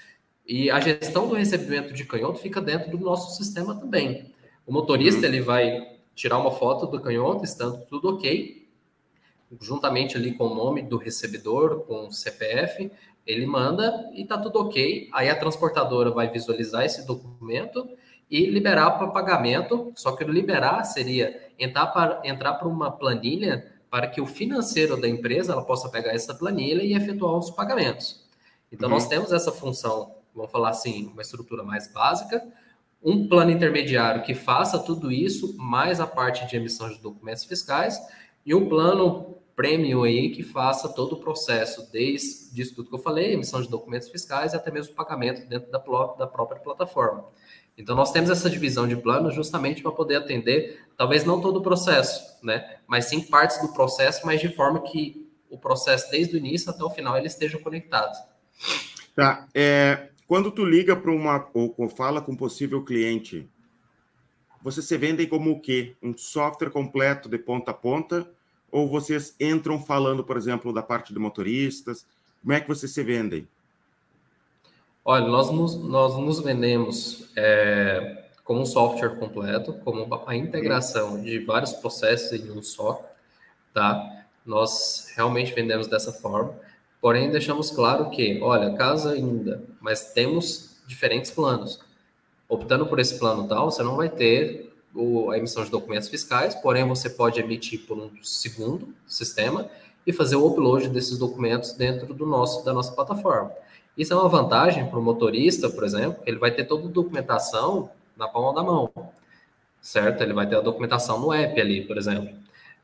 e 0.46 0.70
a 0.70 0.80
gestão 0.80 1.28
do 1.28 1.36
recebimento 1.36 1.94
de 1.94 2.04
canhoto 2.04 2.40
fica 2.40 2.60
dentro 2.60 2.92
do 2.92 3.04
nosso 3.04 3.36
sistema 3.38 3.76
também. 3.76 4.34
O 4.66 4.72
motorista, 4.74 5.22
uhum. 5.22 5.26
ele 5.26 5.42
vai 5.42 5.98
tirar 6.16 6.38
uma 6.38 6.52
foto 6.52 6.88
do 6.88 7.00
canhoto, 7.00 7.44
estando 7.44 7.86
tudo 7.86 8.16
ok, 8.16 8.68
juntamente 9.60 10.16
ali 10.16 10.34
com 10.34 10.46
o 10.46 10.56
nome 10.56 10.82
do 10.82 10.98
recebedor, 10.98 11.82
com 11.86 12.08
o 12.08 12.12
CPF, 12.12 12.92
ele 13.26 13.46
manda 13.46 14.10
e 14.14 14.26
tá 14.26 14.38
tudo 14.38 14.60
ok. 14.60 15.10
Aí 15.14 15.30
a 15.30 15.36
transportadora 15.36 16.10
vai 16.12 16.30
visualizar 16.30 16.86
esse 16.86 17.06
documento 17.06 17.90
e 18.30 18.46
liberar 18.46 18.92
para 18.92 19.08
pagamento. 19.08 19.92
Só 19.96 20.16
que 20.16 20.24
liberar 20.24 20.84
seria 20.84 21.50
entrar 21.60 21.88
para 21.88 22.22
entrar 22.24 22.54
para 22.54 22.68
uma 22.68 22.92
planilha 22.92 23.71
para 23.92 24.08
que 24.08 24.22
o 24.22 24.26
financeiro 24.26 25.00
da 25.00 25.08
empresa 25.08 25.52
ela 25.52 25.66
possa 25.66 25.90
pegar 25.90 26.14
essa 26.14 26.34
planilha 26.34 26.82
e 26.82 26.94
efetuar 26.94 27.38
os 27.38 27.50
pagamentos. 27.50 28.26
Então 28.72 28.88
uhum. 28.88 28.96
nós 28.96 29.06
temos 29.06 29.34
essa 29.34 29.52
função, 29.52 30.16
vamos 30.34 30.50
falar 30.50 30.70
assim, 30.70 31.08
uma 31.08 31.22
estrutura 31.22 31.62
mais 31.62 31.92
básica, 31.92 32.42
um 33.04 33.28
plano 33.28 33.52
intermediário 33.52 34.24
que 34.24 34.34
faça 34.34 34.80
tudo 34.80 35.12
isso, 35.12 35.58
mais 35.58 36.00
a 36.00 36.08
parte 36.08 36.48
de 36.48 36.56
emissão 36.56 36.88
de 36.88 37.00
documentos 37.00 37.44
fiscais, 37.44 38.00
e 38.46 38.56
um 38.56 38.70
plano 38.70 39.36
premium 39.58 40.04
aí 40.04 40.30
que 40.30 40.42
faça 40.42 40.88
todo 40.88 41.14
o 41.14 41.20
processo, 41.20 41.92
desde 41.92 42.62
isso 42.62 42.74
tudo 42.74 42.88
que 42.88 42.96
eu 42.96 43.00
falei, 43.00 43.34
emissão 43.34 43.62
de 43.62 43.68
documentos 43.68 44.08
fiscais 44.08 44.54
e 44.54 44.56
até 44.56 44.72
mesmo 44.72 44.96
pagamento 44.96 45.46
dentro 45.50 45.70
da, 45.70 45.80
da 46.18 46.28
própria 46.28 46.62
plataforma. 46.62 47.26
Então, 47.82 47.96
nós 47.96 48.12
temos 48.12 48.30
essa 48.30 48.50
divisão 48.50 48.88
de 48.88 48.96
planos 48.96 49.34
justamente 49.34 49.82
para 49.82 49.92
poder 49.92 50.18
atender, 50.18 50.86
talvez 50.96 51.26
não 51.26 51.42
todo 51.42 51.58
o 51.58 51.64
processo, 51.64 52.38
né? 52.44 52.78
Mas 52.88 53.06
sim 53.06 53.22
partes 53.22 53.60
do 53.60 53.74
processo, 53.74 54.26
mas 54.26 54.40
de 54.40 54.50
forma 54.50 54.82
que 54.82 55.28
o 55.50 55.58
processo, 55.58 56.10
desde 56.12 56.36
o 56.36 56.38
início 56.38 56.70
até 56.70 56.84
o 56.84 56.90
final, 56.90 57.18
ele 57.18 57.28
esteja 57.28 57.58
conectado. 57.58 58.16
Tá. 59.16 59.48
É, 59.54 60.10
quando 60.28 60.52
tu 60.52 60.64
liga 60.64 60.96
para 60.96 61.12
uma, 61.12 61.50
ou 61.54 61.90
fala 61.90 62.22
com 62.22 62.34
um 62.34 62.38
possível 62.38 62.86
cliente, 62.86 63.50
você 64.62 64.82
se 64.82 64.96
vende 64.96 65.26
como 65.26 65.52
o 65.52 65.60
quê? 65.60 65.96
Um 66.04 66.16
software 66.16 66.70
completo 66.70 67.28
de 67.28 67.40
ponta 67.40 67.72
a 67.72 67.74
ponta 67.74 68.30
ou 68.72 68.88
vocês 68.88 69.36
entram 69.40 69.84
falando, 69.84 70.24
por 70.24 70.38
exemplo, 70.38 70.72
da 70.72 70.84
parte 70.84 71.14
de 71.14 71.20
motoristas? 71.20 72.06
Como 72.42 72.54
é 72.54 72.62
que 72.62 72.68
vocês 72.68 72.94
se 72.94 73.04
vendem? 73.04 73.48
Olha, 75.04 75.28
nós 75.28 75.50
nos, 75.50 75.76
nós 75.76 76.16
nos 76.16 76.40
vendemos 76.40 77.32
é, 77.36 78.26
como 78.44 78.62
um 78.62 78.66
software 78.66 79.18
completo, 79.18 79.74
como 79.84 80.08
a 80.28 80.36
integração 80.36 81.20
de 81.20 81.40
vários 81.40 81.74
processos 81.74 82.34
em 82.34 82.52
um 82.52 82.62
só, 82.62 83.04
tá? 83.74 84.26
Nós 84.46 85.12
realmente 85.16 85.54
vendemos 85.54 85.88
dessa 85.88 86.12
forma, 86.12 86.54
porém 87.00 87.32
deixamos 87.32 87.72
claro 87.72 88.12
que, 88.12 88.40
olha, 88.44 88.74
casa 88.76 89.14
ainda, 89.14 89.64
mas 89.80 90.14
temos 90.14 90.82
diferentes 90.86 91.32
planos. 91.32 91.80
Optando 92.48 92.86
por 92.86 93.00
esse 93.00 93.18
plano 93.18 93.48
tal, 93.48 93.72
você 93.72 93.82
não 93.82 93.96
vai 93.96 94.10
ter 94.10 94.72
a 95.32 95.38
emissão 95.38 95.64
de 95.64 95.72
documentos 95.72 96.10
fiscais, 96.10 96.54
porém 96.54 96.88
você 96.88 97.10
pode 97.10 97.40
emitir 97.40 97.88
por 97.88 97.98
um 97.98 98.12
segundo 98.22 98.94
sistema 99.08 99.68
e 100.06 100.14
fazer 100.14 100.36
o 100.36 100.46
upload 100.46 100.90
desses 100.90 101.18
documentos 101.18 101.74
dentro 101.74 102.14
do 102.14 102.26
nosso 102.26 102.64
da 102.66 102.74
nossa 102.74 102.92
plataforma. 102.92 103.52
Isso 103.98 104.14
é 104.14 104.16
uma 104.16 104.30
vantagem 104.30 104.88
para 104.88 105.00
o 105.00 105.04
motorista, 105.04 105.70
por 105.70 105.84
exemplo, 105.84 106.22
ele 106.26 106.38
vai 106.38 106.52
ter 106.52 106.66
toda 106.66 106.88
a 106.88 106.92
documentação 106.92 107.90
na 108.16 108.28
palma 108.28 108.54
da 108.54 108.64
mão, 108.64 108.90
certo? 109.82 110.22
Ele 110.22 110.34
vai 110.34 110.48
ter 110.48 110.56
a 110.56 110.62
documentação 110.62 111.20
no 111.20 111.34
app 111.34 111.60
ali, 111.60 111.86
por 111.86 111.98
exemplo. 111.98 112.34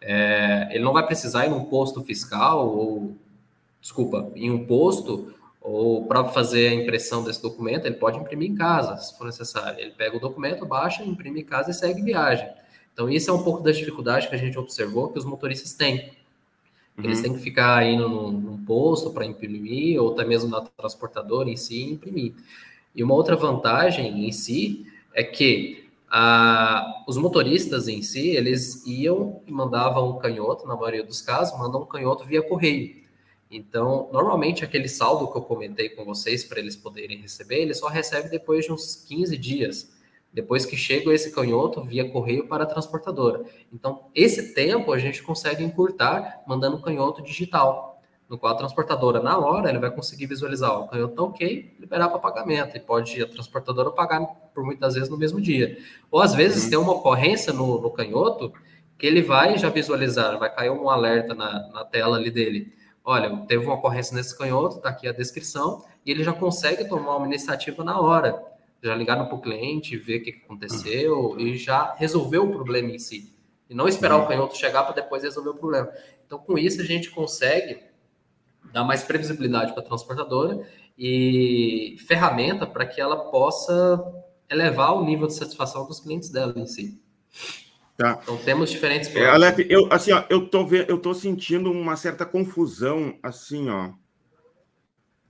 É, 0.02 0.68
ele 0.72 0.84
não 0.84 0.94
vai 0.94 1.06
precisar 1.06 1.46
ir 1.46 1.50
num 1.50 1.66
posto 1.66 2.04
fiscal 2.04 2.68
ou, 2.68 3.16
desculpa, 3.82 4.32
em 4.36 4.52
um 4.52 4.66
posto 4.66 5.34
ou 5.62 6.06
para 6.06 6.24
fazer 6.26 6.70
a 6.70 6.74
impressão 6.74 7.24
desse 7.26 7.42
documento, 7.42 7.86
ele 7.86 7.96
pode 7.96 8.18
imprimir 8.18 8.50
em 8.50 8.56
casa, 8.56 8.96
se 8.98 9.18
for 9.18 9.26
necessário. 9.26 9.78
Ele 9.78 9.92
pega 9.92 10.16
o 10.16 10.20
documento, 10.20 10.66
baixa, 10.66 11.04
imprime 11.04 11.42
em 11.42 11.44
casa 11.44 11.72
e 11.72 11.74
segue 11.74 12.02
viagem. 12.02 12.48
Então, 12.94 13.10
isso 13.10 13.30
é 13.30 13.34
um 13.34 13.44
pouco 13.44 13.62
da 13.62 13.72
dificuldade 13.72 14.30
que 14.30 14.36
a 14.36 14.38
gente 14.38 14.58
observou 14.58 15.10
que 15.10 15.20
os 15.20 15.26
motoristas 15.26 15.74
têm. 15.74 16.17
Uhum. 16.98 17.04
Eles 17.04 17.22
têm 17.22 17.34
que 17.34 17.40
ficar 17.40 17.86
indo 17.86 18.10
num, 18.10 18.32
num 18.32 18.66
posto 18.66 19.12
para 19.12 19.26
imprimir, 19.26 20.02
ou 20.02 20.14
até 20.14 20.26
mesmo 20.26 20.50
na 20.50 20.62
transportadora 20.62 21.50
em 21.50 21.56
si 21.56 21.84
imprimir. 21.84 22.34
E 22.96 23.04
uma 23.04 23.14
outra 23.14 23.36
vantagem 23.36 24.28
em 24.28 24.32
si 24.32 24.86
é 25.14 25.24
que 25.24 25.88
ah, 26.10 27.04
os 27.08 27.18
motoristas 27.18 27.88
em 27.88 28.02
si, 28.02 28.30
eles 28.30 28.86
iam 28.88 29.42
e 29.46 29.52
mandavam 29.52 30.10
um 30.10 30.18
canhoto, 30.18 30.66
na 30.66 30.76
maioria 30.76 31.04
dos 31.04 31.22
casos, 31.22 31.58
mandam 31.60 31.82
um 31.82 31.86
canhoto 31.86 32.26
via 32.26 32.42
correio. 32.42 32.96
Então, 33.52 34.10
normalmente 34.12 34.64
aquele 34.64 34.88
saldo 34.90 35.32
que 35.32 35.38
eu 35.38 35.42
comentei 35.42 35.90
com 35.90 36.04
vocês 36.04 36.44
para 36.44 36.60
eles 36.60 36.76
poderem 36.76 37.18
receber, 37.18 37.62
ele 37.62 37.74
só 37.74 37.88
recebe 37.88 38.30
depois 38.30 38.66
de 38.66 38.72
uns 38.72 38.96
15 39.08 39.38
dias, 39.38 39.97
depois 40.38 40.68
que 40.68 40.78
chega 40.78 41.12
esse 41.12 41.32
canhoto 41.34 41.82
via 41.82 42.08
correio 42.12 42.48
para 42.48 42.64
a 42.64 42.68
transportadora. 42.68 43.44
Então, 43.74 44.06
esse 44.14 44.54
tempo 44.54 44.94
a 44.94 45.00
gente 45.00 45.24
consegue 45.24 45.64
encurtar 45.64 46.44
mandando 46.46 46.80
canhoto 46.80 47.24
digital, 47.24 48.00
no 48.30 48.38
qual 48.38 48.54
a 48.54 48.56
transportadora, 48.56 49.20
na 49.20 49.36
hora, 49.36 49.68
ele 49.68 49.80
vai 49.80 49.90
conseguir 49.90 50.28
visualizar, 50.28 50.70
ó, 50.70 50.84
o 50.84 50.88
canhoto 50.88 51.14
está 51.14 51.24
ok, 51.24 51.76
liberar 51.80 52.10
para 52.10 52.20
pagamento, 52.20 52.78
e 52.78 52.80
pode 52.80 53.20
a 53.20 53.28
transportadora 53.28 53.90
pagar 53.90 54.28
por 54.54 54.64
muitas 54.64 54.94
vezes 54.94 55.10
no 55.10 55.18
mesmo 55.18 55.42
dia. 55.42 55.76
Ou 56.12 56.22
às 56.22 56.36
vezes 56.36 56.66
uhum. 56.66 56.70
tem 56.70 56.78
uma 56.78 56.94
ocorrência 56.94 57.52
no, 57.52 57.82
no 57.82 57.90
canhoto 57.90 58.54
que 58.96 59.08
ele 59.08 59.24
vai 59.24 59.58
já 59.58 59.70
visualizar, 59.70 60.38
vai 60.38 60.54
cair 60.54 60.70
um 60.70 60.88
alerta 60.88 61.34
na, 61.34 61.68
na 61.70 61.84
tela 61.84 62.16
ali 62.16 62.30
dele 62.30 62.78
olha, 63.10 63.34
teve 63.48 63.64
uma 63.64 63.76
ocorrência 63.76 64.14
nesse 64.14 64.38
canhoto, 64.38 64.76
está 64.76 64.90
aqui 64.90 65.08
a 65.08 65.14
descrição, 65.14 65.86
e 66.06 66.12
ele 66.12 66.26
já 66.26 66.34
consegue 66.34 66.84
tomar 66.90 67.16
uma 67.16 67.26
iniciativa 67.26 67.82
na 67.82 67.98
hora, 68.02 68.38
já 68.82 68.96
ligar 68.96 69.16
para 69.26 69.36
o 69.36 69.42
cliente, 69.42 69.98
ver 69.98 70.22
o 70.22 70.24
que 70.24 70.42
aconteceu 70.44 71.40
e 71.40 71.58
já 71.58 71.94
resolver 71.96 72.38
o 72.38 72.52
problema 72.52 72.92
em 72.92 73.00
si. 73.00 73.34
E 73.70 73.74
não 73.74 73.88
esperar 73.88 74.18
o 74.18 74.28
canhoto 74.28 74.58
chegar 74.58 74.84
para 74.84 74.96
depois 74.96 75.24
resolver 75.24 75.50
o 75.50 75.56
problema. 75.56 75.90
Então, 76.26 76.40
com 76.40 76.58
isso, 76.58 76.82
a 76.82 76.86
gente 76.86 77.10
consegue 77.10 77.80
dar 78.72 78.84
mais 78.84 79.04
previsibilidade 79.04 79.74
para 79.74 79.82
a 79.82 79.86
transportadora 79.86 80.68
e 80.98 81.96
ferramenta 82.08 82.66
para 82.66 82.86
que 82.86 83.00
ela 83.00 83.30
possa 83.30 84.04
elevar 84.50 84.94
o 84.94 85.06
nível 85.06 85.28
de 85.28 85.34
satisfação 85.34 85.86
dos 85.86 86.00
clientes 86.00 86.30
dela 86.30 86.54
em 86.56 86.66
si. 86.66 87.00
Tá. 87.96 88.20
Então 88.22 88.38
temos 88.38 88.70
diferentes 88.70 89.14
É, 89.16 89.28
Aleph, 89.28 89.60
eu 89.70 89.92
assim, 89.92 90.12
ó, 90.12 90.24
eu 90.30 90.48
tô 90.48 90.68
eu 90.88 91.00
tô 91.00 91.16
sentindo 91.16 91.72
uma 91.72 91.96
certa 91.96 92.26
confusão 92.26 93.18
assim, 93.24 93.70
ó. 93.70 93.92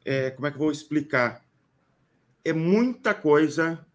É, 0.03 0.31
como 0.31 0.47
é 0.47 0.51
que 0.51 0.57
eu 0.57 0.61
vou 0.61 0.71
explicar? 0.71 1.46
É 2.47 2.53
muita 2.53 3.13
coisa. 3.13 3.85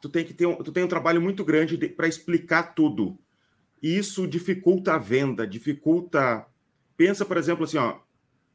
Tu 0.00 0.08
tem 0.08 0.24
que 0.24 0.32
ter 0.32 0.46
um, 0.46 0.56
tu 0.56 0.72
tem 0.72 0.82
um 0.82 0.88
trabalho 0.88 1.20
muito 1.20 1.44
grande 1.44 1.76
para 1.90 2.08
explicar 2.08 2.74
tudo. 2.74 3.18
E 3.82 3.98
isso 3.98 4.26
dificulta 4.26 4.94
a 4.94 4.98
venda, 4.98 5.46
dificulta. 5.46 6.46
Pensa, 6.96 7.22
por 7.22 7.36
exemplo, 7.36 7.64
assim, 7.64 7.76
ó, 7.76 8.00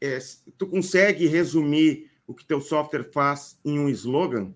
é, 0.02 0.18
tu 0.58 0.66
consegue 0.66 1.28
resumir 1.28 2.10
o 2.26 2.34
que 2.34 2.44
teu 2.44 2.60
software 2.60 3.12
faz 3.12 3.60
em 3.64 3.78
um 3.78 3.88
slogan? 3.90 4.56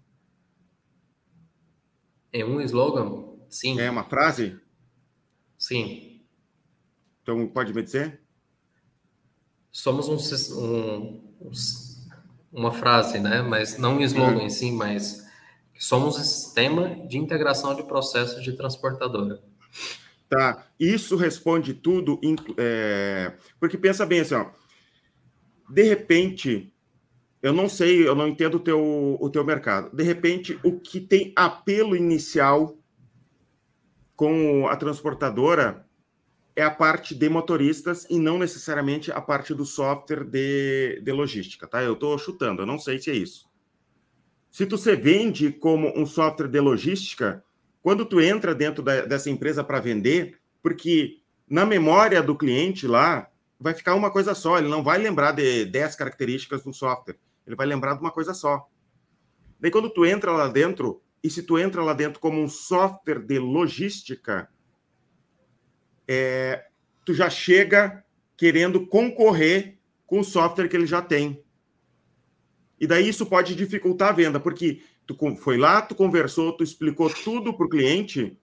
Em 2.33 2.43
um 2.43 2.59
slogan? 2.61 3.37
Sim. 3.51 3.79
É 3.79 3.87
uma 3.87 4.03
frase? 4.03 4.59
Sim. 5.59 6.23
Então, 7.21 7.47
pode 7.47 7.71
me 7.71 7.83
dizer? 7.83 8.19
Somos 9.71 10.09
um, 10.09 10.17
um, 10.57 11.21
uma 12.51 12.71
frase, 12.71 13.19
né? 13.19 13.41
Mas 13.41 13.77
não 13.77 13.97
um 13.97 14.01
slogan 14.01 14.37
uhum. 14.37 14.45
em 14.45 14.49
si, 14.49 14.71
mas 14.71 15.25
somos 15.77 16.17
um 16.17 16.23
sistema 16.23 17.07
de 17.07 17.17
integração 17.17 17.75
de 17.75 17.83
processos 17.83 18.43
de 18.43 18.53
transportadora. 18.53 19.41
Tá. 20.27 20.67
Isso 20.79 21.15
responde 21.15 21.73
tudo, 21.73 22.19
é... 22.57 23.33
porque 23.59 23.77
pensa 23.77 24.05
bem 24.05 24.19
assim, 24.19 24.35
ó. 24.35 24.47
De 25.69 25.83
repente, 25.83 26.73
eu 27.41 27.53
não 27.53 27.69
sei, 27.69 28.07
eu 28.07 28.15
não 28.15 28.27
entendo 28.27 28.55
o 28.55 28.59
teu, 28.59 29.17
o 29.19 29.29
teu 29.29 29.43
mercado. 29.43 29.95
De 29.95 30.03
repente, 30.03 30.59
o 30.63 30.79
que 30.79 30.99
tem 30.99 31.31
apelo 31.35 31.95
inicial 31.95 32.77
com 34.15 34.67
a 34.67 34.75
transportadora 34.75 35.88
é 36.59 36.63
a 36.63 36.69
parte 36.69 37.15
de 37.15 37.29
motoristas 37.29 38.05
e 38.09 38.19
não 38.19 38.37
necessariamente 38.37 39.13
a 39.13 39.21
parte 39.21 39.53
do 39.53 39.65
software 39.65 40.25
de, 40.25 40.99
de 41.01 41.11
logística, 41.13 41.65
tá? 41.65 41.81
Eu 41.81 41.93
estou 41.93 42.17
chutando, 42.19 42.61
eu 42.61 42.65
não 42.65 42.77
sei 42.77 42.99
se 42.99 43.09
é 43.09 43.13
isso. 43.13 43.49
Se 44.51 44.65
tu 44.65 44.77
se 44.77 44.93
vende 44.93 45.53
como 45.53 45.97
um 45.97 46.05
software 46.05 46.49
de 46.49 46.59
logística, 46.59 47.41
quando 47.81 48.05
tu 48.05 48.19
entra 48.19 48.53
dentro 48.53 48.83
da, 48.83 49.05
dessa 49.05 49.29
empresa 49.29 49.63
para 49.63 49.79
vender, 49.79 50.37
porque 50.61 51.21
na 51.47 51.65
memória 51.65 52.21
do 52.21 52.35
cliente 52.35 52.85
lá 52.85 53.29
vai 53.57 53.73
ficar 53.73 53.95
uma 53.95 54.11
coisa 54.11 54.35
só, 54.35 54.57
ele 54.57 54.67
não 54.67 54.83
vai 54.83 54.97
lembrar 54.97 55.31
de 55.31 55.63
10 55.63 55.95
características 55.95 56.61
do 56.61 56.73
software, 56.73 57.17
ele 57.47 57.55
vai 57.55 57.67
lembrar 57.67 57.93
de 57.93 58.01
uma 58.01 58.11
coisa 58.11 58.33
só. 58.33 58.67
Daí 59.61 59.71
quando 59.71 59.89
tu 59.89 60.05
entra 60.05 60.33
lá 60.33 60.49
dentro, 60.49 61.01
e 61.23 61.29
se 61.29 61.41
tu 61.41 61.57
entra 61.57 61.81
lá 61.81 61.93
dentro 61.93 62.19
como 62.19 62.41
um 62.41 62.49
software 62.49 63.19
de 63.19 63.39
logística, 63.39 64.49
é, 66.11 66.65
tu 67.05 67.13
já 67.13 67.29
chega 67.29 68.03
querendo 68.35 68.87
concorrer 68.87 69.77
com 70.07 70.21
o 70.21 70.23
software 70.23 70.67
que 70.67 70.75
ele 70.75 70.87
já 70.87 71.03
tem. 71.03 71.43
E 72.79 72.87
daí 72.87 73.07
isso 73.07 73.27
pode 73.27 73.53
dificultar 73.53 74.09
a 74.09 74.13
venda, 74.13 74.39
porque 74.39 74.81
tu 75.05 75.15
foi 75.35 75.57
lá, 75.57 75.83
tu 75.83 75.93
conversou, 75.93 76.53
tu 76.53 76.63
explicou 76.63 77.13
tudo 77.13 77.53
para 77.53 77.65
o 77.65 77.69
cliente, 77.69 78.35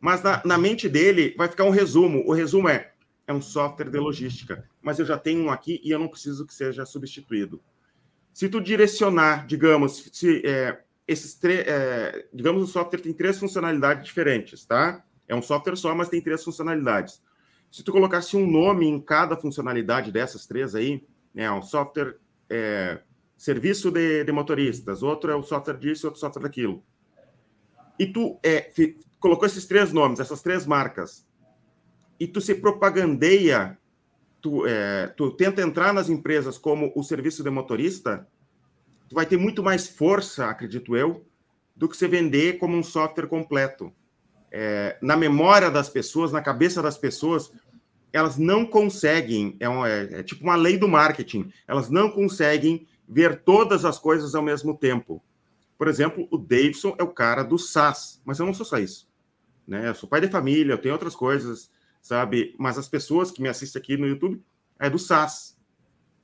mas 0.00 0.22
na, 0.22 0.40
na, 0.42 0.56
mente 0.56 0.88
dele 0.88 1.34
vai 1.36 1.48
ficar 1.48 1.64
um 1.64 1.70
resumo. 1.70 2.24
O 2.26 2.32
resumo 2.32 2.66
é, 2.66 2.92
é 3.26 3.32
um 3.32 3.42
software 3.42 3.90
de 3.90 3.98
logística, 3.98 4.66
mas 4.80 4.98
eu 4.98 5.04
já 5.04 5.18
tenho 5.18 5.44
um 5.44 5.50
aqui 5.50 5.82
e 5.84 5.90
eu 5.90 5.98
não 5.98 6.08
preciso 6.08 6.46
que 6.46 6.54
seja 6.54 6.86
substituído. 6.86 7.60
Se 8.32 8.48
tu 8.48 8.58
direcionar, 8.58 9.46
digamos, 9.46 10.08
se 10.12 10.40
é, 10.46 10.80
esses 11.06 11.34
três, 11.34 11.66
é, 11.66 12.26
digamos, 12.32 12.62
o 12.62 12.66
software 12.66 13.00
tem 13.00 13.12
três 13.12 13.38
funcionalidades 13.38 14.04
diferentes, 14.04 14.64
tá? 14.64 15.04
É 15.30 15.34
um 15.34 15.40
software 15.40 15.76
só, 15.76 15.94
mas 15.94 16.08
tem 16.08 16.20
três 16.20 16.42
funcionalidades. 16.42 17.22
Se 17.70 17.84
tu 17.84 17.92
colocasse 17.92 18.36
um 18.36 18.50
nome 18.50 18.84
em 18.84 19.00
cada 19.00 19.36
funcionalidade 19.36 20.10
dessas 20.10 20.44
três 20.44 20.74
aí, 20.74 21.06
é 21.36 21.48
um 21.52 21.62
software 21.62 22.16
é, 22.48 23.00
serviço 23.36 23.92
de, 23.92 24.24
de, 24.24 24.32
motoristas, 24.32 25.04
outro 25.04 25.30
é 25.30 25.36
o 25.36 25.42
software 25.44 25.78
disso, 25.78 26.08
outro 26.08 26.18
software 26.18 26.42
daquilo. 26.42 26.82
E 27.96 28.08
tu 28.08 28.40
é, 28.42 28.72
colocou 29.20 29.46
esses 29.46 29.66
três 29.66 29.92
nomes, 29.92 30.18
essas 30.18 30.42
três 30.42 30.66
marcas, 30.66 31.24
e 32.18 32.26
tu 32.26 32.40
se 32.40 32.56
propagandeia, 32.56 33.78
tu, 34.40 34.66
é, 34.66 35.06
tu 35.16 35.30
tenta 35.30 35.62
entrar 35.62 35.94
nas 35.94 36.08
empresas 36.08 36.58
como 36.58 36.92
o 36.96 37.04
serviço 37.04 37.44
de 37.44 37.50
motorista, 37.50 38.26
tu 39.08 39.14
vai 39.14 39.26
ter 39.26 39.36
muito 39.36 39.62
mais 39.62 39.88
força, 39.88 40.46
acredito 40.46 40.96
eu, 40.96 41.24
do 41.76 41.88
que 41.88 41.96
você 41.96 42.08
vender 42.08 42.58
como 42.58 42.76
um 42.76 42.82
software 42.82 43.28
completo. 43.28 43.94
É, 44.50 44.96
na 45.00 45.16
memória 45.16 45.70
das 45.70 45.88
pessoas, 45.88 46.32
na 46.32 46.42
cabeça 46.42 46.82
das 46.82 46.98
pessoas, 46.98 47.52
elas 48.12 48.36
não 48.36 48.66
conseguem, 48.66 49.56
é, 49.60 49.68
um, 49.68 49.86
é, 49.86 50.20
é, 50.20 50.22
tipo 50.22 50.42
uma 50.42 50.56
lei 50.56 50.76
do 50.76 50.88
marketing, 50.88 51.52
elas 51.66 51.88
não 51.88 52.10
conseguem 52.10 52.86
ver 53.08 53.42
todas 53.42 53.84
as 53.84 53.98
coisas 53.98 54.34
ao 54.34 54.42
mesmo 54.42 54.76
tempo. 54.76 55.22
Por 55.78 55.88
exemplo, 55.88 56.28
o 56.30 56.36
Davidson 56.36 56.94
é 56.98 57.02
o 57.02 57.08
cara 57.08 57.42
do 57.42 57.58
SaaS, 57.58 58.20
mas 58.24 58.38
eu 58.38 58.46
não 58.46 58.54
sou 58.54 58.66
só 58.66 58.78
isso. 58.78 59.08
Né? 59.66 59.88
Eu 59.88 59.94
sou 59.94 60.08
pai 60.08 60.20
de 60.20 60.28
família, 60.28 60.72
eu 60.72 60.78
tenho 60.78 60.94
outras 60.94 61.14
coisas, 61.14 61.70
sabe? 62.02 62.54
Mas 62.58 62.76
as 62.76 62.88
pessoas 62.88 63.30
que 63.30 63.40
me 63.40 63.48
assistem 63.48 63.80
aqui 63.80 63.96
no 63.96 64.06
YouTube 64.06 64.42
é 64.78 64.90
do 64.90 64.98
SaaS. 64.98 65.56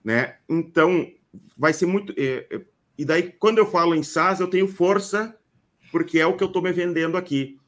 Né? 0.04 0.36
Então, 0.48 1.10
vai 1.56 1.72
ser 1.72 1.86
muito. 1.86 2.12
É, 2.16 2.46
é 2.50 2.60
e 2.98 3.04
daí, 3.04 3.30
quando 3.30 3.58
eu 3.58 3.66
falo 3.66 3.94
em 3.94 4.02
SaaS, 4.02 4.40
eu 4.40 4.48
tenho 4.48 4.66
força, 4.66 5.36
porque 5.92 6.18
é 6.18 6.26
o 6.26 6.36
que 6.36 6.42
eu 6.42 6.48
estou 6.48 6.62
me 6.62 6.72
vendendo 6.72 7.16
aqui. 7.16 7.58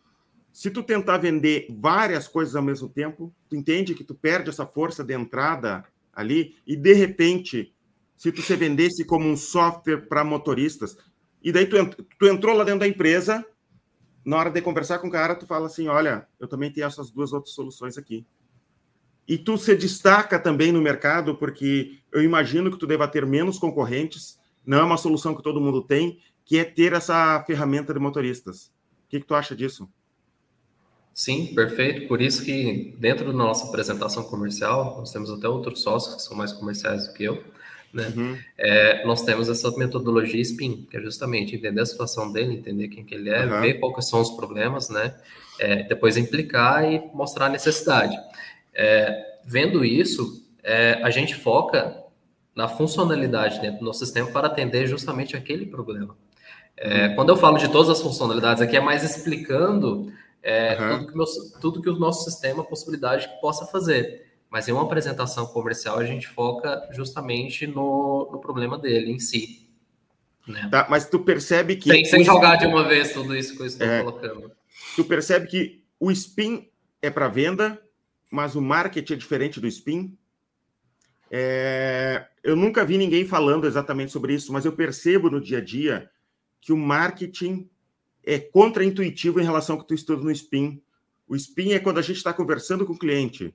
Se 0.59 0.73
tu 0.73 0.83
tentar 0.83 1.19
vender 1.19 1.69
várias 1.71 2.27
coisas 2.27 2.57
ao 2.57 2.63
mesmo 2.65 2.89
tempo, 2.89 3.33
tu 3.49 3.55
entende 3.55 3.95
que 3.95 4.03
tu 4.03 4.13
perde 4.13 4.51
essa 4.51 4.67
força 4.67 5.05
de 5.05 5.15
entrada 5.15 5.85
ali, 6.13 6.57
e 6.67 6.75
de 6.75 6.93
repente, 6.95 7.73
se 8.17 8.33
tu 8.33 8.43
se 8.43 8.57
vendesse 8.57 9.05
como 9.05 9.29
um 9.29 9.37
software 9.37 10.09
para 10.09 10.25
motoristas, 10.25 10.97
e 11.41 11.53
daí 11.53 11.65
tu, 11.65 11.77
tu 12.19 12.27
entrou 12.27 12.57
lá 12.57 12.65
dentro 12.65 12.81
da 12.81 12.89
empresa, 12.89 13.47
na 14.25 14.37
hora 14.37 14.51
de 14.51 14.61
conversar 14.61 14.99
com 14.99 15.07
o 15.07 15.13
cara, 15.13 15.37
tu 15.37 15.47
fala 15.47 15.67
assim: 15.67 15.87
olha, 15.87 16.27
eu 16.41 16.49
também 16.49 16.73
tenho 16.73 16.89
essas 16.89 17.09
duas 17.09 17.33
outras 17.33 17.55
soluções 17.55 17.97
aqui. 17.97 18.27
E 19.29 19.39
tu 19.39 19.57
se 19.57 19.77
destaca 19.77 20.41
também 20.41 20.73
no 20.73 20.83
mercado, 20.83 21.37
porque 21.37 22.01
eu 22.11 22.21
imagino 22.21 22.69
que 22.69 22.79
tu 22.79 22.87
deva 22.89 23.07
ter 23.07 23.25
menos 23.25 23.61
concorrentes 23.61 24.41
não 24.67 24.79
é 24.79 24.83
uma 24.83 24.97
solução 24.97 25.37
que 25.37 25.43
todo 25.43 25.61
mundo 25.61 25.83
tem, 25.83 26.19
que 26.45 26.59
é 26.59 26.65
ter 26.65 26.95
essa 26.95 27.45
ferramenta 27.47 27.95
de 27.95 28.01
motoristas. 28.01 28.73
O 29.05 29.09
que, 29.09 29.21
que 29.21 29.27
tu 29.27 29.37
acha 29.37 29.55
disso? 29.55 29.89
Sim, 31.19 31.47
perfeito. 31.47 32.07
Por 32.07 32.23
isso 32.23 32.45
que 32.45 32.95
dentro 32.97 33.33
da 33.33 33.33
nossa 33.33 33.67
apresentação 33.67 34.23
comercial, 34.23 34.95
nós 34.99 35.11
temos 35.11 35.29
até 35.33 35.49
outros 35.49 35.83
sócios 35.83 36.15
que 36.15 36.23
são 36.23 36.37
mais 36.37 36.53
comerciais 36.53 37.09
do 37.09 37.13
que 37.13 37.25
eu, 37.25 37.43
né? 37.93 38.13
Uhum. 38.17 38.39
É, 38.57 39.05
nós 39.05 39.23
temos 39.23 39.49
essa 39.49 39.69
metodologia 39.77 40.41
SPIN, 40.41 40.87
que 40.89 40.97
é 40.97 41.01
justamente 41.01 41.57
entender 41.57 41.81
a 41.81 41.87
situação 41.87 42.31
dele, 42.33 42.55
entender 42.55 42.87
quem 42.87 43.05
que 43.05 43.17
ele 43.17 43.31
é, 43.31 43.45
uhum. 43.47 43.61
ver 43.61 43.75
quais 43.81 44.09
são 44.09 44.21
os 44.21 44.31
problemas, 44.31 44.91
né? 44.91 45.13
É, 45.59 45.83
depois 45.83 46.17
implicar 46.17 46.85
e 46.85 47.03
mostrar 47.13 47.47
a 47.47 47.49
necessidade. 47.49 48.17
É, 48.73 49.41
vendo 49.45 49.85
isso, 49.85 50.47
é, 50.63 51.01
a 51.03 51.11
gente 51.11 51.35
foca 51.35 52.01
na 52.55 52.69
funcionalidade 52.69 53.61
dentro 53.61 53.81
do 53.81 53.85
nosso 53.85 54.07
sistema 54.07 54.31
para 54.31 54.47
atender 54.47 54.87
justamente 54.87 55.37
aquele 55.37 55.67
problema. 55.67 56.17
É, 56.77 57.09
uhum. 57.09 57.15
Quando 57.17 57.31
eu 57.31 57.37
falo 57.37 57.59
de 57.59 57.67
todas 57.67 57.91
as 57.91 58.01
funcionalidades 58.01 58.63
aqui, 58.63 58.77
é 58.77 58.81
mais 58.81 59.03
explicando 59.03 60.13
é, 60.49 60.81
uhum. 60.81 60.99
tudo, 60.99 61.07
que 61.07 61.17
meu, 61.17 61.27
tudo 61.61 61.83
que 61.83 61.91
o 61.91 61.99
nosso 61.99 62.25
sistema, 62.25 62.65
possibilidade 62.65 63.29
que 63.29 63.39
possa 63.39 63.67
fazer. 63.67 64.27
Mas 64.49 64.67
em 64.67 64.73
uma 64.73 64.83
apresentação 64.83 65.47
comercial, 65.47 65.99
a 65.99 66.07
gente 66.07 66.27
foca 66.27 66.89
justamente 66.91 67.67
no, 67.67 68.31
no 68.33 68.41
problema 68.41 68.79
dele 68.79 69.13
em 69.13 69.19
si. 69.19 69.69
Né? 70.47 70.67
Tá, 70.71 70.87
mas 70.89 71.07
tu 71.07 71.19
percebe 71.19 71.77
que. 71.77 71.91
Sem, 71.91 72.05
sem 72.07 72.25
jogar 72.25 72.57
de 72.57 72.67
uma 72.67 72.89
vez 72.89 73.13
tudo 73.13 73.37
isso 73.37 73.55
que 73.55 73.61
eu 73.61 73.67
estou 73.67 73.87
é, 73.87 74.03
colocando. 74.03 74.51
Tu 74.97 75.05
percebe 75.05 75.47
que 75.47 75.85
o 76.01 76.11
spin 76.11 76.67
é 77.03 77.11
para 77.11 77.29
venda, 77.29 77.79
mas 78.31 78.55
o 78.55 78.63
marketing 78.63 79.13
é 79.13 79.17
diferente 79.17 79.61
do 79.61 79.67
spin? 79.67 80.17
É, 81.31 82.27
eu 82.43 82.57
nunca 82.57 82.87
vi 82.87 82.97
ninguém 82.97 83.27
falando 83.27 83.67
exatamente 83.67 84.13
sobre 84.13 84.33
isso, 84.33 84.51
mas 84.51 84.65
eu 84.65 84.73
percebo 84.73 85.29
no 85.29 85.43
dia 85.43 85.59
a 85.59 85.63
dia 85.63 86.11
que 86.59 86.73
o 86.73 86.77
marketing 86.77 87.69
é 88.29 88.39
contraintuitivo 88.39 89.41
em 89.41 89.45
relação 89.45 89.75
ao 89.75 89.81
que 89.81 89.89
tu 89.89 89.95
estuda 89.95 90.23
no 90.23 90.31
SPIN. 90.31 90.83
O 91.27 91.35
SPIN 91.35 91.73
é 91.73 91.79
quando 91.79 91.97
a 91.97 92.03
gente 92.03 92.19
está 92.19 92.31
conversando 92.31 92.85
com 92.85 92.93
o 92.93 92.99
cliente. 92.99 93.55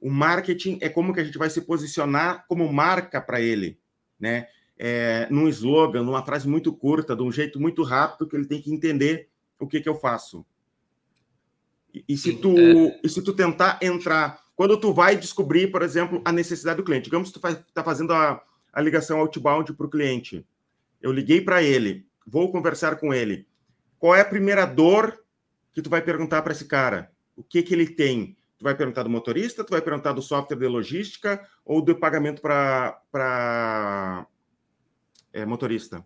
O 0.00 0.10
marketing 0.10 0.78
é 0.80 0.88
como 0.88 1.12
que 1.12 1.20
a 1.20 1.24
gente 1.24 1.36
vai 1.36 1.50
se 1.50 1.60
posicionar 1.60 2.46
como 2.48 2.70
marca 2.72 3.20
para 3.20 3.38
ele, 3.38 3.78
né? 4.18 4.48
É, 4.78 5.28
num 5.30 5.46
slogan, 5.48 6.02
numa 6.02 6.24
frase 6.24 6.48
muito 6.48 6.72
curta, 6.72 7.14
de 7.14 7.22
um 7.22 7.30
jeito 7.30 7.60
muito 7.60 7.82
rápido 7.82 8.26
que 8.26 8.34
ele 8.34 8.46
tem 8.46 8.62
que 8.62 8.72
entender 8.72 9.28
o 9.58 9.68
que, 9.68 9.80
que 9.80 9.88
eu 9.88 9.94
faço. 9.94 10.44
E, 11.92 12.02
e 12.08 12.16
se 12.16 12.32
tu, 12.32 12.58
é... 12.58 13.00
e 13.04 13.08
se 13.08 13.22
tu 13.22 13.34
tentar 13.34 13.78
entrar 13.82 14.42
quando 14.56 14.78
tu 14.78 14.92
vai 14.92 15.16
descobrir, 15.16 15.70
por 15.70 15.82
exemplo, 15.82 16.22
a 16.24 16.32
necessidade 16.32 16.78
do 16.78 16.84
cliente. 16.84 17.04
Digamos 17.04 17.30
que 17.30 17.38
tu 17.38 17.46
está 17.46 17.84
fazendo 17.84 18.14
a, 18.14 18.42
a 18.72 18.80
ligação 18.80 19.18
outbound 19.18 19.72
para 19.74 19.86
o 19.86 19.90
cliente. 19.90 20.46
Eu 21.02 21.12
liguei 21.12 21.42
para 21.42 21.62
ele, 21.62 22.06
vou 22.26 22.50
conversar 22.50 22.96
com 22.96 23.12
ele. 23.12 23.46
Qual 24.04 24.14
é 24.14 24.20
a 24.20 24.24
primeira 24.26 24.66
dor 24.66 25.18
que 25.72 25.80
tu 25.80 25.88
vai 25.88 26.02
perguntar 26.02 26.42
para 26.42 26.52
esse 26.52 26.66
cara 26.66 27.10
o 27.34 27.42
que, 27.42 27.62
que 27.62 27.72
ele 27.72 27.86
tem. 27.86 28.36
Tu 28.58 28.62
vai 28.62 28.76
perguntar 28.76 29.02
do 29.02 29.08
motorista, 29.08 29.64
tu 29.64 29.70
vai 29.70 29.80
perguntar 29.80 30.12
do 30.12 30.20
software 30.20 30.58
de 30.58 30.66
logística 30.66 31.42
ou 31.64 31.80
do 31.80 31.96
pagamento 31.96 32.42
para 32.42 34.26
é, 35.32 35.46
motorista? 35.46 36.04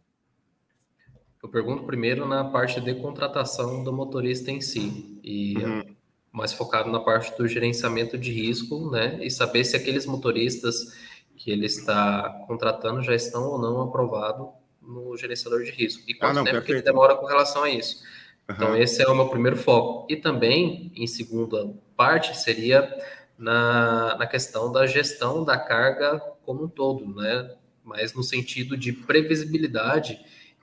Eu 1.42 1.49
pergunto 1.49 1.82
primeiro 1.86 2.24
na 2.24 2.44
parte 2.44 2.80
de 2.80 2.94
contratação 2.94 3.82
do 3.82 3.92
motorista 3.92 4.53
em 4.53 4.61
si. 4.61 5.20
E 5.24 5.57
uhum. 5.57 5.96
mais 6.30 6.53
focado 6.53 6.92
na 6.92 7.01
parte 7.01 7.36
do 7.36 7.49
gerenciamento 7.49 8.16
de 8.16 8.30
risco, 8.30 8.92
né? 8.92 9.18
E 9.24 9.28
saber 9.28 9.64
se 9.64 9.74
aqueles 9.74 10.07
motoristas 10.07 10.96
que 11.34 11.51
ele 11.51 11.66
está 11.66 12.44
contratando 12.46 13.03
já 13.03 13.16
estão 13.16 13.42
ou 13.42 13.59
não 13.59 13.82
aprovados 13.82 14.57
no 14.89 15.16
gerenciador 15.16 15.62
de 15.62 15.70
risco. 15.70 16.03
E 16.09 16.14
quanto 16.14 16.30
ah, 16.30 16.34
não, 16.34 16.45
tempo 16.45 16.62
que 16.62 16.72
ele 16.72 16.82
demora 16.82 17.14
com 17.14 17.26
relação 17.26 17.62
a 17.62 17.70
isso. 17.70 18.03
Uhum. 18.49 18.55
Então, 18.57 18.76
esse 18.76 19.03
é 19.03 19.07
o 19.07 19.14
meu 19.14 19.28
primeiro 19.28 19.57
foco. 19.57 20.07
E 20.11 20.16
também, 20.16 20.91
em 20.97 21.07
segunda 21.07 21.74
parte, 21.95 22.36
seria 22.36 22.91
na, 23.39 24.16
na 24.16 24.26
questão 24.26 24.72
da 24.72 24.86
gestão 24.86 25.45
da 25.45 25.59
carga 25.59 26.18
como 26.45 26.64
um 26.64 26.68
todo, 26.68 27.07
né? 27.14 27.55
Mas 27.84 28.14
no 28.14 28.22
sentido 28.22 28.76
de 28.76 28.93
previsibilidade 28.93 30.18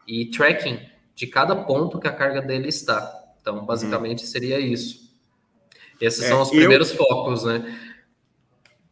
e 0.08 0.26
tracking 0.26 0.80
de 1.14 1.28
cada 1.28 1.56
ponto 1.56 2.00
que 2.00 2.08
a 2.08 2.14
carga 2.14 2.42
dele 2.42 2.68
está. 2.68 3.24
Então, 3.40 3.64
basicamente, 3.64 4.22
uhum. 4.22 4.30
seria 4.30 4.60
isso. 4.60 5.06
Esses 6.02 6.24
é, 6.24 6.28
são 6.30 6.42
os 6.42 6.50
primeiros 6.50 6.90
eu, 6.92 6.98
focos, 6.98 7.44
né? 7.44 7.80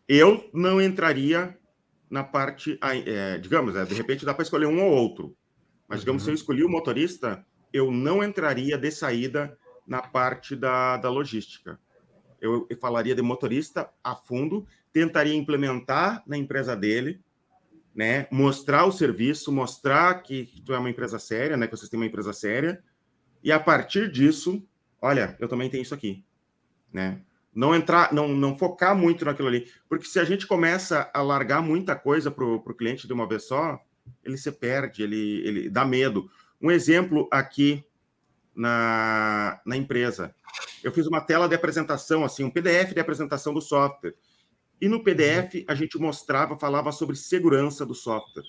Eu 0.07 0.47
não 0.53 0.79
entraria 0.79 1.57
na 2.09 2.23
parte, 2.23 2.79
é, 2.81 3.37
digamos, 3.37 3.75
é, 3.75 3.85
de 3.85 3.93
repente 3.93 4.25
dá 4.25 4.33
para 4.33 4.43
escolher 4.43 4.67
um 4.67 4.83
ou 4.83 4.91
outro, 4.91 5.35
mas 5.87 6.01
digamos, 6.01 6.21
uhum. 6.23 6.25
se 6.25 6.31
eu 6.31 6.35
escolhi 6.35 6.63
o 6.63 6.69
motorista, 6.69 7.45
eu 7.71 7.91
não 7.91 8.23
entraria 8.23 8.77
de 8.77 8.91
saída 8.91 9.57
na 9.85 10.01
parte 10.01 10.55
da, 10.55 10.97
da 10.97 11.09
logística. 11.09 11.79
Eu, 12.39 12.67
eu 12.69 12.77
falaria 12.77 13.15
de 13.15 13.21
motorista 13.21 13.89
a 14.03 14.15
fundo, 14.15 14.67
tentaria 14.91 15.33
implementar 15.33 16.23
na 16.27 16.37
empresa 16.37 16.75
dele, 16.75 17.21
né, 17.95 18.27
mostrar 18.31 18.85
o 18.85 18.91
serviço, 18.91 19.51
mostrar 19.51 20.21
que 20.23 20.61
tu 20.65 20.73
é 20.73 20.79
uma 20.79 20.89
empresa 20.89 21.19
séria, 21.19 21.55
né, 21.55 21.67
que 21.67 21.75
vocês 21.75 21.89
têm 21.89 21.99
uma 21.99 22.05
empresa 22.05 22.33
séria, 22.33 22.83
e 23.43 23.51
a 23.51 23.59
partir 23.59 24.11
disso, 24.11 24.65
olha, 25.01 25.35
eu 25.39 25.47
também 25.47 25.69
tenho 25.69 25.83
isso 25.83 25.93
aqui, 25.93 26.23
né? 26.91 27.21
Não 27.53 27.75
entrar, 27.75 28.13
não, 28.13 28.29
não 28.29 28.57
focar 28.57 28.95
muito 28.95 29.23
naquilo 29.25 29.47
ali. 29.47 29.67
Porque 29.87 30.05
se 30.05 30.19
a 30.19 30.23
gente 30.23 30.47
começa 30.47 31.09
a 31.13 31.21
largar 31.21 31.61
muita 31.61 31.95
coisa 31.95 32.31
para 32.31 32.43
o 32.43 32.73
cliente 32.73 33.07
de 33.07 33.13
uma 33.13 33.27
vez 33.27 33.43
só, 33.43 33.79
ele 34.23 34.37
se 34.37 34.51
perde, 34.51 35.03
ele, 35.03 35.41
ele 35.45 35.69
dá 35.69 35.85
medo. 35.85 36.29
Um 36.61 36.71
exemplo 36.71 37.27
aqui 37.31 37.83
na, 38.55 39.61
na 39.65 39.77
empresa. 39.77 40.33
Eu 40.83 40.91
fiz 40.91 41.07
uma 41.07 41.21
tela 41.21 41.47
de 41.47 41.55
apresentação, 41.55 42.23
assim, 42.23 42.43
um 42.43 42.49
PDF 42.49 42.93
de 42.93 42.99
apresentação 42.99 43.53
do 43.53 43.61
software. 43.61 44.15
E 44.81 44.87
no 44.87 45.03
PDF 45.03 45.63
a 45.67 45.75
gente 45.75 45.97
mostrava, 45.97 46.57
falava 46.57 46.91
sobre 46.91 47.15
segurança 47.15 47.85
do 47.85 47.95
software. 47.95 48.43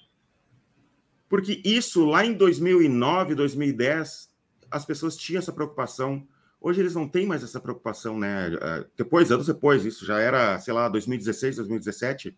Porque 1.29 1.61
isso 1.65 2.05
lá 2.05 2.25
em 2.25 2.33
2009, 2.33 3.35
2010, 3.35 4.31
as 4.71 4.85
pessoas 4.85 5.17
tinham 5.17 5.39
essa 5.39 5.53
preocupação 5.53 6.27
Hoje 6.65 6.81
eles 6.81 6.95
não 6.95 7.07
têm 7.07 7.27
mais 7.27 7.43
essa 7.43 7.61
preocupação, 7.61 8.19
né? 8.19 8.55
É, 8.55 8.87
depois, 8.97 9.31
anos 9.31 9.49
depois, 9.49 9.85
isso 9.85 10.07
já 10.07 10.19
era, 10.19 10.59
sei 10.59 10.73
lá, 10.73 10.89
2016, 10.89 11.57
2017. 11.57 12.35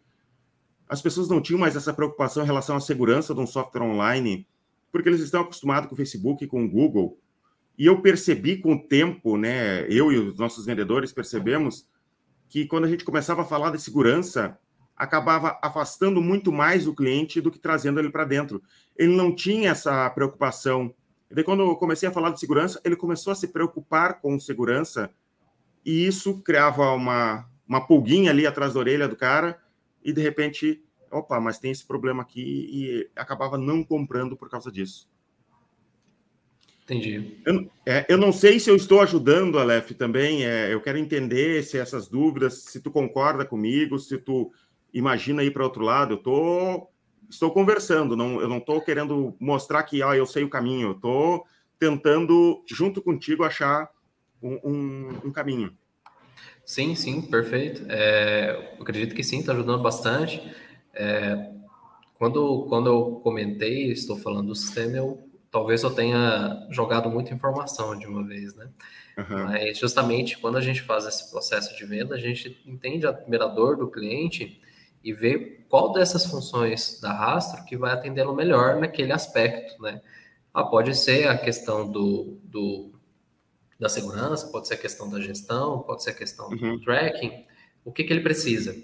As 0.88 1.00
pessoas 1.00 1.28
não 1.28 1.40
tinham 1.40 1.60
mais 1.60 1.76
essa 1.76 1.94
preocupação 1.94 2.42
em 2.42 2.46
relação 2.46 2.74
à 2.74 2.80
segurança 2.80 3.32
de 3.32 3.38
um 3.38 3.46
software 3.46 3.84
online, 3.84 4.44
porque 4.90 5.08
eles 5.08 5.20
estão 5.20 5.42
acostumados 5.42 5.88
com 5.88 5.94
o 5.94 5.96
Facebook, 5.96 6.44
com 6.48 6.64
o 6.64 6.68
Google. 6.68 7.16
E 7.78 7.86
eu 7.86 8.02
percebi 8.02 8.56
com 8.56 8.74
o 8.74 8.82
tempo, 8.82 9.36
né? 9.36 9.86
Eu 9.88 10.10
e 10.10 10.18
os 10.18 10.36
nossos 10.36 10.66
vendedores 10.66 11.12
percebemos 11.12 11.88
que 12.48 12.66
quando 12.66 12.86
a 12.86 12.88
gente 12.88 13.04
começava 13.04 13.42
a 13.42 13.44
falar 13.44 13.70
de 13.70 13.80
segurança, 13.80 14.58
acabava 14.96 15.56
afastando 15.62 16.20
muito 16.20 16.50
mais 16.50 16.88
o 16.88 16.94
cliente 16.96 17.40
do 17.40 17.52
que 17.52 17.60
trazendo 17.60 18.00
ele 18.00 18.10
para 18.10 18.24
dentro. 18.24 18.60
Ele 18.96 19.14
não 19.14 19.32
tinha 19.32 19.70
essa 19.70 20.10
preocupação 20.10 20.92
e 21.30 21.34
daí, 21.34 21.44
quando 21.44 21.62
eu 21.62 21.76
comecei 21.76 22.08
a 22.08 22.12
falar 22.12 22.30
de 22.30 22.40
segurança, 22.40 22.80
ele 22.84 22.96
começou 22.96 23.32
a 23.32 23.36
se 23.36 23.48
preocupar 23.48 24.20
com 24.20 24.38
segurança, 24.38 25.10
e 25.84 26.06
isso 26.06 26.42
criava 26.42 26.92
uma, 26.92 27.48
uma 27.66 27.86
pulguinha 27.86 28.30
ali 28.30 28.46
atrás 28.46 28.74
da 28.74 28.80
orelha 28.80 29.08
do 29.08 29.16
cara, 29.16 29.60
e 30.04 30.12
de 30.12 30.20
repente, 30.20 30.82
opa, 31.10 31.40
mas 31.40 31.58
tem 31.58 31.70
esse 31.70 31.84
problema 31.84 32.22
aqui, 32.22 32.42
e 32.42 33.10
acabava 33.16 33.58
não 33.58 33.82
comprando 33.82 34.36
por 34.36 34.48
causa 34.48 34.70
disso. 34.70 35.08
Entendi. 36.84 37.38
Eu, 37.44 37.68
é, 37.84 38.06
eu 38.08 38.16
não 38.16 38.32
sei 38.32 38.60
se 38.60 38.70
eu 38.70 38.76
estou 38.76 39.00
ajudando, 39.00 39.58
Aleph, 39.58 39.90
também. 39.92 40.46
É, 40.46 40.72
eu 40.72 40.80
quero 40.80 40.96
entender 40.96 41.64
se 41.64 41.76
essas 41.76 42.06
dúvidas, 42.06 42.62
se 42.62 42.80
tu 42.80 42.92
concorda 42.92 43.44
comigo, 43.44 43.98
se 43.98 44.16
tu 44.18 44.52
imagina 44.94 45.42
ir 45.42 45.52
para 45.52 45.64
outro 45.64 45.82
lado. 45.82 46.14
Eu 46.14 46.18
estou 46.18 46.92
estou 47.28 47.50
conversando, 47.50 48.16
não, 48.16 48.40
eu 48.40 48.48
não 48.48 48.58
estou 48.58 48.80
querendo 48.80 49.36
mostrar 49.40 49.82
que 49.82 50.02
ah, 50.02 50.16
eu 50.16 50.26
sei 50.26 50.44
o 50.44 50.50
caminho, 50.50 50.88
eu 50.88 50.92
estou 50.92 51.44
tentando, 51.78 52.64
junto 52.68 53.02
contigo, 53.02 53.44
achar 53.44 53.90
um, 54.42 54.58
um, 54.64 55.20
um 55.26 55.32
caminho. 55.32 55.76
Sim, 56.64 56.94
sim, 56.94 57.22
perfeito. 57.22 57.84
É, 57.88 58.76
acredito 58.80 59.14
que 59.14 59.22
sim, 59.22 59.40
está 59.40 59.52
ajudando 59.52 59.82
bastante. 59.82 60.42
É, 60.94 61.50
quando, 62.18 62.66
quando 62.68 62.88
eu 62.88 63.20
comentei, 63.22 63.92
estou 63.92 64.16
falando 64.16 64.48
do 64.48 64.54
sistema, 64.54 64.96
eu 64.96 65.26
talvez 65.56 65.82
eu 65.82 65.90
tenha 65.90 66.66
jogado 66.70 67.08
muita 67.08 67.32
informação 67.32 67.98
de 67.98 68.06
uma 68.06 68.22
vez, 68.22 68.54
né? 68.54 68.68
Uhum. 69.16 69.44
Mas 69.44 69.78
justamente 69.78 70.36
quando 70.38 70.58
a 70.58 70.60
gente 70.60 70.82
faz 70.82 71.06
esse 71.06 71.30
processo 71.30 71.74
de 71.74 71.86
venda, 71.86 72.14
a 72.14 72.18
gente 72.18 72.60
entende 72.66 73.06
a 73.06 73.12
primeira 73.12 73.46
dor 73.46 73.76
do 73.76 73.90
cliente 73.90 74.60
e 75.06 75.12
ver 75.12 75.64
qual 75.68 75.92
dessas 75.92 76.26
funções 76.26 76.98
da 77.00 77.12
rastro 77.12 77.64
que 77.64 77.76
vai 77.76 77.92
atendê-lo 77.92 78.34
melhor 78.34 78.80
naquele 78.80 79.12
aspecto, 79.12 79.80
né? 79.80 80.02
Ah, 80.52 80.64
pode 80.64 80.96
ser 80.96 81.28
a 81.28 81.38
questão 81.38 81.88
do, 81.88 82.40
do, 82.42 82.90
da 83.78 83.88
segurança, 83.88 84.48
pode 84.48 84.66
ser 84.66 84.74
a 84.74 84.78
questão 84.78 85.08
da 85.08 85.20
gestão, 85.20 85.78
pode 85.82 86.02
ser 86.02 86.10
a 86.10 86.14
questão 86.14 86.48
uhum. 86.48 86.76
do 86.76 86.80
tracking, 86.80 87.44
o 87.84 87.92
que, 87.92 88.02
que 88.02 88.12
ele 88.12 88.22
precisa. 88.22 88.76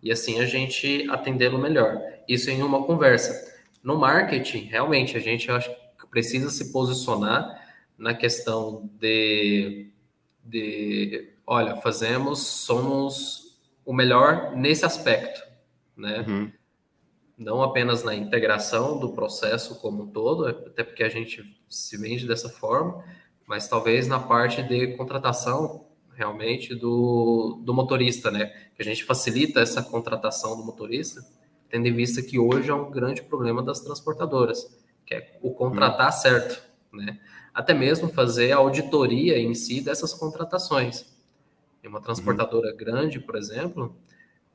E 0.00 0.12
assim 0.12 0.38
a 0.38 0.46
gente 0.46 1.10
atendê-lo 1.10 1.58
melhor. 1.58 2.00
Isso 2.28 2.48
em 2.50 2.62
uma 2.62 2.84
conversa. 2.84 3.52
No 3.82 3.98
marketing, 3.98 4.60
realmente, 4.66 5.16
a 5.16 5.20
gente 5.20 5.50
acho 5.50 5.68
que 5.98 6.06
precisa 6.08 6.50
se 6.50 6.70
posicionar 6.70 7.66
na 7.98 8.14
questão 8.14 8.88
de, 9.00 9.90
de 10.44 11.32
olha, 11.44 11.74
fazemos, 11.78 12.46
somos 12.46 13.58
o 13.84 13.92
melhor 13.92 14.54
nesse 14.54 14.84
aspecto 14.84 15.47
né? 15.98 16.24
Uhum. 16.26 16.52
Não 17.36 17.62
apenas 17.62 18.02
na 18.02 18.14
integração 18.14 18.98
do 18.98 19.12
processo 19.12 19.80
como 19.80 20.04
um 20.04 20.06
todo, 20.06 20.46
até 20.46 20.82
porque 20.82 21.02
a 21.02 21.08
gente 21.08 21.58
se 21.68 21.96
vende 21.96 22.26
dessa 22.26 22.48
forma, 22.48 23.04
mas 23.46 23.68
talvez 23.68 24.06
na 24.06 24.18
parte 24.18 24.62
de 24.62 24.96
contratação 24.96 25.86
realmente 26.14 26.74
do, 26.74 27.60
do 27.62 27.72
motorista, 27.72 28.30
né? 28.30 28.46
Que 28.74 28.82
a 28.82 28.84
gente 28.84 29.04
facilita 29.04 29.60
essa 29.60 29.82
contratação 29.82 30.56
do 30.56 30.64
motorista, 30.64 31.24
tendo 31.68 31.86
em 31.86 31.92
vista 31.92 32.20
que 32.20 32.38
hoje 32.38 32.70
é 32.70 32.74
um 32.74 32.90
grande 32.90 33.22
problema 33.22 33.62
das 33.62 33.80
transportadoras, 33.80 34.66
que 35.06 35.14
é 35.14 35.38
o 35.40 35.52
contratar 35.52 36.06
uhum. 36.06 36.20
certo, 36.20 36.62
né? 36.92 37.20
Até 37.54 37.72
mesmo 37.72 38.08
fazer 38.08 38.52
a 38.52 38.56
auditoria 38.56 39.38
em 39.38 39.54
si 39.54 39.80
dessas 39.80 40.12
contratações. 40.12 41.06
Em 41.82 41.88
uma 41.88 42.00
transportadora 42.00 42.70
uhum. 42.70 42.76
grande, 42.76 43.20
por 43.20 43.36
exemplo, 43.36 43.96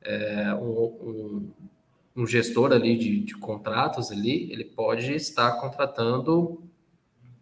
é, 0.04 0.54
um, 0.54 0.84
um, 0.84 1.50
um, 2.16 2.26
gestor 2.26 2.72
ali 2.72 2.96
de, 2.96 3.20
de, 3.20 3.34
contratos 3.34 4.12
ali, 4.12 4.52
ele 4.52 4.64
pode 4.64 5.12
estar 5.12 5.52
contratando 5.60 6.62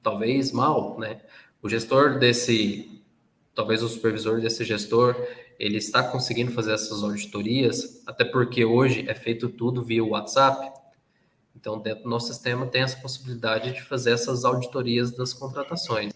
talvez 0.03 0.53
mal, 0.53 0.99
né? 0.99 1.21
O 1.61 1.69
gestor 1.69 2.19
desse, 2.19 3.03
talvez 3.55 3.83
o 3.83 3.89
supervisor 3.89 4.41
desse 4.41 4.65
gestor, 4.65 5.17
ele 5.59 5.79
está 5.79 6.03
conseguindo 6.03 6.53
fazer 6.53 6.73
essas 6.73 7.03
auditorias, 7.03 8.03
até 8.07 8.25
porque 8.25 8.65
hoje 8.65 9.05
é 9.09 9.15
feito 9.15 9.49
tudo 9.49 9.83
via 9.83 10.05
WhatsApp. 10.05 10.73
Então, 11.55 11.79
dentro 11.79 12.05
do 12.05 12.09
nosso 12.09 12.33
sistema 12.33 12.67
tem 12.67 12.83
essa 12.83 12.97
possibilidade 12.97 13.73
de 13.73 13.83
fazer 13.83 14.13
essas 14.13 14.45
auditorias 14.45 15.13
das 15.13 15.33
contratações. 15.33 16.13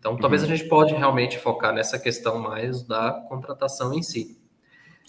Então, 0.00 0.16
talvez 0.16 0.42
uhum. 0.42 0.48
a 0.50 0.56
gente 0.56 0.68
pode 0.68 0.94
realmente 0.94 1.38
focar 1.38 1.74
nessa 1.74 1.98
questão 1.98 2.38
mais 2.38 2.82
da 2.82 3.12
contratação 3.28 3.92
em 3.94 4.02
si. 4.02 4.39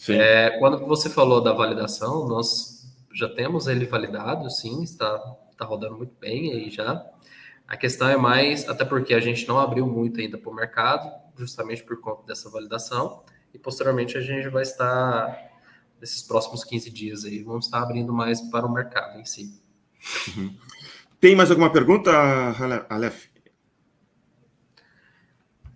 É, 0.09 0.57
quando 0.57 0.85
você 0.85 1.09
falou 1.09 1.41
da 1.41 1.53
validação, 1.53 2.27
nós 2.27 2.89
já 3.13 3.29
temos 3.29 3.67
ele 3.67 3.85
validado, 3.85 4.49
sim, 4.49 4.81
está, 4.81 5.21
está 5.51 5.65
rodando 5.65 5.97
muito 5.97 6.15
bem 6.19 6.51
aí 6.53 6.69
já. 6.69 7.05
A 7.67 7.77
questão 7.77 8.09
é 8.09 8.17
mais, 8.17 8.67
até 8.67 8.83
porque 8.83 9.13
a 9.13 9.19
gente 9.19 9.47
não 9.47 9.59
abriu 9.59 9.85
muito 9.85 10.19
ainda 10.19 10.37
para 10.37 10.49
o 10.49 10.55
mercado, 10.55 11.11
justamente 11.37 11.83
por 11.83 11.99
conta 12.01 12.25
dessa 12.25 12.49
validação, 12.49 13.21
e 13.53 13.59
posteriormente 13.59 14.17
a 14.17 14.21
gente 14.21 14.49
vai 14.49 14.63
estar, 14.63 15.37
nesses 15.99 16.23
próximos 16.23 16.63
15 16.63 16.89
dias 16.89 17.25
aí, 17.25 17.43
vamos 17.43 17.65
estar 17.65 17.81
abrindo 17.81 18.11
mais 18.11 18.41
para 18.41 18.65
o 18.65 18.73
mercado 18.73 19.19
em 19.19 19.25
si. 19.25 19.61
Uhum. 20.35 20.55
Tem 21.19 21.35
mais 21.35 21.51
alguma 21.51 21.71
pergunta, 21.71 22.11
Aleph? 22.89 23.30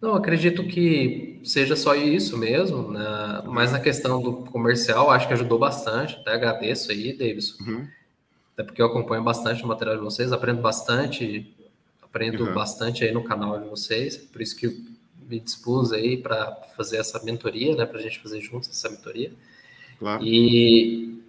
Não, 0.05 0.13
acredito 0.13 0.63
que 0.67 1.41
seja 1.43 1.75
só 1.75 1.95
isso 1.95 2.37
mesmo, 2.37 2.91
né? 2.91 3.41
mas 3.47 3.71
na 3.71 3.79
questão 3.79 4.21
do 4.21 4.33
comercial, 4.51 5.09
acho 5.09 5.27
que 5.27 5.33
ajudou 5.33 5.57
bastante. 5.57 6.15
Até 6.17 6.33
agradeço 6.33 6.91
aí, 6.91 7.11
Davidson. 7.11 7.63
Uhum. 7.63 7.87
Até 8.53 8.63
porque 8.63 8.79
eu 8.83 8.85
acompanho 8.85 9.23
bastante 9.23 9.63
o 9.63 9.67
material 9.67 9.97
de 9.97 10.03
vocês, 10.03 10.31
aprendo 10.31 10.61
bastante, 10.61 11.51
aprendo 12.03 12.45
uhum. 12.45 12.53
bastante 12.53 13.03
aí 13.03 13.11
no 13.11 13.23
canal 13.23 13.59
de 13.59 13.67
vocês, 13.67 14.15
por 14.15 14.43
isso 14.43 14.55
que 14.55 14.67
me 15.27 15.39
dispus 15.39 15.91
aí 15.91 16.17
para 16.17 16.55
fazer 16.77 16.97
essa 16.97 17.19
mentoria, 17.23 17.75
né? 17.75 17.83
Para 17.83 17.97
a 17.97 18.01
gente 18.03 18.19
fazer 18.19 18.39
juntos 18.41 18.69
essa 18.69 18.87
mentoria. 18.91 19.33
Claro. 19.97 20.23
E 20.23 21.19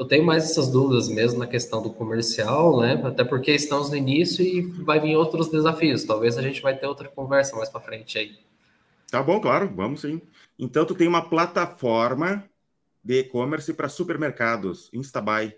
eu 0.00 0.06
tenho 0.06 0.24
mais 0.24 0.44
essas 0.44 0.70
dúvidas 0.70 1.10
mesmo 1.10 1.38
na 1.38 1.46
questão 1.46 1.82
do 1.82 1.92
comercial, 1.92 2.80
né? 2.80 2.98
Até 3.04 3.22
porque 3.22 3.52
estamos 3.52 3.90
no 3.90 3.96
início 3.96 4.42
e 4.42 4.62
vai 4.62 4.98
vir 4.98 5.14
outros 5.14 5.50
desafios. 5.50 6.04
Talvez 6.04 6.38
a 6.38 6.42
gente 6.42 6.62
vai 6.62 6.74
ter 6.74 6.86
outra 6.86 7.06
conversa 7.06 7.54
mais 7.54 7.68
para 7.68 7.82
frente 7.82 8.18
aí. 8.18 8.38
Tá 9.10 9.22
bom, 9.22 9.38
claro, 9.38 9.70
vamos 9.76 10.00
sim. 10.00 10.22
Então 10.58 10.86
tu 10.86 10.94
tem 10.94 11.06
uma 11.06 11.28
plataforma 11.28 12.42
de 13.04 13.18
e-commerce 13.18 13.74
para 13.74 13.90
supermercados, 13.90 14.88
Instabuy. 14.94 15.54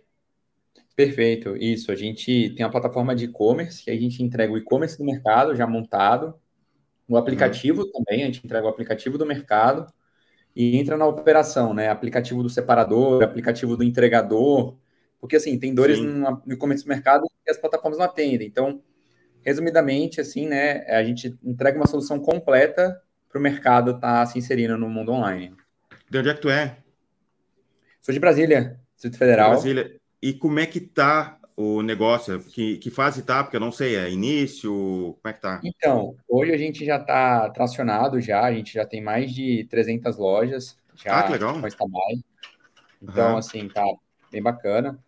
Perfeito, 0.97 1.57
isso. 1.57 1.93
A 1.93 1.95
gente 1.95 2.51
tem 2.57 2.67
uma 2.67 2.73
plataforma 2.73 3.15
de 3.15 3.27
e-commerce 3.27 3.85
que 3.85 3.93
a 3.93 3.97
gente 3.97 4.25
entrega 4.25 4.53
o 4.53 4.59
e-commerce 4.59 4.99
do 4.99 5.05
mercado 5.05 5.55
já 5.55 5.69
montado, 5.69 6.35
o 7.07 7.17
aplicativo 7.17 7.83
uhum. 7.83 7.93
também, 7.93 8.25
a 8.25 8.27
gente 8.27 8.45
entrega 8.45 8.67
o 8.67 8.71
aplicativo 8.71 9.17
do 9.17 9.25
mercado 9.25 9.87
e 10.55 10.77
entra 10.77 10.97
na 10.97 11.07
operação, 11.07 11.73
né? 11.73 11.89
Aplicativo 11.89 12.43
do 12.43 12.51
separador, 12.51 13.23
aplicativo 13.23 13.77
do 13.77 13.85
entregador, 13.85 14.77
porque 15.21 15.37
assim, 15.37 15.59
tem 15.59 15.75
dores 15.75 15.99
no, 16.01 16.43
no 16.45 16.57
começo 16.57 16.85
do 16.85 16.89
mercado 16.89 17.27
que 17.45 17.51
as 17.51 17.59
plataformas 17.59 17.99
não 17.99 18.07
atendem. 18.07 18.47
Então, 18.47 18.83
resumidamente, 19.41 20.21
assim, 20.21 20.47
né, 20.47 20.85
a 20.87 21.03
gente 21.03 21.37
entrega 21.43 21.79
uma 21.79 21.87
solução 21.87 22.19
completa 22.19 23.01
para 23.29 23.39
o 23.39 23.43
mercado 23.43 23.93
estar 23.93 24.01
tá 24.01 24.27
se 24.27 24.39
inserindo 24.39 24.77
no 24.77 24.89
mundo 24.89 25.13
online. 25.13 25.55
De 26.11 26.19
onde 26.19 26.29
é 26.29 26.35
que 26.35 26.41
tu 26.41 26.51
é? 26.51 26.77
Sou 28.01 28.13
de 28.13 28.21
Brasília, 28.21 28.79
Distrito 28.95 29.17
Federal. 29.17 29.51
Brasília. 29.51 29.97
E 30.21 30.33
como 30.33 30.61
é 30.61 30.67
que 30.67 30.81
tá 30.81 31.39
o 31.63 31.83
negócio? 31.83 32.41
Que, 32.41 32.79
que 32.79 32.91
fase 32.91 33.23
tá? 33.23 33.43
Porque 33.43 33.57
eu 33.57 33.61
não 33.61 33.73
sei, 33.73 33.97
é 33.97 34.11
início? 34.11 34.73
Como 34.73 35.21
é 35.25 35.33
que 35.33 35.41
tá? 35.41 35.61
Então, 35.63 36.17
hoje 36.29 36.53
a 36.53 36.57
gente 36.57 36.85
já 36.85 36.97
está 36.97 37.49
tracionado 37.51 38.21
já, 38.21 38.43
a 38.43 38.53
gente 38.53 38.75
já 38.75 38.85
tem 38.85 39.01
mais 39.01 39.33
de 39.33 39.67
300 39.71 40.17
lojas 40.17 40.77
já 40.95 41.19
ah, 41.19 41.23
que 41.25 41.33
legal. 41.33 41.55
com. 41.55 41.89
Então, 43.03 43.33
uhum. 43.33 43.37
assim, 43.37 43.69
tá 43.69 43.85
bem 44.31 44.43
bacana. 44.43 44.99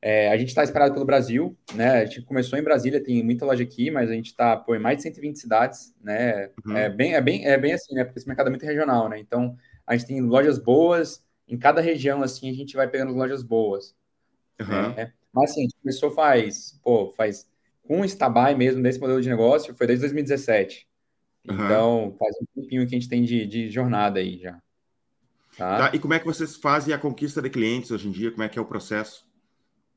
É, 0.00 0.28
a 0.30 0.36
gente 0.36 0.48
está 0.48 0.62
esperado 0.62 0.92
pelo 0.92 1.06
Brasil, 1.06 1.56
né? 1.74 2.02
A 2.02 2.04
gente 2.04 2.22
começou 2.22 2.58
em 2.58 2.62
Brasília, 2.62 3.02
tem 3.02 3.22
muita 3.22 3.46
loja 3.46 3.62
aqui, 3.62 3.90
mas 3.90 4.10
a 4.10 4.12
gente 4.12 4.26
está 4.26 4.62
em 4.68 4.78
mais 4.78 4.98
de 4.98 5.04
120 5.04 5.38
cidades, 5.38 5.94
né? 6.02 6.50
Uhum. 6.64 6.76
É, 6.76 6.90
bem, 6.90 7.14
é, 7.14 7.20
bem, 7.20 7.46
é 7.46 7.56
bem 7.56 7.72
assim, 7.72 7.94
né? 7.94 8.04
Porque 8.04 8.18
esse 8.18 8.28
mercado 8.28 8.48
é 8.48 8.50
muito 8.50 8.66
regional, 8.66 9.08
né? 9.08 9.18
Então, 9.18 9.56
a 9.86 9.96
gente 9.96 10.06
tem 10.06 10.20
lojas 10.20 10.58
boas, 10.58 11.24
em 11.48 11.58
cada 11.58 11.80
região, 11.80 12.22
assim, 12.22 12.50
a 12.50 12.54
gente 12.54 12.76
vai 12.76 12.88
pegando 12.88 13.14
lojas 13.14 13.42
boas. 13.42 13.94
Uhum. 14.60 14.94
Né? 14.94 15.12
Mas 15.34 15.50
assim, 15.50 15.60
a 15.60 15.62
gente 15.64 15.76
começou 15.82 16.10
faz, 16.10 16.78
pô, 16.82 17.12
faz 17.16 17.48
com 17.82 18.00
o 18.00 18.04
Stabai 18.04 18.54
mesmo, 18.54 18.82
desse 18.82 19.00
modelo 19.00 19.20
de 19.20 19.28
negócio, 19.28 19.74
foi 19.76 19.86
desde 19.86 20.02
2017. 20.02 20.86
Uhum. 21.48 21.54
Então, 21.54 22.16
faz 22.18 22.34
um 22.40 22.60
tempinho 22.62 22.86
que 22.86 22.94
a 22.94 22.98
gente 22.98 23.08
tem 23.08 23.22
de, 23.22 23.46
de 23.46 23.70
jornada 23.70 24.20
aí 24.20 24.38
já. 24.38 24.58
Tá? 25.56 25.90
tá? 25.90 25.90
E 25.94 25.98
como 25.98 26.14
é 26.14 26.18
que 26.18 26.24
vocês 26.24 26.56
fazem 26.56 26.94
a 26.94 26.98
conquista 26.98 27.42
de 27.42 27.50
clientes 27.50 27.90
hoje 27.90 28.08
em 28.08 28.10
dia? 28.10 28.30
Como 28.30 28.42
é 28.42 28.48
que 28.48 28.58
é 28.58 28.62
o 28.62 28.66
processo? 28.66 29.26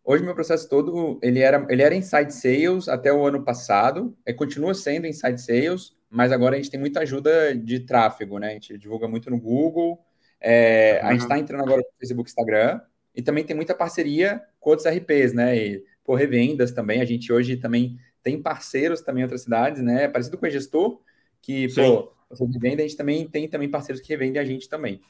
Hoje, 0.04 0.24
meu 0.24 0.34
processo 0.34 0.70
todo, 0.70 1.20
ele 1.22 1.40
era, 1.40 1.66
ele 1.70 1.82
era 1.82 1.94
inside 1.94 2.34
sales 2.34 2.88
até 2.88 3.12
o 3.12 3.26
ano 3.26 3.44
passado, 3.44 4.16
e 4.26 4.34
continua 4.34 4.74
sendo 4.74 5.06
inside 5.06 5.40
sales, 5.42 5.96
mas 6.10 6.32
agora 6.32 6.56
a 6.56 6.58
gente 6.58 6.72
tem 6.72 6.80
muita 6.80 7.02
ajuda 7.02 7.54
de 7.54 7.82
tráfego, 7.82 8.40
né? 8.40 8.48
A 8.48 8.52
gente 8.52 8.78
divulga 8.78 9.08
muito 9.08 9.30
no 9.30 9.40
Google, 9.40 10.00
é, 10.40 11.02
uhum. 11.02 11.10
a 11.10 11.12
gente 11.12 11.22
está 11.24 11.38
entrando 11.38 11.62
agora 11.62 11.82
no 11.82 12.00
Facebook 12.00 12.30
Instagram, 12.30 12.80
e 13.18 13.22
também 13.24 13.43
tem 13.43 13.55
muita 13.55 13.74
parceria 13.74 14.39
com 14.59 14.70
outros 14.70 14.88
RPs, 14.88 15.34
né? 15.34 15.57
E 15.57 15.84
por 16.05 16.13
revendas 16.13 16.72
também. 16.72 17.01
A 17.01 17.05
gente 17.05 17.34
hoje 17.34 17.57
também 17.57 17.97
tem 18.22 18.39
parceiros 18.39 19.01
também 19.01 19.22
em 19.22 19.24
outras 19.24 19.41
cidades, 19.41 19.82
né? 19.82 20.07
Parecido 20.07 20.38
com 20.38 20.45
o 20.45 20.49
gestor, 20.49 21.01
que, 21.41 21.68
Sim. 21.68 21.82
pô, 21.82 22.13
você 22.30 22.45
revende, 22.45 22.84
a 22.84 22.88
gente 22.88 22.95
também 22.95 23.28
tem 23.28 23.47
também 23.47 23.68
parceiros 23.70 24.01
que 24.03 24.09
revendem 24.09 24.39
a 24.39 24.45
gente 24.45 24.70
também. 24.70 25.01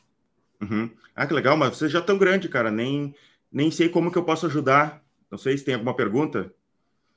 Uhum. 0.61 0.89
Ah, 1.13 1.27
que 1.27 1.33
legal, 1.33 1.57
mas 1.57 1.75
você 1.75 1.89
já 1.89 1.99
é 1.99 2.01
tão 2.01 2.17
grande, 2.17 2.47
cara. 2.47 2.71
Nem, 2.71 3.13
nem 3.51 3.69
sei 3.69 3.89
como 3.89 4.09
que 4.09 4.17
eu 4.17 4.23
posso 4.23 4.45
ajudar. 4.45 5.03
Não 5.29 5.37
sei 5.37 5.57
se 5.57 5.65
tem 5.65 5.73
alguma 5.73 5.93
pergunta. 5.93 6.49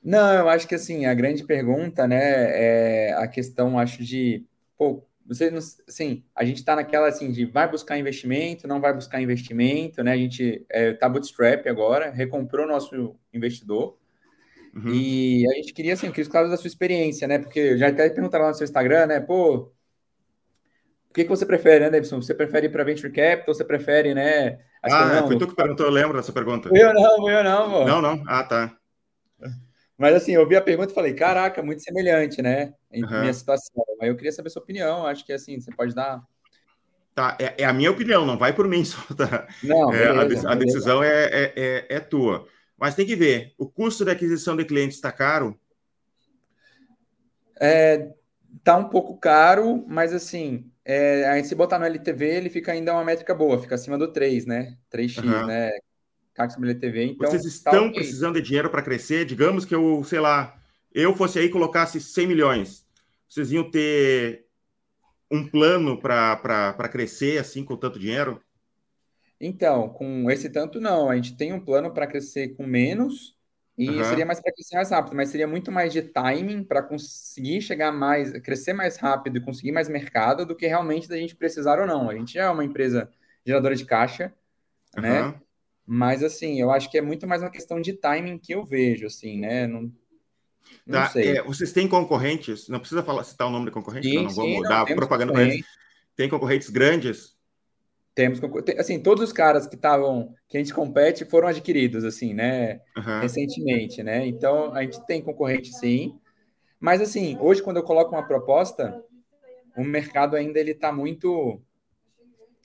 Não, 0.03 0.33
eu 0.33 0.49
acho 0.49 0.67
que 0.67 0.75
assim, 0.75 1.05
a 1.05 1.13
grande 1.13 1.45
pergunta, 1.45 2.05
né, 2.05 2.19
é 2.19 3.13
a 3.13 3.27
questão, 3.27 3.79
acho, 3.79 4.03
de 4.03 4.43
pô, 4.77 5.05
você 5.33 5.49
não, 5.49 5.59
assim, 5.59 6.23
a 6.35 6.43
gente 6.43 6.57
está 6.57 6.75
naquela 6.75 7.07
assim 7.07 7.31
de 7.31 7.45
vai 7.45 7.69
buscar 7.69 7.97
investimento, 7.97 8.67
não 8.67 8.81
vai 8.81 8.93
buscar 8.93 9.21
investimento, 9.21 10.03
né? 10.03 10.11
A 10.11 10.17
gente 10.17 10.65
é, 10.69 10.91
tá 10.91 11.07
bootstrap 11.07 11.65
agora, 11.67 12.11
recomprou 12.11 12.67
nosso 12.67 13.15
investidor. 13.33 13.97
Uhum. 14.75 14.93
E 14.93 15.49
a 15.49 15.55
gente 15.55 15.73
queria, 15.73 15.93
assim, 15.93 16.07
eu 16.07 16.13
queria 16.13 16.29
os 16.43 16.49
da 16.49 16.57
sua 16.57 16.67
experiência, 16.67 17.29
né? 17.29 17.39
Porque 17.39 17.77
já 17.77 17.87
até 17.87 18.09
perguntaram 18.09 18.43
lá 18.43 18.51
no 18.51 18.57
seu 18.57 18.65
Instagram, 18.65 19.05
né? 19.05 19.19
Pô, 19.21 19.71
o 21.09 21.13
que, 21.13 21.23
que 21.23 21.29
você 21.29 21.45
prefere, 21.45 21.85
né, 21.85 21.89
Davidson? 21.89 22.21
Você 22.21 22.33
prefere 22.33 22.67
ir 22.67 22.69
para 22.69 22.83
Venture 22.83 23.11
Capital? 23.11 23.53
Você 23.53 23.63
prefere, 23.63 24.13
né? 24.13 24.59
ah, 24.83 25.23
foi 25.27 25.37
tu 25.37 25.47
que 25.47 25.55
perguntou, 25.55 25.85
eu 25.85 25.91
lembro 25.93 26.17
dessa 26.17 26.33
pergunta. 26.33 26.69
Eu 26.73 26.93
não, 26.93 27.29
eu 27.29 27.43
não, 27.43 27.71
pô. 27.71 27.85
Não, 27.85 28.01
não. 28.01 28.23
Ah, 28.27 28.43
tá. 28.43 28.75
Mas 29.97 30.15
assim, 30.15 30.33
eu 30.33 30.45
vi 30.47 30.57
a 30.57 30.61
pergunta 30.61 30.91
e 30.91 30.95
falei, 30.95 31.13
caraca, 31.13 31.63
muito 31.63 31.83
semelhante, 31.83 32.41
né? 32.41 32.73
Em 32.91 33.03
uhum. 33.03 33.21
minha 33.21 33.33
situação. 33.33 33.83
Aí 34.01 34.09
eu 34.09 34.15
queria 34.15 34.31
saber 34.31 34.47
a 34.47 34.51
sua 34.51 34.61
opinião. 34.61 35.05
Acho 35.05 35.25
que 35.25 35.33
assim, 35.33 35.59
você 35.59 35.71
pode 35.71 35.95
dar. 35.95 36.21
Tá, 37.13 37.37
é, 37.39 37.63
é 37.63 37.65
a 37.65 37.73
minha 37.73 37.91
opinião, 37.91 38.25
não 38.25 38.37
vai 38.37 38.53
por 38.53 38.67
mim 38.67 38.83
só. 38.85 39.01
Tá? 39.13 39.47
Não, 39.63 39.89
beleza, 39.89 40.47
é, 40.47 40.49
a, 40.49 40.53
a 40.53 40.55
decisão 40.55 41.03
é, 41.03 41.23
é, 41.25 41.53
é, 41.55 41.85
é, 41.89 41.99
tua. 41.99 42.47
Mas 42.77 42.95
tem 42.95 43.05
que 43.05 43.15
ver, 43.15 43.53
o 43.57 43.67
custo 43.67 44.03
de 44.03 44.11
aquisição 44.11 44.55
de 44.55 44.65
clientes 44.65 44.95
está 44.95 45.11
caro? 45.11 45.59
É, 47.59 48.09
tá 48.63 48.75
um 48.75 48.89
pouco 48.89 49.17
caro, 49.17 49.85
mas 49.87 50.13
assim, 50.13 50.71
é, 50.83 51.29
aí 51.29 51.43
se 51.43 51.53
botar 51.53 51.77
no 51.77 51.85
LTV, 51.85 52.25
ele 52.25 52.49
fica 52.49 52.71
ainda 52.71 52.93
uma 52.93 53.03
métrica 53.03 53.35
boa, 53.35 53.61
fica 53.61 53.75
acima 53.75 53.99
do 53.99 54.11
3, 54.11 54.47
né? 54.47 54.77
3x, 54.91 55.23
uhum. 55.23 55.45
né? 55.45 55.71
CAC 56.33 56.53
sobre 56.53 56.69
LTV. 56.71 57.03
Então, 57.03 57.29
Vocês 57.29 57.45
estão 57.45 57.87
tá 57.87 57.93
precisando 57.93 58.35
de 58.35 58.41
dinheiro 58.41 58.69
para 58.69 58.81
crescer? 58.81 59.25
Digamos 59.25 59.65
que 59.65 59.75
eu, 59.75 60.03
sei 60.03 60.19
lá, 60.19 60.60
eu 60.93 61.15
fosse 61.15 61.39
aí 61.39 61.45
e 61.45 61.49
colocasse 61.49 61.99
100 61.99 62.27
milhões. 62.27 62.85
Vocês 63.27 63.51
iam 63.51 63.69
ter 63.69 64.45
um 65.29 65.47
plano 65.47 65.99
para 65.99 66.89
crescer 66.89 67.39
assim 67.39 67.63
com 67.63 67.77
tanto 67.77 67.97
dinheiro? 67.97 68.41
Então, 69.39 69.89
com 69.89 70.29
esse 70.29 70.49
tanto 70.49 70.79
não. 70.79 71.09
A 71.09 71.15
gente 71.15 71.35
tem 71.35 71.53
um 71.53 71.59
plano 71.59 71.91
para 71.91 72.05
crescer 72.05 72.49
com 72.49 72.65
menos 72.65 73.35
e 73.77 73.89
uhum. 73.89 74.03
seria 74.03 74.25
mais 74.25 74.39
para 74.39 74.53
crescer 74.53 74.75
mais 74.75 74.91
rápido, 74.91 75.15
mas 75.15 75.29
seria 75.29 75.47
muito 75.47 75.71
mais 75.71 75.91
de 75.91 76.01
timing 76.01 76.63
para 76.63 76.83
conseguir 76.83 77.61
chegar 77.61 77.91
mais, 77.91 78.31
crescer 78.41 78.73
mais 78.73 78.97
rápido 78.97 79.37
e 79.37 79.41
conseguir 79.41 79.71
mais 79.71 79.89
mercado 79.89 80.45
do 80.45 80.55
que 80.55 80.67
realmente 80.67 81.07
da 81.07 81.17
gente 81.17 81.35
precisar 81.35 81.79
ou 81.79 81.87
não. 81.87 82.09
A 82.09 82.15
gente 82.15 82.37
é 82.37 82.47
uma 82.49 82.63
empresa 82.63 83.09
geradora 83.45 83.75
de 83.75 83.85
caixa, 83.85 84.33
uhum. 84.95 85.01
né? 85.01 85.41
Mas, 85.87 86.23
assim, 86.23 86.61
eu 86.61 86.69
acho 86.69 86.91
que 86.91 86.97
é 86.97 87.01
muito 87.01 87.25
mais 87.25 87.41
uma 87.41 87.49
questão 87.49 87.81
de 87.81 87.93
timing 87.93 88.37
que 88.37 88.53
eu 88.53 88.63
vejo, 88.63 89.07
assim, 89.07 89.39
né? 89.39 89.65
Não, 89.65 89.91
tá. 90.89 91.11
É, 91.15 91.41
vocês 91.43 91.71
têm 91.71 91.87
concorrentes? 91.87 92.67
Não 92.67 92.79
precisa 92.79 93.03
falar, 93.03 93.23
citar 93.23 93.47
o 93.47 93.51
nome 93.51 93.65
do 93.65 93.71
concorrente, 93.71 94.07
sim, 94.07 94.15
não, 94.15 94.23
não 94.23 94.29
sim, 94.29 94.35
vamos 94.35 94.69
dar 94.69 94.85
propaganda 94.85 95.33
para 95.33 95.43
eles. 95.43 95.65
Tem 96.15 96.29
concorrentes 96.29 96.69
grandes? 96.69 97.35
Temos, 98.13 98.41
assim, 98.77 98.99
todos 99.01 99.23
os 99.23 99.31
caras 99.31 99.65
que 99.65 99.75
estavam, 99.75 100.35
que 100.49 100.57
a 100.57 100.59
gente 100.59 100.73
compete, 100.73 101.23
foram 101.23 101.47
adquiridos, 101.47 102.03
assim, 102.03 102.33
né? 102.33 102.81
Uhum. 102.97 103.21
Recentemente, 103.21 104.03
né? 104.03 104.27
Então, 104.27 104.73
a 104.73 104.81
gente 104.81 105.05
tem 105.05 105.21
concorrente, 105.21 105.71
sim. 105.73 106.19
Mas, 106.79 106.99
assim, 106.99 107.37
hoje, 107.39 107.63
quando 107.63 107.77
eu 107.77 107.83
coloco 107.83 108.11
uma 108.13 108.27
proposta, 108.27 109.01
o 109.77 109.83
mercado 109.83 110.35
ainda 110.35 110.59
ele 110.59 110.71
está 110.71 110.91
muito 110.91 111.61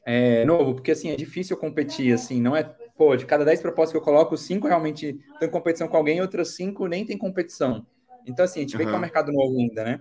é, 0.04 0.44
novo, 0.44 0.74
porque, 0.74 0.90
assim, 0.90 1.10
é 1.10 1.16
difícil 1.16 1.56
competir, 1.56 2.12
assim, 2.12 2.40
não 2.40 2.56
é 2.56 2.64
pô, 2.96 3.16
de 3.16 3.26
cada 3.26 3.44
10 3.44 3.60
propostas 3.60 3.92
que 3.92 3.98
eu 3.98 4.04
coloco, 4.04 4.36
cinco 4.36 4.66
realmente 4.66 5.20
estão 5.32 5.48
em 5.48 5.50
competição 5.50 5.88
com 5.88 5.96
alguém, 5.96 6.20
outras 6.20 6.54
cinco 6.54 6.86
nem 6.86 7.04
tem 7.04 7.18
competição. 7.18 7.86
Então, 8.26 8.44
assim, 8.44 8.60
a 8.60 8.62
gente 8.62 8.74
uhum. 8.74 8.78
vê 8.78 8.86
que 8.86 8.92
é 8.92 8.96
um 8.96 9.00
mercado 9.00 9.32
novo 9.32 9.58
ainda, 9.58 9.84
né? 9.84 10.00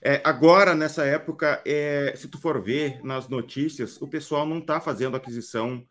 É, 0.00 0.22
agora, 0.24 0.74
nessa 0.74 1.04
época, 1.04 1.62
é, 1.66 2.14
se 2.16 2.28
tu 2.28 2.38
for 2.38 2.62
ver 2.62 3.04
nas 3.04 3.28
notícias, 3.28 4.00
o 4.00 4.08
pessoal 4.08 4.46
não 4.46 4.58
está 4.58 4.80
fazendo 4.80 5.16
aquisição 5.16 5.86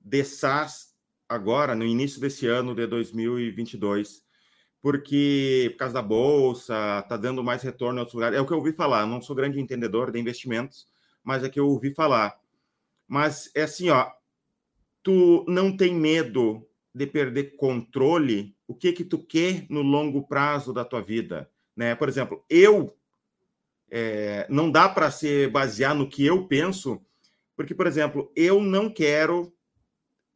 de 0.00 0.24
SaaS 0.24 0.94
agora, 1.28 1.74
no 1.74 1.84
início 1.84 2.20
desse 2.20 2.46
ano 2.46 2.74
de 2.74 2.86
2022, 2.86 4.24
porque 4.80 5.70
por 5.72 5.78
causa 5.78 5.94
da 5.94 6.02
bolsa, 6.02 7.00
está 7.00 7.16
dando 7.16 7.42
mais 7.42 7.62
retorno 7.62 7.98
em 7.98 8.00
outros 8.00 8.14
lugares. 8.14 8.38
É 8.38 8.40
o 8.40 8.46
que 8.46 8.52
eu 8.52 8.58
ouvi 8.58 8.72
falar, 8.72 9.04
não 9.06 9.20
sou 9.20 9.34
grande 9.34 9.60
entendedor 9.60 10.12
de 10.12 10.20
investimentos, 10.20 10.86
mas 11.24 11.42
é 11.42 11.48
que 11.48 11.58
eu 11.58 11.68
ouvi 11.68 11.92
falar. 11.92 12.38
Mas 13.08 13.50
é 13.54 13.62
assim, 13.62 13.90
ó, 13.90 14.10
tu 15.06 15.44
não 15.46 15.76
tem 15.76 15.94
medo 15.94 16.68
de 16.92 17.06
perder 17.06 17.54
controle, 17.54 18.56
o 18.66 18.74
que 18.74 18.92
que 18.92 19.04
tu 19.04 19.24
quer 19.24 19.64
no 19.70 19.80
longo 19.80 20.26
prazo 20.26 20.72
da 20.72 20.84
tua 20.84 21.00
vida, 21.00 21.48
né? 21.76 21.94
Por 21.94 22.08
exemplo, 22.08 22.44
eu 22.50 22.92
é, 23.88 24.48
não 24.50 24.68
dá 24.68 24.88
para 24.88 25.08
se 25.12 25.46
basear 25.46 25.94
no 25.94 26.08
que 26.08 26.26
eu 26.26 26.48
penso, 26.48 27.00
porque, 27.54 27.72
por 27.72 27.86
exemplo, 27.86 28.32
eu 28.34 28.60
não 28.60 28.90
quero 28.90 29.54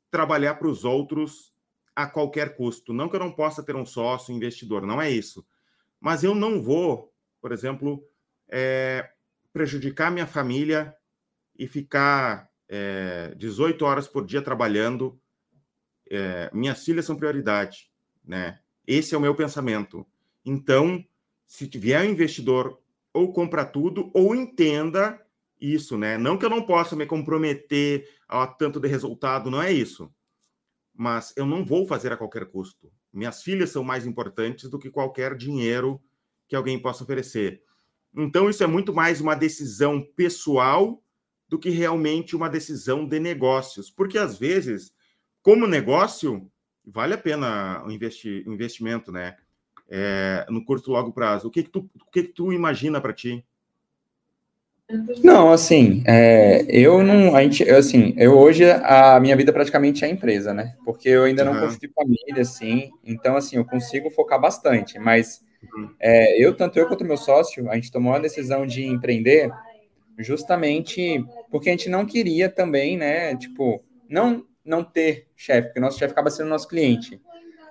trabalhar 0.09 0.55
para 0.55 0.69
os 0.69 0.85
outros 0.85 1.53
a 1.97 2.07
qualquer 2.07 2.55
custo. 2.55 2.93
Não 2.93 3.09
que 3.09 3.17
eu 3.17 3.21
não 3.21 3.33
possa 3.33 3.65
ter 3.65 3.75
um 3.75 3.85
sócio, 3.85 4.33
investidor, 4.33 4.87
não 4.87 5.03
é 5.03 5.11
isso. 5.11 5.45
Mas 6.01 6.23
eu 6.23 6.33
não 6.33 6.63
vou, 6.63 7.13
por 7.41 7.51
exemplo, 7.51 8.07
é, 8.49 9.11
prejudicar 9.53 10.13
minha 10.13 10.29
família 10.29 10.95
e 11.59 11.67
ficar 11.67 12.49
é, 12.71 13.35
18 13.37 13.85
horas 13.85 14.07
por 14.07 14.25
dia 14.25 14.41
trabalhando. 14.41 15.21
É, 16.09 16.49
minhas 16.55 16.85
filhas 16.85 17.05
são 17.05 17.17
prioridade, 17.17 17.91
né? 18.25 18.61
Esse 18.87 19.15
é 19.15 19.19
o 19.19 19.21
meu 19.21 19.35
pensamento. 19.35 20.07
Então, 20.45 21.05
se 21.45 21.67
tiver 21.67 22.01
um 22.01 22.11
investidor, 22.11 22.81
ou 23.13 23.33
compra 23.33 23.65
tudo, 23.65 24.11
ou 24.15 24.37
entenda 24.37 25.21
isso, 25.61 25.99
né? 25.99 26.17
Não 26.17 26.39
que 26.39 26.45
eu 26.45 26.51
não 26.51 26.65
possa 26.65 26.95
me 26.95 27.07
comprometer 27.07 28.09
a 28.29 28.47
tanto 28.47 28.79
de 28.79 28.87
resultado, 28.87 29.51
não 29.51 29.61
é 29.61 29.73
isso. 29.73 30.13
Mas 30.95 31.33
eu 31.37 31.45
não 31.45 31.65
vou 31.65 31.87
fazer 31.87 32.13
a 32.13 32.17
qualquer 32.17 32.47
custo. 32.47 32.91
Minhas 33.13 33.43
filhas 33.43 33.71
são 33.71 33.83
mais 33.83 34.07
importantes 34.07 34.71
do 34.71 34.79
que 34.79 34.91
qualquer 34.91 35.37
dinheiro 35.37 36.01
que 36.49 36.55
alguém 36.55 36.81
possa 36.81 37.03
oferecer. 37.03 37.63
Então, 38.17 38.49
isso 38.49 38.63
é 38.63 38.67
muito 38.67 38.95
mais 38.95 39.21
uma 39.21 39.35
decisão 39.35 40.05
pessoal 40.17 41.03
do 41.51 41.59
que 41.59 41.69
realmente 41.69 42.37
uma 42.37 42.49
decisão 42.49 43.05
de 43.05 43.19
negócios. 43.19 43.91
Porque, 43.91 44.17
às 44.17 44.39
vezes, 44.39 44.93
como 45.43 45.67
negócio, 45.67 46.49
vale 46.87 47.13
a 47.13 47.19
pena 47.19 47.83
o 47.85 47.91
investi 47.91 48.45
investimento, 48.47 49.11
né? 49.11 49.37
É, 49.91 50.47
no 50.49 50.65
curto 50.65 50.93
logo 50.93 51.13
prazo. 51.13 51.49
O 51.49 51.51
que, 51.51 51.65
que, 51.65 51.71
tu, 51.71 51.91
o 52.01 52.11
que, 52.13 52.23
que 52.23 52.33
tu 52.33 52.53
imagina 52.53 53.01
para 53.01 53.13
ti? 53.13 53.45
Não, 55.23 55.53
assim, 55.53 56.03
é, 56.07 56.65
eu 56.69 57.03
não, 57.03 57.35
a 57.35 57.43
gente, 57.43 57.63
eu, 57.63 57.77
assim, 57.77 58.15
eu 58.17 58.37
hoje 58.37 58.65
a 58.65 59.19
minha 59.21 59.37
vida 59.37 59.53
praticamente 59.53 60.05
é 60.05 60.09
empresa, 60.09 60.53
né? 60.55 60.75
Porque 60.85 61.09
eu 61.09 61.25
ainda 61.25 61.45
não 61.45 61.53
uhum. 61.53 61.61
construí 61.61 61.93
família, 61.93 62.43
assim, 62.43 62.91
então 63.05 63.37
assim 63.37 63.57
eu 63.57 63.65
consigo 63.65 64.11
focar 64.11 64.41
bastante, 64.41 64.99
mas 64.99 65.45
uhum. 65.63 65.91
é, 66.01 66.45
eu 66.45 66.57
tanto 66.57 66.77
eu 66.77 66.89
quanto 66.89 67.05
meu 67.05 67.17
sócio 67.17 67.71
a 67.71 67.77
gente 67.77 67.93
tomou 67.93 68.15
a 68.15 68.19
decisão 68.19 68.67
de 68.67 68.85
empreender 68.85 69.53
justamente 70.19 71.25
porque 71.51 71.69
a 71.69 71.73
gente 71.73 71.89
não 71.89 72.07
queria 72.07 72.49
também, 72.49 72.97
né? 72.97 73.37
Tipo, 73.37 73.85
não 74.09 74.47
não 74.65 74.85
ter 74.85 75.27
chefe, 75.35 75.69
porque 75.69 75.81
nosso 75.81 75.99
chefe 75.99 76.13
acaba 76.13 76.31
sendo 76.31 76.49
nosso 76.49 76.69
cliente, 76.69 77.21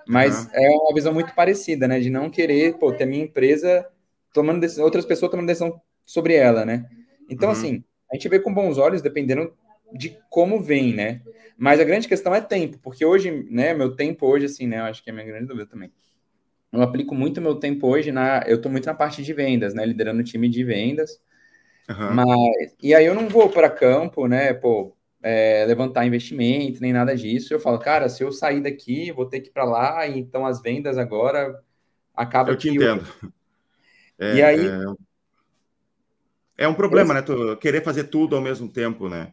mas 0.06 0.46
uhum. 0.46 0.50
é 0.54 0.68
uma 0.70 0.92
visão 0.92 1.14
muito 1.14 1.34
parecida, 1.34 1.86
né? 1.86 2.00
De 2.00 2.10
não 2.10 2.28
querer, 2.28 2.76
pô, 2.78 2.92
ter 2.92 3.06
minha 3.06 3.24
empresa 3.24 3.86
tomando 4.32 4.60
decisão, 4.60 4.84
outras 4.84 5.04
pessoas 5.04 5.30
tomando 5.30 5.46
decisão 5.46 5.80
sobre 6.04 6.34
ela, 6.34 6.64
né? 6.64 6.84
Então, 7.28 7.48
uhum. 7.48 7.54
assim, 7.54 7.84
a 8.10 8.16
gente 8.16 8.28
vê 8.28 8.40
com 8.40 8.52
bons 8.52 8.76
olhos, 8.76 9.00
dependendo 9.00 9.52
de 9.92 10.18
como 10.28 10.60
vem, 10.60 10.92
né? 10.94 11.22
Mas 11.56 11.80
a 11.80 11.84
grande 11.84 12.08
questão 12.08 12.34
é 12.34 12.40
tempo, 12.40 12.78
porque 12.78 13.04
hoje, 13.04 13.46
né, 13.50 13.74
meu 13.74 13.94
tempo 13.94 14.26
hoje, 14.26 14.46
assim, 14.46 14.66
né, 14.66 14.80
eu 14.80 14.84
acho 14.84 15.02
que 15.02 15.10
é 15.10 15.12
a 15.12 15.14
minha 15.14 15.26
grande 15.26 15.46
dúvida 15.46 15.66
também. 15.66 15.92
Eu 16.72 16.82
aplico 16.82 17.14
muito 17.14 17.40
meu 17.40 17.56
tempo 17.56 17.86
hoje 17.86 18.12
na, 18.12 18.42
eu 18.46 18.60
tô 18.60 18.68
muito 18.68 18.86
na 18.86 18.94
parte 18.94 19.22
de 19.22 19.32
vendas, 19.32 19.74
né, 19.74 19.84
liderando 19.84 20.20
o 20.20 20.24
time 20.24 20.48
de 20.48 20.64
vendas. 20.64 21.20
Uhum. 21.90 22.14
Mas, 22.14 22.76
e 22.80 22.94
aí 22.94 23.04
eu 23.04 23.14
não 23.14 23.28
vou 23.28 23.48
para 23.48 23.68
campo, 23.68 24.28
né, 24.28 24.54
pô, 24.54 24.96
é, 25.22 25.64
levantar 25.66 26.06
investimento, 26.06 26.80
nem 26.80 26.92
nada 26.92 27.16
disso. 27.16 27.52
Eu 27.52 27.60
falo, 27.60 27.78
cara, 27.78 28.08
se 28.08 28.22
eu 28.22 28.30
sair 28.30 28.60
daqui, 28.60 29.10
vou 29.10 29.26
ter 29.26 29.40
que 29.40 29.48
ir 29.48 29.52
para 29.52 29.64
lá, 29.64 30.06
então 30.06 30.46
as 30.46 30.62
vendas 30.62 30.96
agora 30.96 31.60
acabam. 32.14 32.54
Eu 32.54 32.58
te 32.58 32.70
entendo. 32.70 33.04
Eu... 33.22 33.32
É, 34.22 34.36
e 34.36 34.42
aí, 34.42 34.66
é, 34.66 36.64
é 36.64 36.68
um 36.68 36.74
problema, 36.74 37.14
né? 37.14 37.22
Tu 37.22 37.56
querer 37.56 37.82
fazer 37.82 38.04
tudo 38.04 38.36
ao 38.36 38.42
mesmo 38.42 38.68
tempo, 38.68 39.08
né? 39.08 39.32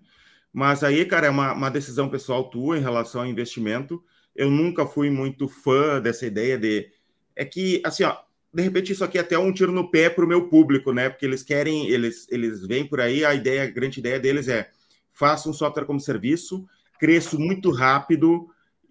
Mas 0.54 0.84
aí, 0.84 1.06
cara, 1.06 1.28
é 1.28 1.30
uma, 1.30 1.52
uma 1.52 1.70
decisão 1.70 2.10
pessoal 2.10 2.50
tua 2.50 2.78
em 2.78 2.82
relação 2.82 3.22
ao 3.22 3.28
investimento. 3.28 4.02
Eu 4.34 4.50
nunca 4.50 4.86
fui 4.86 5.10
muito 5.10 5.48
fã 5.50 6.00
dessa 6.00 6.26
ideia 6.26 6.58
de. 6.58 6.90
É 7.36 7.44
que, 7.44 7.82
assim, 7.86 8.04
ó, 8.04 8.16
de 8.58 8.64
repente 8.64 8.92
isso 8.92 9.04
aqui 9.04 9.18
é 9.18 9.22
até 9.22 9.38
um 9.38 9.54
tiro 9.54 9.72
no 9.72 9.90
pé 9.90 10.10
para 10.10 10.26
o 10.26 10.28
meu 10.28 10.50
público, 10.50 10.92
né? 10.92 11.10
Porque 11.10 11.26
eles 11.26 11.44
querem, 11.44 11.88
eles, 11.90 12.28
eles 12.30 12.66
vêm 12.66 12.86
por 12.86 13.00
aí, 13.00 13.24
a 13.24 13.34
ideia, 13.34 13.64
a 13.64 13.68
grande 13.68 14.00
ideia 14.00 14.20
deles 14.20 14.48
é 14.48 14.70
faça 15.14 15.50
um 15.50 15.54
software 15.54 15.86
como 15.86 16.00
serviço, 16.00 16.68
cresço 17.00 17.40
muito 17.40 17.72
rápido, 17.72 18.50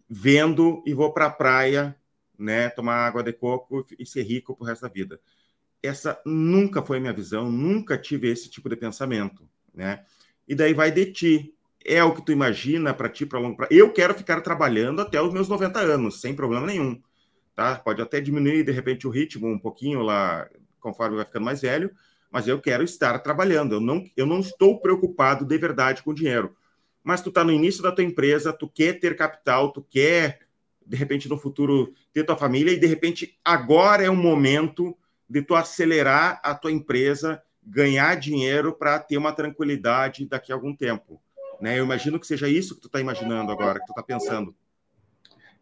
vendo 0.08 0.82
e 0.86 0.94
vou 0.94 1.12
para 1.12 1.26
a 1.26 1.30
praia, 1.30 1.96
né? 2.38 2.68
Tomar 2.70 3.06
água 3.06 3.22
de 3.22 3.32
coco 3.32 3.84
e 3.98 4.06
ser 4.06 4.22
rico 4.22 4.56
pro 4.56 4.66
resto 4.66 4.82
da 4.82 4.88
vida 4.88 5.20
essa 5.82 6.20
nunca 6.24 6.82
foi 6.82 7.00
minha 7.00 7.12
visão, 7.12 7.50
nunca 7.50 7.96
tive 7.96 8.28
esse 8.28 8.50
tipo 8.50 8.68
de 8.68 8.76
pensamento, 8.76 9.48
né? 9.72 10.04
E 10.46 10.54
daí 10.54 10.74
vai 10.74 10.90
de 10.90 11.06
ti. 11.06 11.52
É 11.84 12.02
o 12.02 12.14
que 12.14 12.24
tu 12.24 12.32
imagina 12.32 12.92
para 12.92 13.08
ti 13.08 13.24
para 13.24 13.38
longo 13.38 13.56
prazo. 13.56 13.72
Eu 13.72 13.92
quero 13.92 14.14
ficar 14.14 14.40
trabalhando 14.40 15.00
até 15.00 15.20
os 15.22 15.32
meus 15.32 15.48
90 15.48 15.78
anos, 15.78 16.20
sem 16.20 16.34
problema 16.34 16.66
nenhum, 16.66 17.00
tá? 17.57 17.76
Pode 17.76 18.02
até 18.02 18.20
diminuir 18.20 18.62
de 18.62 18.70
repente 18.70 19.07
o 19.07 19.11
ritmo 19.11 19.48
um 19.48 19.59
pouquinho 19.59 20.02
lá 20.02 20.48
conforme 20.78 21.16
vai 21.16 21.24
ficando 21.24 21.46
mais 21.46 21.62
velho, 21.62 21.90
mas 22.30 22.46
eu 22.46 22.61
quero 22.61 22.84
estar 22.84 23.18
trabalhando. 23.20 23.74
Eu 23.74 23.80
não 23.80 24.04
eu 24.16 24.26
não 24.26 24.38
estou 24.38 24.78
preocupado 24.78 25.44
de 25.44 25.59
verdade 25.59 26.02
com 26.02 26.14
dinheiro. 26.14 26.54
Mas 27.02 27.22
tu 27.22 27.32
tá 27.32 27.42
no 27.42 27.52
início 27.52 27.82
da 27.82 27.90
tua 27.90 28.04
empresa, 28.04 28.52
tu 28.52 28.68
quer 28.68 29.00
ter 29.00 29.16
capital, 29.16 29.72
tu 29.72 29.82
quer 29.82 30.40
de 30.84 30.96
repente 30.96 31.28
no 31.28 31.38
futuro 31.38 31.92
ter 32.12 32.24
tua 32.24 32.36
família 32.36 32.72
e 32.72 32.78
de 32.78 32.86
repente 32.86 33.38
agora 33.44 34.04
é 34.04 34.11
o 34.11 34.14
momento 34.14 34.96
de 35.28 35.42
tu 35.42 35.54
acelerar 35.54 36.40
a 36.44 36.54
tua 36.54 36.70
empresa, 36.70 37.42
ganhar 37.62 38.14
dinheiro 38.16 38.72
para 38.72 38.98
ter 38.98 39.16
uma 39.16 39.32
tranquilidade 39.32 40.26
daqui 40.26 40.52
a 40.52 40.54
algum 40.54 40.74
tempo. 40.74 41.20
Né? 41.61 41.78
Eu 41.78 41.84
imagino 41.84 42.20
que 42.20 42.26
seja 42.26 42.48
isso 42.48 42.74
que 42.76 42.82
tu 42.82 42.86
está 42.86 43.00
imaginando 43.00 43.50
agora, 43.50 43.80
que 43.80 43.86
tu 43.86 43.90
está 43.90 44.02
pensando. 44.02 44.54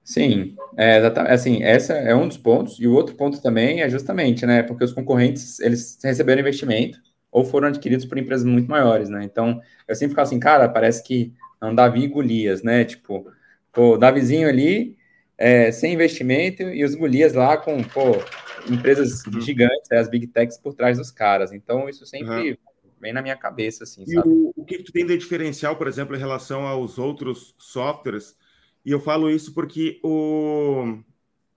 Sim, 0.05 0.55
é, 0.77 0.99
assim, 1.29 1.63
essa 1.63 1.95
é 1.95 2.15
um 2.15 2.29
dos 2.29 2.37
pontos, 2.37 2.79
e 2.79 2.87
o 2.87 2.93
outro 2.93 3.15
ponto 3.15 3.41
também 3.41 3.81
é 3.81 3.89
justamente, 3.89 4.45
né, 4.45 4.63
porque 4.63 4.85
os 4.85 4.93
concorrentes, 4.93 5.59
eles 5.61 5.99
receberam 6.05 6.41
investimento 6.41 6.99
ou 7.33 7.45
foram 7.45 7.69
adquiridos 7.69 8.05
por 8.05 8.19
empresas 8.19 8.45
muito 8.45 8.71
maiores, 8.71 9.09
né, 9.09 9.25
então 9.25 9.61
eu 9.89 9.95
sempre 9.95 10.11
fico 10.11 10.21
assim, 10.21 10.39
cara, 10.39 10.69
parece 10.69 11.03
que 11.03 11.33
é 11.61 11.65
um 11.67 11.75
Davi 11.75 12.05
e 12.05 12.09
Golias, 12.09 12.63
né, 12.63 12.85
tipo, 12.85 13.27
o 13.77 13.97
Davizinho 13.97 14.47
ali, 14.49 14.97
é, 15.39 15.73
sem 15.73 15.95
investimento, 15.95 16.63
e 16.63 16.85
os 16.85 16.95
Golias 16.95 17.33
lá 17.33 17.57
com, 17.57 17.83
pô, 17.83 18.17
empresas 18.71 19.25
uhum. 19.27 19.41
gigantes, 19.41 19.91
é, 19.91 19.99
as 19.99 20.09
big 20.09 20.27
techs 20.29 20.59
por 20.59 20.75
trás 20.75 20.99
dos 20.99 21.11
caras. 21.11 21.53
Então, 21.53 21.89
isso 21.89 22.07
sempre 22.07 22.51
uhum. 22.51 22.57
vem 23.01 23.13
na 23.13 23.23
minha 23.23 23.37
cabeça, 23.37 23.85
assim, 23.85 24.05
e 24.07 24.19
o, 24.19 24.53
o, 24.57 24.65
que 24.65 24.83
tu 24.83 24.93
tem 24.93 25.07
de 25.07 25.17
diferencial, 25.17 25.77
por 25.77 25.89
exemplo, 25.89 26.15
em 26.15 26.19
relação 26.19 26.67
aos 26.67 26.99
outros 26.99 27.55
softwares? 27.59 28.37
E 28.85 28.91
eu 28.91 29.01
falo 29.01 29.31
isso 29.31 29.55
porque 29.55 29.99
o, 30.03 30.99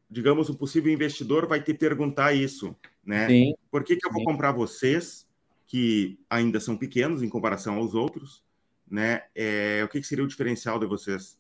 digamos, 0.10 0.50
um 0.50 0.54
possível 0.54 0.92
investidor 0.92 1.48
vai 1.48 1.62
te 1.62 1.74
perguntar 1.74 2.34
isso, 2.34 2.76
né? 3.06 3.28
Sim. 3.28 3.56
Por 3.70 3.84
que, 3.84 3.98
que 3.98 4.08
eu 4.08 4.14
vou 4.14 4.24
comprar 4.24 4.52
vocês, 4.52 5.28
que 5.66 6.18
ainda 6.30 6.60
são 6.60 6.78
pequenos 6.78 7.22
em 7.22 7.30
comparação 7.30 7.76
aos 7.76 7.94
outros, 7.94 8.44
né? 8.90 9.24
É, 9.36 9.82
o 9.84 9.90
que, 9.90 10.00
que 10.00 10.08
seria 10.08 10.24
o 10.24 10.28
diferencial 10.28 10.80
de 10.80 10.86
vocês? 10.86 11.38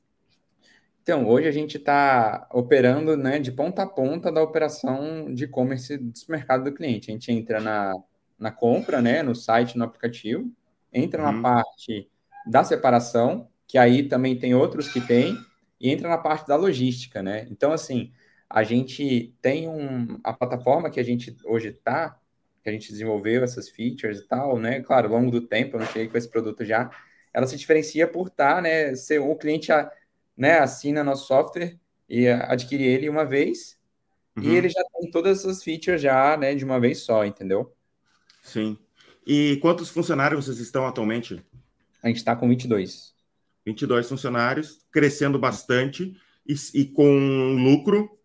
Então, 1.01 1.25
hoje 1.25 1.47
a 1.47 1.51
gente 1.51 1.77
está 1.77 2.49
operando 2.51 3.15
né, 3.15 3.39
de 3.39 3.49
ponta 3.49 3.83
a 3.83 3.88
ponta 3.88 4.29
da 4.29 4.43
operação 4.43 5.33
de 5.33 5.45
e-commerce 5.45 5.97
do 5.97 6.11
mercado 6.27 6.65
do 6.65 6.73
cliente. 6.73 7.09
A 7.09 7.13
gente 7.13 7.31
entra 7.31 7.61
na, 7.61 7.93
na 8.38 8.51
compra, 8.51 9.01
né, 9.01 9.23
no 9.23 9.33
site, 9.33 9.77
no 9.77 9.85
aplicativo, 9.85 10.51
entra 10.91 11.23
uhum. 11.25 11.31
na 11.31 11.41
parte 11.41 12.09
da 12.45 12.61
separação, 12.65 13.47
que 13.65 13.77
aí 13.77 14.03
também 14.03 14.38
tem 14.38 14.53
outros 14.53 14.91
que 14.91 14.99
tem, 14.99 15.38
e 15.80 15.89
entra 15.91 16.09
na 16.09 16.17
parte 16.17 16.47
da 16.47 16.55
logística, 16.55 17.21
né? 17.21 17.47
Então, 17.49 17.71
assim, 17.71 18.11
a 18.49 18.63
gente 18.63 19.36
tem 19.41 19.67
um, 19.67 20.19
a 20.23 20.34
plataforma 20.34 20.89
que 20.89 20.99
a 20.99 21.03
gente 21.03 21.36
hoje 21.45 21.69
está, 21.69 22.19
que 22.63 22.69
a 22.69 22.73
gente 22.73 22.91
desenvolveu 22.91 23.43
essas 23.43 23.69
features 23.69 24.19
e 24.19 24.28
tal, 24.28 24.59
né? 24.59 24.82
Claro, 24.82 25.07
ao 25.07 25.19
longo 25.19 25.32
do 25.32 25.41
tempo, 25.41 25.75
eu 25.75 25.80
não 25.80 25.88
cheguei 25.88 26.07
com 26.07 26.17
esse 26.17 26.30
produto 26.30 26.65
já, 26.65 26.89
ela 27.34 27.45
se 27.45 27.55
diferencia 27.57 28.07
por 28.07 28.28
estar, 28.28 28.55
tá, 28.55 28.61
né, 28.61 28.95
ser 28.95 29.19
o 29.19 29.36
cliente 29.36 29.71
a, 29.71 29.91
né, 30.36 30.59
assina 30.59 31.03
nosso 31.03 31.28
software 31.28 31.78
e 32.09 32.28
adquire 32.28 32.84
ele 32.84 33.09
uma 33.09 33.25
vez, 33.25 33.78
uhum. 34.36 34.43
e 34.43 34.55
ele 34.55 34.69
já 34.69 34.82
tem 34.93 35.11
todas 35.11 35.39
essas 35.39 35.63
features 35.63 36.01
já, 36.01 36.38
né, 36.38 36.55
de 36.55 36.65
uma 36.65 36.80
vez 36.80 36.99
só, 36.99 37.25
entendeu? 37.25 37.75
Sim. 38.41 38.78
E 39.25 39.57
quantos 39.57 39.89
funcionários 39.89 40.45
vocês 40.45 40.59
estão 40.59 40.88
atualmente? 40.88 41.43
A 42.01 42.07
gente 42.07 42.17
está 42.17 42.36
com 42.36 42.47
22. 42.47 43.13
22 43.68 44.07
funcionários, 44.07 44.80
crescendo 44.89 45.38
bastante 45.38 46.15
e, 46.47 46.55
e, 46.74 46.86
com 46.86 47.53
lucro. 47.53 48.18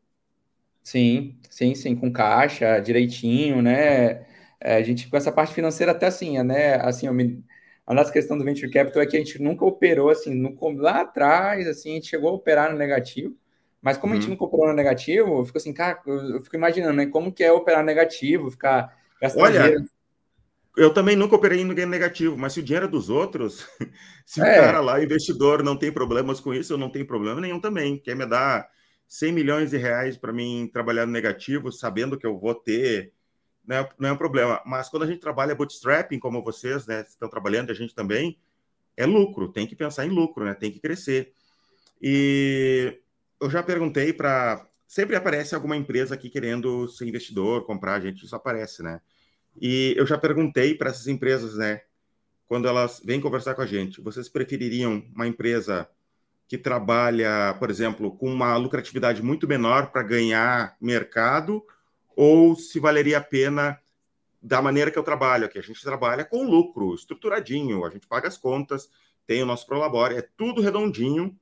Sim, 0.85 1.37
sim, 1.51 1.75
sim, 1.75 1.97
com 1.97 2.13
caixa 2.13 2.79
direitinho, 2.79 3.61
né? 3.61 4.25
É, 4.61 4.77
a 4.77 4.83
gente 4.83 5.09
com 5.09 5.17
essa 5.17 5.33
parte 5.33 5.53
financeira 5.53 5.91
até 5.91 6.07
assim, 6.07 6.41
né? 6.45 6.77
Assim, 6.77 7.09
eu 7.09 7.13
me, 7.13 7.45
a 7.85 7.93
nossa 7.93 8.13
questão 8.13 8.39
do 8.39 8.45
venture 8.45 8.71
capital 8.71 9.03
é 9.03 9.07
que 9.07 9.17
a 9.17 9.19
gente 9.19 9.43
nunca 9.43 9.65
operou 9.65 10.11
assim, 10.11 10.33
no, 10.33 10.57
lá 10.77 11.01
atrás, 11.01 11.67
assim, 11.67 11.91
a 11.91 11.95
gente 11.95 12.07
chegou 12.07 12.31
a 12.31 12.35
operar 12.35 12.71
no 12.71 12.79
negativo, 12.79 13.37
mas 13.81 13.99
como 13.99 14.13
a 14.13 14.17
gente 14.17 14.27
uhum. 14.27 14.31
nunca 14.31 14.45
operou 14.45 14.69
no 14.69 14.75
negativo, 14.75 15.39
eu 15.41 15.45
fico 15.45 15.59
assim, 15.59 15.73
cara, 15.73 16.01
eu, 16.07 16.41
fico 16.41 16.55
imaginando, 16.55 16.93
né, 16.93 17.07
como 17.07 17.33
que 17.33 17.43
é 17.43 17.51
operar 17.51 17.85
negativo, 17.85 18.49
ficar 18.49 18.97
gastando 19.21 19.43
Olha, 19.43 19.63
dinheiro. 19.63 19.85
Eu 20.77 20.93
também 20.93 21.17
nunca 21.17 21.37
operei 21.37 21.61
em 21.61 21.65
ninguém 21.65 21.87
negativo, 21.87 22.37
mas 22.37 22.55
se 22.55 22.61
o 22.61 22.63
dinheiro 22.63 22.87
é 22.87 22.89
dos 22.89 23.11
outros, 23.11 23.67
se 24.25 24.41
é. 24.41 24.45
o 24.45 24.47
cara 24.47 24.81
lá, 24.81 25.03
investidor, 25.03 25.63
não 25.63 25.77
tem 25.77 25.93
problemas 25.93 26.41
com 26.41 26.55
isso, 26.55 26.73
eu 26.73 26.79
não 26.79 26.91
tenho 26.91 27.07
problema 27.07 27.41
nenhum 27.41 27.61
também. 27.61 27.99
Quer 27.99 28.17
me 28.17 28.27
dar 28.27 28.69
100 29.07 29.33
milhões 29.33 29.71
de 29.71 29.77
reais 29.77 30.17
para 30.17 30.33
mim 30.33 30.71
trabalhar 30.73 31.05
no 31.05 31.13
negativo, 31.13 31.71
sabendo 31.71 32.19
que 32.19 32.27
eu 32.27 32.39
vou 32.39 32.55
ter, 32.55 33.13
não 33.67 33.77
é, 33.77 33.89
não 33.99 34.09
é 34.09 34.13
um 34.13 34.17
problema. 34.17 34.63
Mas 34.65 34.89
quando 34.89 35.03
a 35.03 35.07
gente 35.07 35.21
trabalha 35.21 35.55
bootstrapping, 35.55 36.19
como 36.19 36.43
vocês 36.43 36.87
né, 36.87 37.05
estão 37.07 37.29
trabalhando, 37.29 37.71
a 37.71 37.75
gente 37.75 37.95
também, 37.95 38.39
é 38.97 39.07
lucro, 39.07 39.53
tem 39.53 39.67
que 39.67 39.77
pensar 39.77 40.07
em 40.07 40.11
lucro, 40.11 40.45
né? 40.45 40.55
Tem 40.55 40.71
que 40.71 40.81
crescer. 40.81 41.33
E 42.01 42.99
eu 43.41 43.51
já 43.51 43.63
perguntei 43.63 44.13
para. 44.13 44.67
Sempre 44.87 45.17
aparece 45.17 45.55
alguma 45.55 45.77
empresa 45.77 46.15
aqui 46.15 46.29
querendo 46.29 46.87
ser 46.89 47.07
investidor, 47.07 47.65
comprar 47.65 47.95
a 47.95 48.01
gente, 48.01 48.25
isso 48.25 48.37
aparece, 48.37 48.83
né? 48.83 49.01
E 49.61 49.95
eu 49.97 50.07
já 50.07 50.17
perguntei 50.19 50.75
para 50.75 50.91
essas 50.91 51.07
empresas, 51.07 51.57
né? 51.57 51.83
Quando 52.47 52.69
elas 52.69 53.01
vêm 53.05 53.21
conversar 53.21 53.55
com 53.55 53.63
a 53.63 53.67
gente, 53.67 54.01
vocês 54.01 54.29
prefeririam 54.29 55.03
uma 55.15 55.27
empresa 55.27 55.89
que 56.47 56.59
trabalha, 56.59 57.55
por 57.59 57.71
exemplo, 57.71 58.15
com 58.17 58.31
uma 58.31 58.57
lucratividade 58.57 59.23
muito 59.23 59.49
menor 59.49 59.91
para 59.91 60.03
ganhar 60.03 60.77
mercado, 60.81 61.65
ou 62.15 62.55
se 62.55 62.79
valeria 62.79 63.19
a 63.19 63.23
pena 63.23 63.81
da 64.43 64.61
maneira 64.61 64.91
que 64.91 64.99
eu 64.99 65.03
trabalho 65.03 65.47
aqui? 65.47 65.59
A 65.59 65.63
gente 65.63 65.83
trabalha 65.83 66.25
com 66.25 66.45
lucro, 66.45 66.95
estruturadinho, 66.95 67.87
a 67.87 67.91
gente 67.91 68.07
paga 68.07 68.29
as 68.29 68.37
contas, 68.37 68.91
tem 69.27 69.43
o 69.43 69.47
nosso 69.47 69.67
Prolabore, 69.67 70.17
é 70.17 70.29
tudo 70.37 70.61
redondinho, 70.61 71.39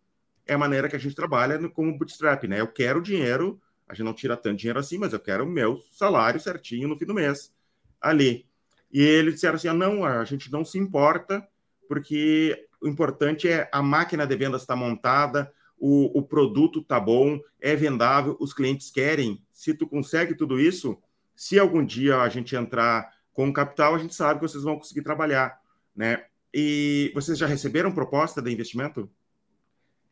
é 0.47 0.55
a 0.55 0.59
maneira 0.59 0.89
que 0.89 0.95
a 0.95 0.99
gente 0.99 1.15
trabalha 1.17 1.59
como 1.71 1.97
bootstrap, 1.97 2.45
né? 2.45 2.61
Eu 2.61 2.69
quero 2.69 3.03
dinheiro, 3.03 3.61
a 3.89 3.95
gente 3.95 4.05
não 4.05 4.15
tira 4.15 4.37
tanto 4.37 4.59
dinheiro 4.59 4.79
assim, 4.79 4.99
mas 4.99 5.13
eu 5.13 5.19
quero 5.19 5.45
o 5.45 5.49
meu 5.49 5.83
salário 5.91 6.39
certinho 6.39 6.87
no 6.87 6.97
fim 6.97 7.07
do 7.07 7.15
mês 7.15 7.53
ali. 8.01 8.47
E 8.93 9.01
eles 9.01 9.35
disseram 9.35 9.57
assim: 9.57 9.69
ah, 9.69 9.75
não, 9.75 10.05
a 10.05 10.25
gente 10.25 10.51
não 10.51 10.65
se 10.65 10.79
importa, 10.79 11.47
porque 11.89 12.67
o 12.81 12.89
importante 12.89 13.49
é 13.49 13.69
a 13.73 13.83
máquina 13.83 14.27
de 14.27 14.37
vendas 14.37 14.63
estar 14.63 14.75
tá 14.75 14.81
montada, 14.81 15.53
o, 15.79 16.19
o 16.19 16.23
produto 16.23 16.83
tá 16.83 16.99
bom, 16.99 17.39
é 17.61 17.75
vendável, 17.77 18.37
os 18.41 18.53
clientes 18.53 18.91
querem. 18.91 19.43
Se 19.53 19.75
tu 19.75 19.87
consegue 19.87 20.35
tudo 20.35 20.59
isso, 20.61 21.01
se 21.35 21.59
algum 21.59 21.85
dia 21.85 22.19
a 22.19 22.29
gente 22.29 22.55
entrar 22.55 23.13
com 23.33 23.53
capital, 23.53 23.95
a 23.95 23.99
gente 23.99 24.15
sabe 24.15 24.41
que 24.41 24.49
vocês 24.49 24.65
vão 24.65 24.77
conseguir 24.77 25.03
trabalhar, 25.03 25.59
né? 25.95 26.25
E 26.53 27.11
vocês 27.15 27.39
já 27.39 27.47
receberam 27.47 27.93
proposta 27.93 28.43
de 28.43 28.51
investimento? 28.51 29.11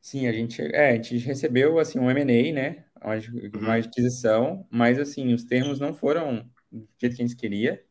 Sim, 0.00 0.26
a 0.26 0.32
gente, 0.32 0.62
é, 0.62 0.90
a 0.90 0.94
gente 0.94 1.18
recebeu 1.18 1.78
assim 1.78 1.98
um 1.98 2.10
M&A, 2.10 2.52
né? 2.52 2.84
Uma, 3.02 3.14
uma 3.14 3.68
uhum. 3.68 3.80
aquisição, 3.80 4.66
mas 4.70 4.98
assim 4.98 5.34
os 5.34 5.44
termos 5.44 5.80
não 5.80 5.92
foram 5.92 6.48
do 6.70 6.88
jeito 6.98 7.16
que 7.16 7.22
a 7.22 7.26
gente 7.26 7.36
queria. 7.36 7.84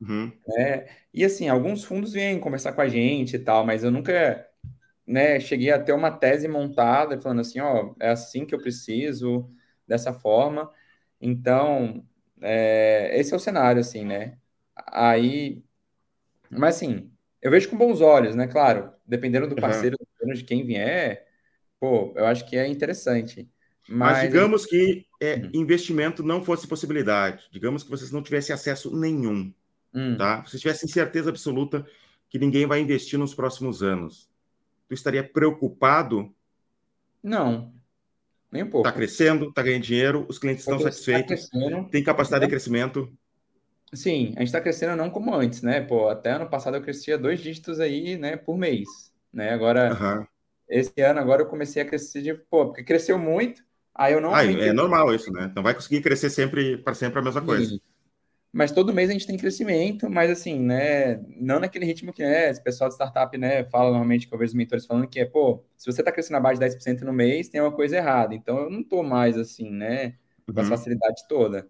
Uhum. 0.00 0.32
Né? 0.48 0.86
E 1.12 1.24
assim, 1.24 1.48
alguns 1.48 1.84
fundos 1.84 2.12
vêm 2.12 2.40
conversar 2.40 2.72
com 2.72 2.80
a 2.80 2.88
gente 2.88 3.36
e 3.36 3.38
tal, 3.38 3.64
mas 3.66 3.84
eu 3.84 3.90
nunca 3.90 4.46
né, 5.06 5.40
cheguei 5.40 5.70
a 5.70 5.82
ter 5.82 5.92
uma 5.92 6.10
tese 6.10 6.48
montada 6.48 7.20
falando 7.20 7.40
assim, 7.40 7.60
ó, 7.60 7.94
é 8.00 8.10
assim 8.10 8.46
que 8.46 8.54
eu 8.54 8.60
preciso, 8.60 9.50
dessa 9.90 10.12
forma. 10.12 10.70
Então, 11.20 12.06
é, 12.40 13.10
esse 13.18 13.32
é 13.32 13.36
o 13.36 13.40
cenário, 13.40 13.80
assim, 13.80 14.04
né? 14.04 14.38
Aí, 14.86 15.64
mas 16.48 16.76
assim, 16.76 17.10
eu 17.42 17.50
vejo 17.50 17.68
com 17.68 17.76
bons 17.76 18.00
olhos, 18.00 18.36
né? 18.36 18.46
Claro, 18.46 18.92
dependendo 19.04 19.48
do 19.48 19.56
parceiro, 19.56 19.96
uhum. 19.98 20.06
dependendo 20.12 20.38
de 20.38 20.44
quem 20.44 20.64
vier, 20.64 21.26
pô, 21.80 22.12
eu 22.16 22.24
acho 22.26 22.48
que 22.48 22.56
é 22.56 22.66
interessante. 22.68 23.50
Mas, 23.88 24.12
Mas 24.12 24.22
digamos 24.22 24.64
que 24.64 25.04
é, 25.20 25.36
hum. 25.36 25.50
investimento 25.52 26.22
não 26.22 26.42
fosse 26.42 26.66
possibilidade, 26.66 27.44
digamos 27.52 27.82
que 27.82 27.90
vocês 27.90 28.10
não 28.10 28.22
tivessem 28.22 28.54
acesso 28.54 28.96
nenhum, 28.96 29.52
hum. 29.94 30.16
tá? 30.16 30.42
Vocês 30.42 30.62
tivessem 30.62 30.88
certeza 30.88 31.28
absoluta 31.28 31.86
que 32.28 32.38
ninguém 32.38 32.66
vai 32.66 32.80
investir 32.80 33.18
nos 33.18 33.34
próximos 33.34 33.82
anos. 33.82 34.30
Tu 34.88 34.94
estaria 34.94 35.22
preocupado? 35.22 36.34
Não, 37.22 37.72
nem 38.50 38.62
um 38.62 38.70
pouco. 38.70 38.88
Está 38.88 38.96
crescendo, 38.96 39.48
está 39.50 39.62
ganhando 39.62 39.82
dinheiro, 39.82 40.26
os 40.28 40.38
clientes 40.38 40.62
estão 40.62 40.78
tá 40.78 40.84
satisfeitos, 40.84 41.48
tá 41.48 41.84
tem 41.90 42.02
capacidade 42.02 42.40
de 42.40 42.46
né? 42.46 42.50
crescimento. 42.50 43.12
Sim, 43.92 44.32
a 44.36 44.40
gente 44.40 44.48
está 44.48 44.60
crescendo 44.60 44.96
não 44.96 45.10
como 45.10 45.34
antes, 45.34 45.62
né? 45.62 45.80
Pô, 45.80 46.08
até 46.08 46.32
ano 46.32 46.48
passado 46.48 46.76
eu 46.76 46.82
crescia 46.82 47.18
dois 47.18 47.40
dígitos 47.40 47.80
aí, 47.80 48.16
né, 48.16 48.36
por 48.36 48.56
mês, 48.56 49.12
né? 49.32 49.50
Agora, 49.50 49.92
uhum. 49.92 50.26
esse 50.68 51.00
ano 51.02 51.18
agora 51.18 51.42
eu 51.42 51.46
comecei 51.46 51.82
a 51.82 51.84
crescer 51.84 52.22
de, 52.22 52.34
pô, 52.34 52.66
porque 52.66 52.84
cresceu 52.84 53.18
muito, 53.18 53.62
Aí 53.94 54.12
eu 54.12 54.20
não. 54.20 54.34
Ah, 54.34 54.44
é 54.44 54.72
normal 54.72 55.14
isso, 55.14 55.32
né? 55.32 55.52
Não 55.54 55.62
vai 55.62 55.74
conseguir 55.74 56.00
crescer 56.00 56.30
sempre 56.30 56.78
para 56.78 56.94
sempre 56.94 57.18
a 57.18 57.22
mesma 57.22 57.42
coisa. 57.42 57.70
Sim. 57.70 57.80
Mas 58.52 58.72
todo 58.72 58.92
mês 58.92 59.08
a 59.08 59.12
gente 59.12 59.26
tem 59.26 59.36
crescimento, 59.36 60.10
mas 60.10 60.28
assim, 60.28 60.58
né? 60.58 61.22
Não 61.36 61.60
naquele 61.60 61.84
ritmo 61.84 62.12
que 62.12 62.22
né, 62.22 62.50
esse 62.50 62.60
pessoal 62.60 62.88
de 62.88 62.96
startup, 62.96 63.36
né, 63.38 63.64
fala 63.66 63.90
normalmente 63.90 64.26
que 64.26 64.34
eu 64.34 64.38
vejo 64.38 64.50
os 64.50 64.56
mentores 64.56 64.86
falando 64.86 65.06
que 65.06 65.20
é, 65.20 65.24
pô, 65.24 65.62
se 65.76 65.86
você 65.86 66.00
está 66.00 66.10
crescendo 66.10 66.38
abaixo 66.38 66.58
de 66.58 66.66
10% 66.66 67.02
no 67.02 67.12
mês, 67.12 67.48
tem 67.48 67.60
uma 67.60 67.70
coisa 67.70 67.96
errada. 67.96 68.34
Então 68.34 68.58
eu 68.58 68.70
não 68.70 68.82
tô 68.82 69.04
mais 69.04 69.38
assim, 69.38 69.70
né? 69.70 70.14
Com 70.52 70.60
uhum. 70.60 70.66
facilidade 70.66 71.28
toda. 71.28 71.68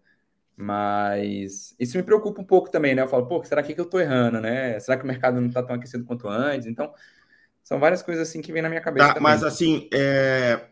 Mas 0.56 1.74
isso 1.78 1.98
me 1.98 2.02
preocupa 2.02 2.40
um 2.40 2.44
pouco 2.44 2.70
também, 2.70 2.94
né? 2.94 3.02
Eu 3.02 3.08
falo, 3.08 3.26
pô, 3.26 3.44
será 3.44 3.62
que, 3.62 3.74
que 3.74 3.80
eu 3.80 3.86
tô 3.86 4.00
errando, 4.00 4.40
né? 4.40 4.78
Será 4.80 4.96
que 4.96 5.04
o 5.04 5.06
mercado 5.06 5.38
não 5.38 5.48
está 5.48 5.62
tão 5.62 5.76
aquecido 5.76 6.04
quanto 6.04 6.28
antes? 6.28 6.66
Então, 6.66 6.94
são 7.62 7.78
várias 7.78 8.02
coisas 8.02 8.26
assim 8.26 8.40
que 8.40 8.52
vem 8.52 8.62
na 8.62 8.68
minha 8.70 8.80
cabeça. 8.80 9.14
Tá, 9.14 9.20
mas 9.20 9.44
assim, 9.44 9.88
é 9.92 10.69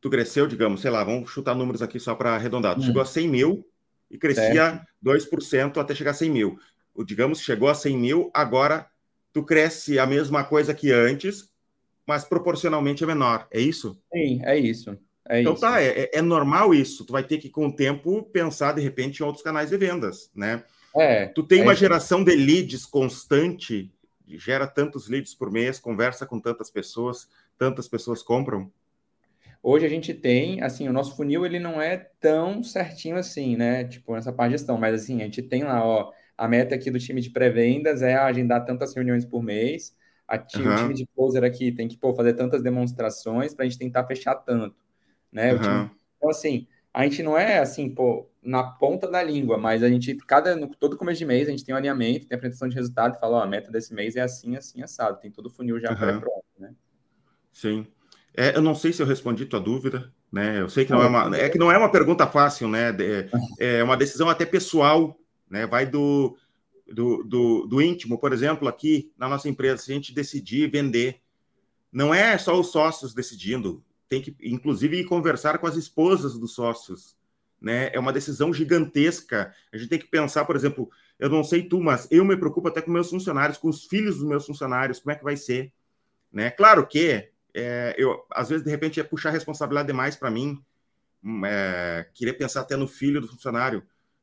tu 0.00 0.08
cresceu, 0.08 0.46
digamos, 0.46 0.80
sei 0.80 0.90
lá, 0.90 1.04
vamos 1.04 1.30
chutar 1.30 1.54
números 1.54 1.82
aqui 1.82 2.00
só 2.00 2.14
para 2.14 2.34
arredondar. 2.34 2.74
Tu 2.74 2.80
hum. 2.80 2.84
chegou 2.84 3.02
a 3.02 3.06
100 3.06 3.28
mil 3.28 3.66
e 4.10 4.18
crescia 4.18 4.52
certo. 4.52 4.86
2% 5.04 5.76
até 5.78 5.94
chegar 5.94 6.12
a 6.12 6.14
100 6.14 6.30
mil. 6.30 6.58
O, 6.94 7.04
digamos, 7.04 7.40
chegou 7.40 7.68
a 7.68 7.74
100 7.74 7.96
mil, 7.96 8.30
agora 8.34 8.86
tu 9.32 9.44
cresce 9.44 9.98
a 9.98 10.06
mesma 10.06 10.42
coisa 10.42 10.74
que 10.74 10.90
antes, 10.90 11.48
mas 12.06 12.24
proporcionalmente 12.24 13.04
é 13.04 13.06
menor. 13.06 13.46
É 13.50 13.60
isso? 13.60 14.00
Sim, 14.12 14.40
é 14.44 14.58
isso. 14.58 14.98
É 15.28 15.40
então 15.40 15.52
isso. 15.52 15.60
tá, 15.60 15.80
é, 15.80 16.10
é, 16.12 16.22
normal 16.22 16.74
isso. 16.74 17.04
Tu 17.04 17.12
vai 17.12 17.22
ter 17.22 17.38
que, 17.38 17.48
com 17.48 17.68
o 17.68 17.72
tempo, 17.72 18.22
pensar 18.24 18.72
de 18.72 18.80
repente 18.80 19.20
em 19.20 19.24
outros 19.24 19.44
canais 19.44 19.70
de 19.70 19.76
vendas, 19.76 20.30
né? 20.34 20.64
É, 20.96 21.26
tu 21.26 21.44
tem 21.44 21.60
é 21.60 21.62
uma 21.62 21.72
isso. 21.72 21.80
geração 21.80 22.24
de 22.24 22.34
leads 22.34 22.84
constante, 22.84 23.92
gera 24.26 24.66
tantos 24.66 25.08
leads 25.08 25.34
por 25.34 25.52
mês, 25.52 25.78
conversa 25.78 26.26
com 26.26 26.40
tantas 26.40 26.68
pessoas, 26.68 27.28
tantas 27.56 27.86
pessoas 27.86 28.24
compram. 28.24 28.72
Hoje 29.62 29.84
a 29.84 29.88
gente 29.88 30.14
tem, 30.14 30.62
assim, 30.62 30.88
o 30.88 30.92
nosso 30.92 31.14
funil 31.16 31.44
ele 31.44 31.58
não 31.58 31.80
é 31.80 31.96
tão 32.18 32.62
certinho 32.62 33.16
assim, 33.16 33.56
né? 33.56 33.84
Tipo, 33.84 34.14
nessa 34.14 34.32
parte 34.32 34.52
de 34.52 34.58
gestão, 34.58 34.78
mas 34.78 35.02
assim, 35.02 35.20
a 35.20 35.24
gente 35.24 35.42
tem 35.42 35.64
lá, 35.64 35.84
ó, 35.84 36.10
a 36.36 36.48
meta 36.48 36.74
aqui 36.74 36.90
do 36.90 36.98
time 36.98 37.20
de 37.20 37.30
pré-vendas 37.30 38.00
é 38.00 38.14
agendar 38.14 38.64
tantas 38.64 38.94
reuniões 38.94 39.24
por 39.24 39.42
mês. 39.42 39.94
A 40.26 40.38
time, 40.38 40.66
uhum. 40.66 40.74
O 40.74 40.76
time 40.76 40.94
de 40.94 41.06
closer 41.06 41.44
aqui 41.44 41.72
tem 41.72 41.88
que 41.88 41.98
pô, 41.98 42.14
fazer 42.14 42.32
tantas 42.34 42.62
demonstrações 42.62 43.52
para 43.52 43.66
a 43.66 43.68
gente 43.68 43.78
tentar 43.78 44.06
fechar 44.06 44.34
tanto, 44.36 44.76
né? 45.30 45.52
Uhum. 45.52 45.60
Time... 45.60 45.90
Então, 46.16 46.30
assim, 46.30 46.66
a 46.94 47.04
gente 47.04 47.22
não 47.22 47.36
é 47.36 47.58
assim, 47.58 47.88
pô, 47.90 48.30
na 48.42 48.62
ponta 48.62 49.10
da 49.10 49.22
língua, 49.22 49.58
mas 49.58 49.82
a 49.82 49.88
gente, 49.88 50.14
cada, 50.16 50.56
no, 50.56 50.68
todo 50.68 50.96
começo 50.96 51.18
de 51.18 51.26
mês, 51.26 51.48
a 51.48 51.50
gente 51.50 51.64
tem 51.64 51.74
um 51.74 51.78
alinhamento, 51.78 52.26
tem 52.26 52.36
apresentação 52.36 52.68
de 52.68 52.76
resultado 52.76 53.16
e 53.16 53.20
fala, 53.20 53.38
ó, 53.38 53.42
a 53.42 53.46
meta 53.46 53.70
desse 53.70 53.92
mês 53.92 54.16
é 54.16 54.22
assim, 54.22 54.56
assim, 54.56 54.82
assado. 54.82 55.20
Tem 55.20 55.30
todo 55.30 55.46
o 55.46 55.50
funil 55.50 55.78
já 55.78 55.90
uhum. 55.90 55.96
pré-pronto, 55.96 56.44
né? 56.58 56.74
Sim. 57.52 57.86
É, 58.36 58.56
eu 58.56 58.62
não 58.62 58.74
sei 58.74 58.92
se 58.92 59.02
eu 59.02 59.06
respondi 59.06 59.44
tua 59.46 59.60
dúvida, 59.60 60.12
né? 60.32 60.60
Eu 60.60 60.68
sei 60.68 60.84
que 60.84 60.92
não 60.92 61.02
é 61.02 61.06
uma, 61.06 61.36
é 61.36 61.48
que 61.48 61.58
não 61.58 61.72
é 61.72 61.76
uma 61.76 61.90
pergunta 61.90 62.26
fácil, 62.26 62.68
né? 62.68 62.90
É, 62.98 63.78
é 63.78 63.82
uma 63.84 63.96
decisão 63.96 64.28
até 64.28 64.46
pessoal, 64.46 65.18
né? 65.48 65.66
Vai 65.66 65.86
do, 65.86 66.36
do, 66.90 67.24
do, 67.24 67.66
do, 67.66 67.82
íntimo, 67.82 68.18
por 68.18 68.32
exemplo, 68.32 68.68
aqui 68.68 69.12
na 69.18 69.28
nossa 69.28 69.48
empresa, 69.48 69.82
se 69.82 69.90
a 69.90 69.94
gente 69.94 70.14
decidir 70.14 70.70
vender, 70.70 71.20
não 71.92 72.14
é 72.14 72.38
só 72.38 72.58
os 72.58 72.70
sócios 72.70 73.12
decidindo, 73.12 73.82
tem 74.08 74.22
que, 74.22 74.34
inclusive, 74.42 75.04
conversar 75.04 75.58
com 75.58 75.66
as 75.66 75.76
esposas 75.76 76.38
dos 76.38 76.54
sócios, 76.54 77.16
né? 77.60 77.90
É 77.92 77.98
uma 77.98 78.12
decisão 78.12 78.54
gigantesca. 78.54 79.52
A 79.72 79.76
gente 79.76 79.88
tem 79.88 79.98
que 79.98 80.06
pensar, 80.06 80.44
por 80.44 80.54
exemplo, 80.54 80.88
eu 81.18 81.28
não 81.28 81.42
sei 81.42 81.64
tu, 81.64 81.80
mas 81.80 82.06
eu 82.10 82.24
me 82.24 82.36
preocupo 82.36 82.68
até 82.68 82.80
com 82.80 82.92
meus 82.92 83.10
funcionários, 83.10 83.58
com 83.58 83.68
os 83.68 83.84
filhos 83.84 84.18
dos 84.18 84.26
meus 84.26 84.46
funcionários, 84.46 85.00
como 85.00 85.12
é 85.12 85.16
que 85.16 85.24
vai 85.24 85.36
ser, 85.36 85.72
né? 86.32 86.50
Claro 86.50 86.86
que 86.86 87.29
é, 87.54 87.94
eu 87.98 88.24
às 88.30 88.48
vezes 88.48 88.64
de 88.64 88.70
repente 88.70 89.00
é 89.00 89.04
puxar 89.04 89.30
responsabilidade 89.30 89.88
demais 89.88 90.16
para 90.16 90.30
mim, 90.30 90.62
hum, 91.22 91.44
é, 91.44 92.08
querer 92.14 92.34
pensar 92.34 92.60
até 92.62 92.76
no 92.76 92.88
filho 92.88 93.20
do 93.20 93.28
funcionário, 93.28 93.82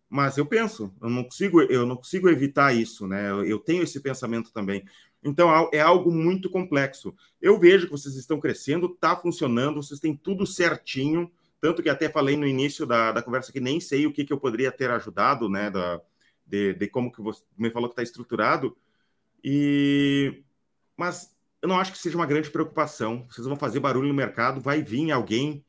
mas 0.10 0.38
eu 0.38 0.46
penso, 0.46 0.94
eu 1.02 1.10
não 1.10 1.24
consigo, 1.24 1.62
eu 1.62 1.86
não 1.86 1.98
consigo 1.98 2.30
evitar 2.30 2.74
isso, 2.74 3.08
né? 3.08 3.30
Eu, 3.30 3.44
eu 3.46 3.60
tenho 3.60 3.84
esse 3.84 4.00
pensamento 4.00 4.52
também. 4.52 4.86
Então 5.24 5.70
é 5.74 5.82
algo 5.82 6.12
muito 6.12 6.50
complexo. 6.50 7.14
Eu 7.42 7.60
vejo 7.60 7.88
que 7.88 7.92
vocês 7.92 8.16
estão 8.16 8.40
crescendo, 8.40 8.88
está 8.88 9.16
funcionando, 9.16 9.84
vocês 9.84 10.00
têm 10.00 10.16
tudo 10.16 10.46
certinho, 10.46 11.30
tanto 11.60 11.84
que 11.84 11.90
até 11.90 12.08
falei 12.10 12.38
no 12.38 12.48
início 12.48 12.86
da, 12.86 13.12
da 13.12 13.22
conversa 13.22 13.52
que 13.52 13.60
nem 13.60 13.80
sei 13.80 14.06
o 14.06 14.14
que, 14.14 14.24
que 14.24 14.32
eu 14.32 14.40
poderia 14.40 14.72
ter 14.72 14.90
ajudado, 14.92 15.50
né? 15.50 15.70
Da, 15.70 16.02
de, 16.46 16.74
de 16.74 16.88
como 16.88 17.12
que 17.12 17.22
você 17.22 17.44
me 17.58 17.70
falou 17.72 17.90
que 17.90 17.94
está 17.94 18.04
estruturado. 18.04 18.78
E 19.44 20.44
mas 20.96 21.37
eu 21.68 21.70
não 21.70 21.80
acho 21.80 21.92
que 21.92 21.98
seja 21.98 22.16
uma 22.16 22.26
grande 22.26 22.50
preocupação. 22.50 23.26
Vocês 23.30 23.46
vão 23.46 23.58
fazer 23.58 23.82
barulho 23.82 24.08
no 24.08 24.14
mercado, 24.14 24.62
vai 24.62 24.82
vir 24.82 25.12
alguém 25.12 25.66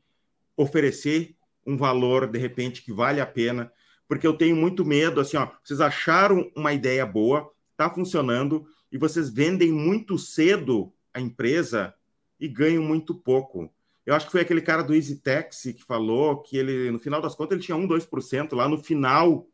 oferecer 0.55 1.35
um 1.65 1.75
valor, 1.75 2.25
de 2.25 2.39
repente, 2.39 2.81
que 2.81 2.93
vale 2.93 3.19
a 3.19 3.25
pena. 3.25 3.71
porque 4.07 4.25
eu 4.25 4.33
tenho 4.33 4.55
muito 4.55 4.83
medo, 4.83 5.21
assim, 5.21 5.37
ó, 5.37 5.49
vocês 5.63 5.79
acharam 5.79 6.51
uma 6.55 6.73
ideia 6.73 7.05
boa, 7.05 7.51
tá 7.77 7.87
funcionando, 7.91 8.65
e 8.91 8.97
vocês 8.97 9.29
vendem 9.29 9.71
muito 9.71 10.17
cedo 10.17 10.91
a 11.13 11.21
empresa 11.21 11.93
e 12.39 12.47
ganham 12.47 12.81
muito 12.81 13.13
pouco. 13.13 13.71
Eu 14.07 14.15
acho 14.15 14.25
que 14.25 14.31
foi 14.31 14.41
aquele 14.41 14.61
cara 14.61 14.81
do 14.81 14.95
Easy 14.95 15.17
Taxi 15.17 15.75
que 15.75 15.83
falou 15.83 16.41
que 16.41 16.57
ele, 16.57 16.89
no 16.89 16.97
final 16.97 17.21
das 17.21 17.35
contas, 17.35 17.55
ele 17.55 17.63
tinha 17.63 17.77
1, 17.77 17.87
2% 17.87 18.55
lá 18.55 18.67
no 18.67 18.79
final, 18.79 19.47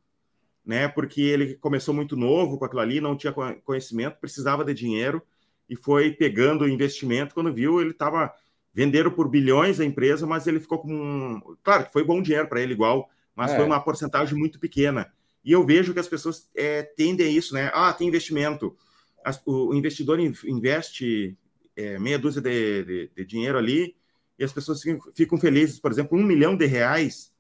né? 0.66 0.88
Porque 0.88 1.20
ele 1.20 1.56
começou 1.56 1.94
muito 1.94 2.16
novo 2.16 2.58
com 2.58 2.64
aquilo 2.64 2.80
ali, 2.80 3.02
não 3.02 3.18
tinha 3.18 3.34
conhecimento, 3.34 4.22
precisava 4.22 4.64
de 4.64 4.74
dinheiro 4.74 5.22
e 5.70 5.76
foi 5.76 6.12
pegando 6.12 6.64
o 6.64 6.70
investimento. 6.70 7.34
Quando 7.34 7.54
viu, 7.54 7.82
ele 7.82 7.92
estava 7.92 8.34
vendendo 8.74 9.12
por 9.12 9.30
bilhões 9.30 9.80
a 9.80 9.86
empresa, 9.86 10.28
mas 10.28 10.48
ele 10.48 10.60
ficou 10.60 10.80
com. 10.80 10.94
Um... 10.94 11.56
Claro 11.64 11.86
que 11.86 11.94
foi 11.94 12.04
bom 12.04 12.22
dinheiro 12.22 12.48
para 12.48 12.62
ele 12.62 12.74
igual, 12.74 13.10
mas 13.36 13.52
é. 13.52 13.56
foi 13.56 13.66
uma 13.66 13.80
porcentagem 13.80 14.38
muito 14.38 14.60
pequena. 14.60 15.12
E 15.44 15.52
eu 15.52 15.66
vejo 15.66 15.94
que 15.94 16.00
as 16.00 16.08
pessoas 16.08 16.50
é, 16.56 16.82
tendem 16.82 17.28
a 17.28 17.30
isso, 17.30 17.54
né? 17.54 17.72
Ah, 17.74 17.94
tem 17.94 18.08
investimento. 18.08 18.76
As, 19.24 19.42
o, 19.46 19.74
investidor 19.74 20.20
investe 20.20 21.38
é, 21.76 22.00
meia 22.00 22.18
dúzia 22.18 22.42
de, 22.42 22.84
de, 22.84 23.12
de, 23.16 23.26
dinheiro 23.26 23.58
ali 23.58 23.96
e 24.38 24.44
as 24.44 24.52
pessoas 24.52 24.82
ficam, 24.82 25.12
ficam, 25.14 25.38
felizes. 25.38 25.80
Por 25.80 25.92
exemplo, 25.92 26.18
um 26.18 26.24
milhão 26.24 26.58
de 26.58 26.66
reais, 26.66 27.32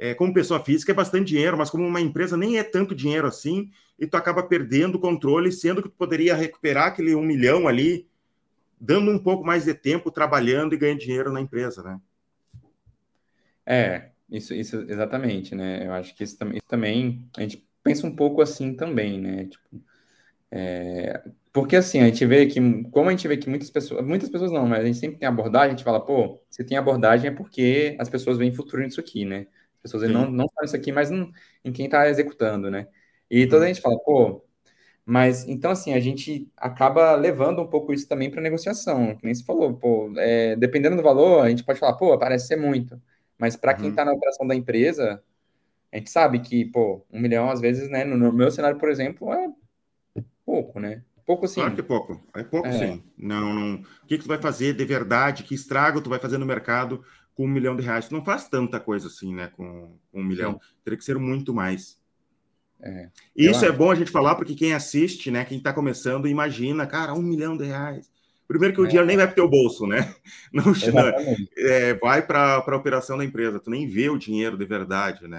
é, 0.00 0.14
como 0.14 0.32
pessoa 0.32 0.64
física, 0.64 0.92
é 0.92 0.94
bastante 0.94 1.28
dinheiro, 1.28 1.58
mas 1.58 1.68
como 1.68 1.86
uma 1.86 2.00
empresa 2.00 2.34
nem 2.34 2.58
é 2.58 2.64
tanto 2.64 2.94
dinheiro 2.94 3.26
assim, 3.26 3.70
e 3.98 4.06
tu 4.06 4.16
acaba 4.16 4.42
perdendo 4.42 4.94
o 4.94 4.98
controle, 4.98 5.52
sendo 5.52 5.82
que 5.82 5.90
tu 5.90 5.94
poderia 5.94 6.34
recuperar 6.34 6.86
aquele 6.86 7.14
um 7.14 7.22
milhão 7.22 7.68
ali, 7.68 8.08
dando 8.80 9.10
um 9.10 9.18
pouco 9.18 9.44
mais 9.44 9.66
de 9.66 9.74
tempo 9.74 10.10
trabalhando 10.10 10.74
e 10.74 10.78
ganhando 10.78 11.00
dinheiro 11.00 11.30
na 11.30 11.38
empresa, 11.38 11.82
né? 11.82 12.00
É, 13.66 14.08
isso, 14.30 14.54
isso 14.54 14.86
exatamente, 14.88 15.54
né? 15.54 15.86
Eu 15.86 15.92
acho 15.92 16.14
que 16.16 16.24
isso, 16.24 16.34
isso 16.44 16.66
também 16.66 17.28
a 17.36 17.42
gente 17.42 17.62
pensa 17.82 18.06
um 18.06 18.16
pouco 18.16 18.40
assim 18.40 18.72
também, 18.72 19.20
né? 19.20 19.44
Tipo, 19.44 19.82
é, 20.50 21.22
porque 21.52 21.76
assim, 21.76 22.00
a 22.00 22.06
gente 22.06 22.24
vê 22.24 22.46
que, 22.46 22.58
como 22.84 23.10
a 23.10 23.12
gente 23.12 23.28
vê 23.28 23.36
que 23.36 23.50
muitas 23.50 23.68
pessoas, 23.68 24.02
muitas 24.02 24.30
pessoas 24.30 24.50
não, 24.50 24.66
mas 24.66 24.80
a 24.80 24.86
gente 24.86 24.98
sempre 24.98 25.18
tem 25.18 25.28
abordagem, 25.28 25.74
a 25.74 25.76
gente 25.76 25.84
fala, 25.84 26.00
pô, 26.00 26.40
se 26.48 26.64
tem 26.64 26.78
abordagem 26.78 27.28
é 27.28 27.34
porque 27.34 27.96
as 27.98 28.08
pessoas 28.08 28.38
veem 28.38 28.50
futuro 28.50 28.82
nisso 28.82 28.98
aqui, 28.98 29.26
né? 29.26 29.46
As 29.82 29.92
pessoas 29.92 30.10
não, 30.10 30.30
não 30.30 30.48
falam 30.48 30.66
isso 30.66 30.76
aqui, 30.76 30.92
mas 30.92 31.10
não, 31.10 31.30
em 31.64 31.72
quem 31.72 31.86
está 31.86 32.08
executando, 32.08 32.70
né? 32.70 32.86
E 33.30 33.46
toda 33.46 33.64
a 33.64 33.68
gente 33.68 33.80
fala, 33.80 33.98
pô, 33.98 34.44
mas 35.04 35.48
então 35.48 35.70
assim, 35.70 35.94
a 35.94 36.00
gente 36.00 36.50
acaba 36.56 37.14
levando 37.14 37.62
um 37.62 37.66
pouco 37.66 37.92
isso 37.92 38.06
também 38.06 38.30
para 38.30 38.42
negociação, 38.42 39.16
que 39.16 39.24
nem 39.24 39.34
se 39.34 39.44
falou, 39.44 39.74
pô, 39.74 40.12
é, 40.16 40.56
dependendo 40.56 40.96
do 40.96 41.02
valor, 41.02 41.44
a 41.44 41.48
gente 41.48 41.64
pode 41.64 41.78
falar, 41.78 41.94
pô, 41.94 42.16
parece 42.18 42.46
ser 42.46 42.56
muito. 42.56 43.00
Mas 43.38 43.56
para 43.56 43.72
quem 43.74 43.88
está 43.88 44.02
uhum. 44.02 44.08
na 44.08 44.14
operação 44.14 44.46
da 44.46 44.54
empresa, 44.54 45.22
a 45.92 45.96
gente 45.96 46.10
sabe 46.10 46.40
que, 46.40 46.66
pô, 46.66 47.04
um 47.10 47.18
milhão, 47.18 47.50
às 47.50 47.60
vezes, 47.60 47.88
né? 47.88 48.04
No 48.04 48.32
meu 48.32 48.50
cenário, 48.50 48.78
por 48.78 48.90
exemplo, 48.90 49.32
é 49.32 49.48
pouco, 50.44 50.78
né? 50.78 51.02
Pouco 51.26 51.48
sim. 51.48 51.60
Claro 51.60 51.74
que 51.74 51.80
é 51.80 51.84
pouco. 51.84 52.20
É 52.34 52.42
pouco 52.42 52.68
é. 52.68 52.72
sim. 52.72 53.02
Não, 53.16 53.54
não. 53.54 53.74
O 53.76 54.06
que, 54.06 54.18
que 54.18 54.24
tu 54.24 54.28
vai 54.28 54.38
fazer 54.38 54.74
de 54.74 54.84
verdade? 54.84 55.42
Que 55.42 55.54
estrago 55.54 56.00
tu 56.00 56.10
vai 56.10 56.18
fazer 56.18 56.38
no 56.38 56.46
mercado 56.46 57.04
com 57.40 57.46
um 57.46 57.48
milhão 57.48 57.74
de 57.74 57.82
reais? 57.82 58.06
Tu 58.06 58.14
não 58.14 58.22
faz 58.22 58.46
tanta 58.50 58.78
coisa 58.78 59.06
assim, 59.06 59.34
né? 59.34 59.50
Com, 59.56 59.96
com 60.12 60.20
um 60.20 60.24
milhão. 60.24 60.52
Sim. 60.52 60.58
Teria 60.84 60.98
que 60.98 61.04
ser 61.04 61.18
muito 61.18 61.54
mais. 61.54 61.98
É. 62.82 63.08
Isso 63.34 63.64
Eu... 63.64 63.70
é 63.70 63.72
bom 63.72 63.90
a 63.90 63.94
gente 63.94 64.10
falar, 64.10 64.34
porque 64.34 64.54
quem 64.54 64.74
assiste, 64.74 65.30
né? 65.30 65.42
Quem 65.46 65.56
está 65.56 65.72
começando, 65.72 66.28
imagina, 66.28 66.86
cara, 66.86 67.14
um 67.14 67.22
milhão 67.22 67.56
de 67.56 67.64
reais. 67.64 68.10
Primeiro 68.46 68.74
que 68.74 68.80
o 68.82 68.84
é. 68.84 68.88
dinheiro 68.88 69.06
nem 69.06 69.16
vai 69.16 69.26
para 69.26 69.32
o 69.32 69.36
teu 69.36 69.48
bolso, 69.48 69.86
né? 69.86 70.14
Não, 70.52 70.64
é, 71.56 71.94
vai 71.94 72.20
para 72.20 72.56
a 72.56 72.76
operação 72.76 73.16
da 73.16 73.24
empresa, 73.24 73.58
tu 73.58 73.70
nem 73.70 73.86
vê 73.86 74.10
o 74.10 74.18
dinheiro 74.18 74.58
de 74.58 74.66
verdade, 74.66 75.26
né? 75.26 75.38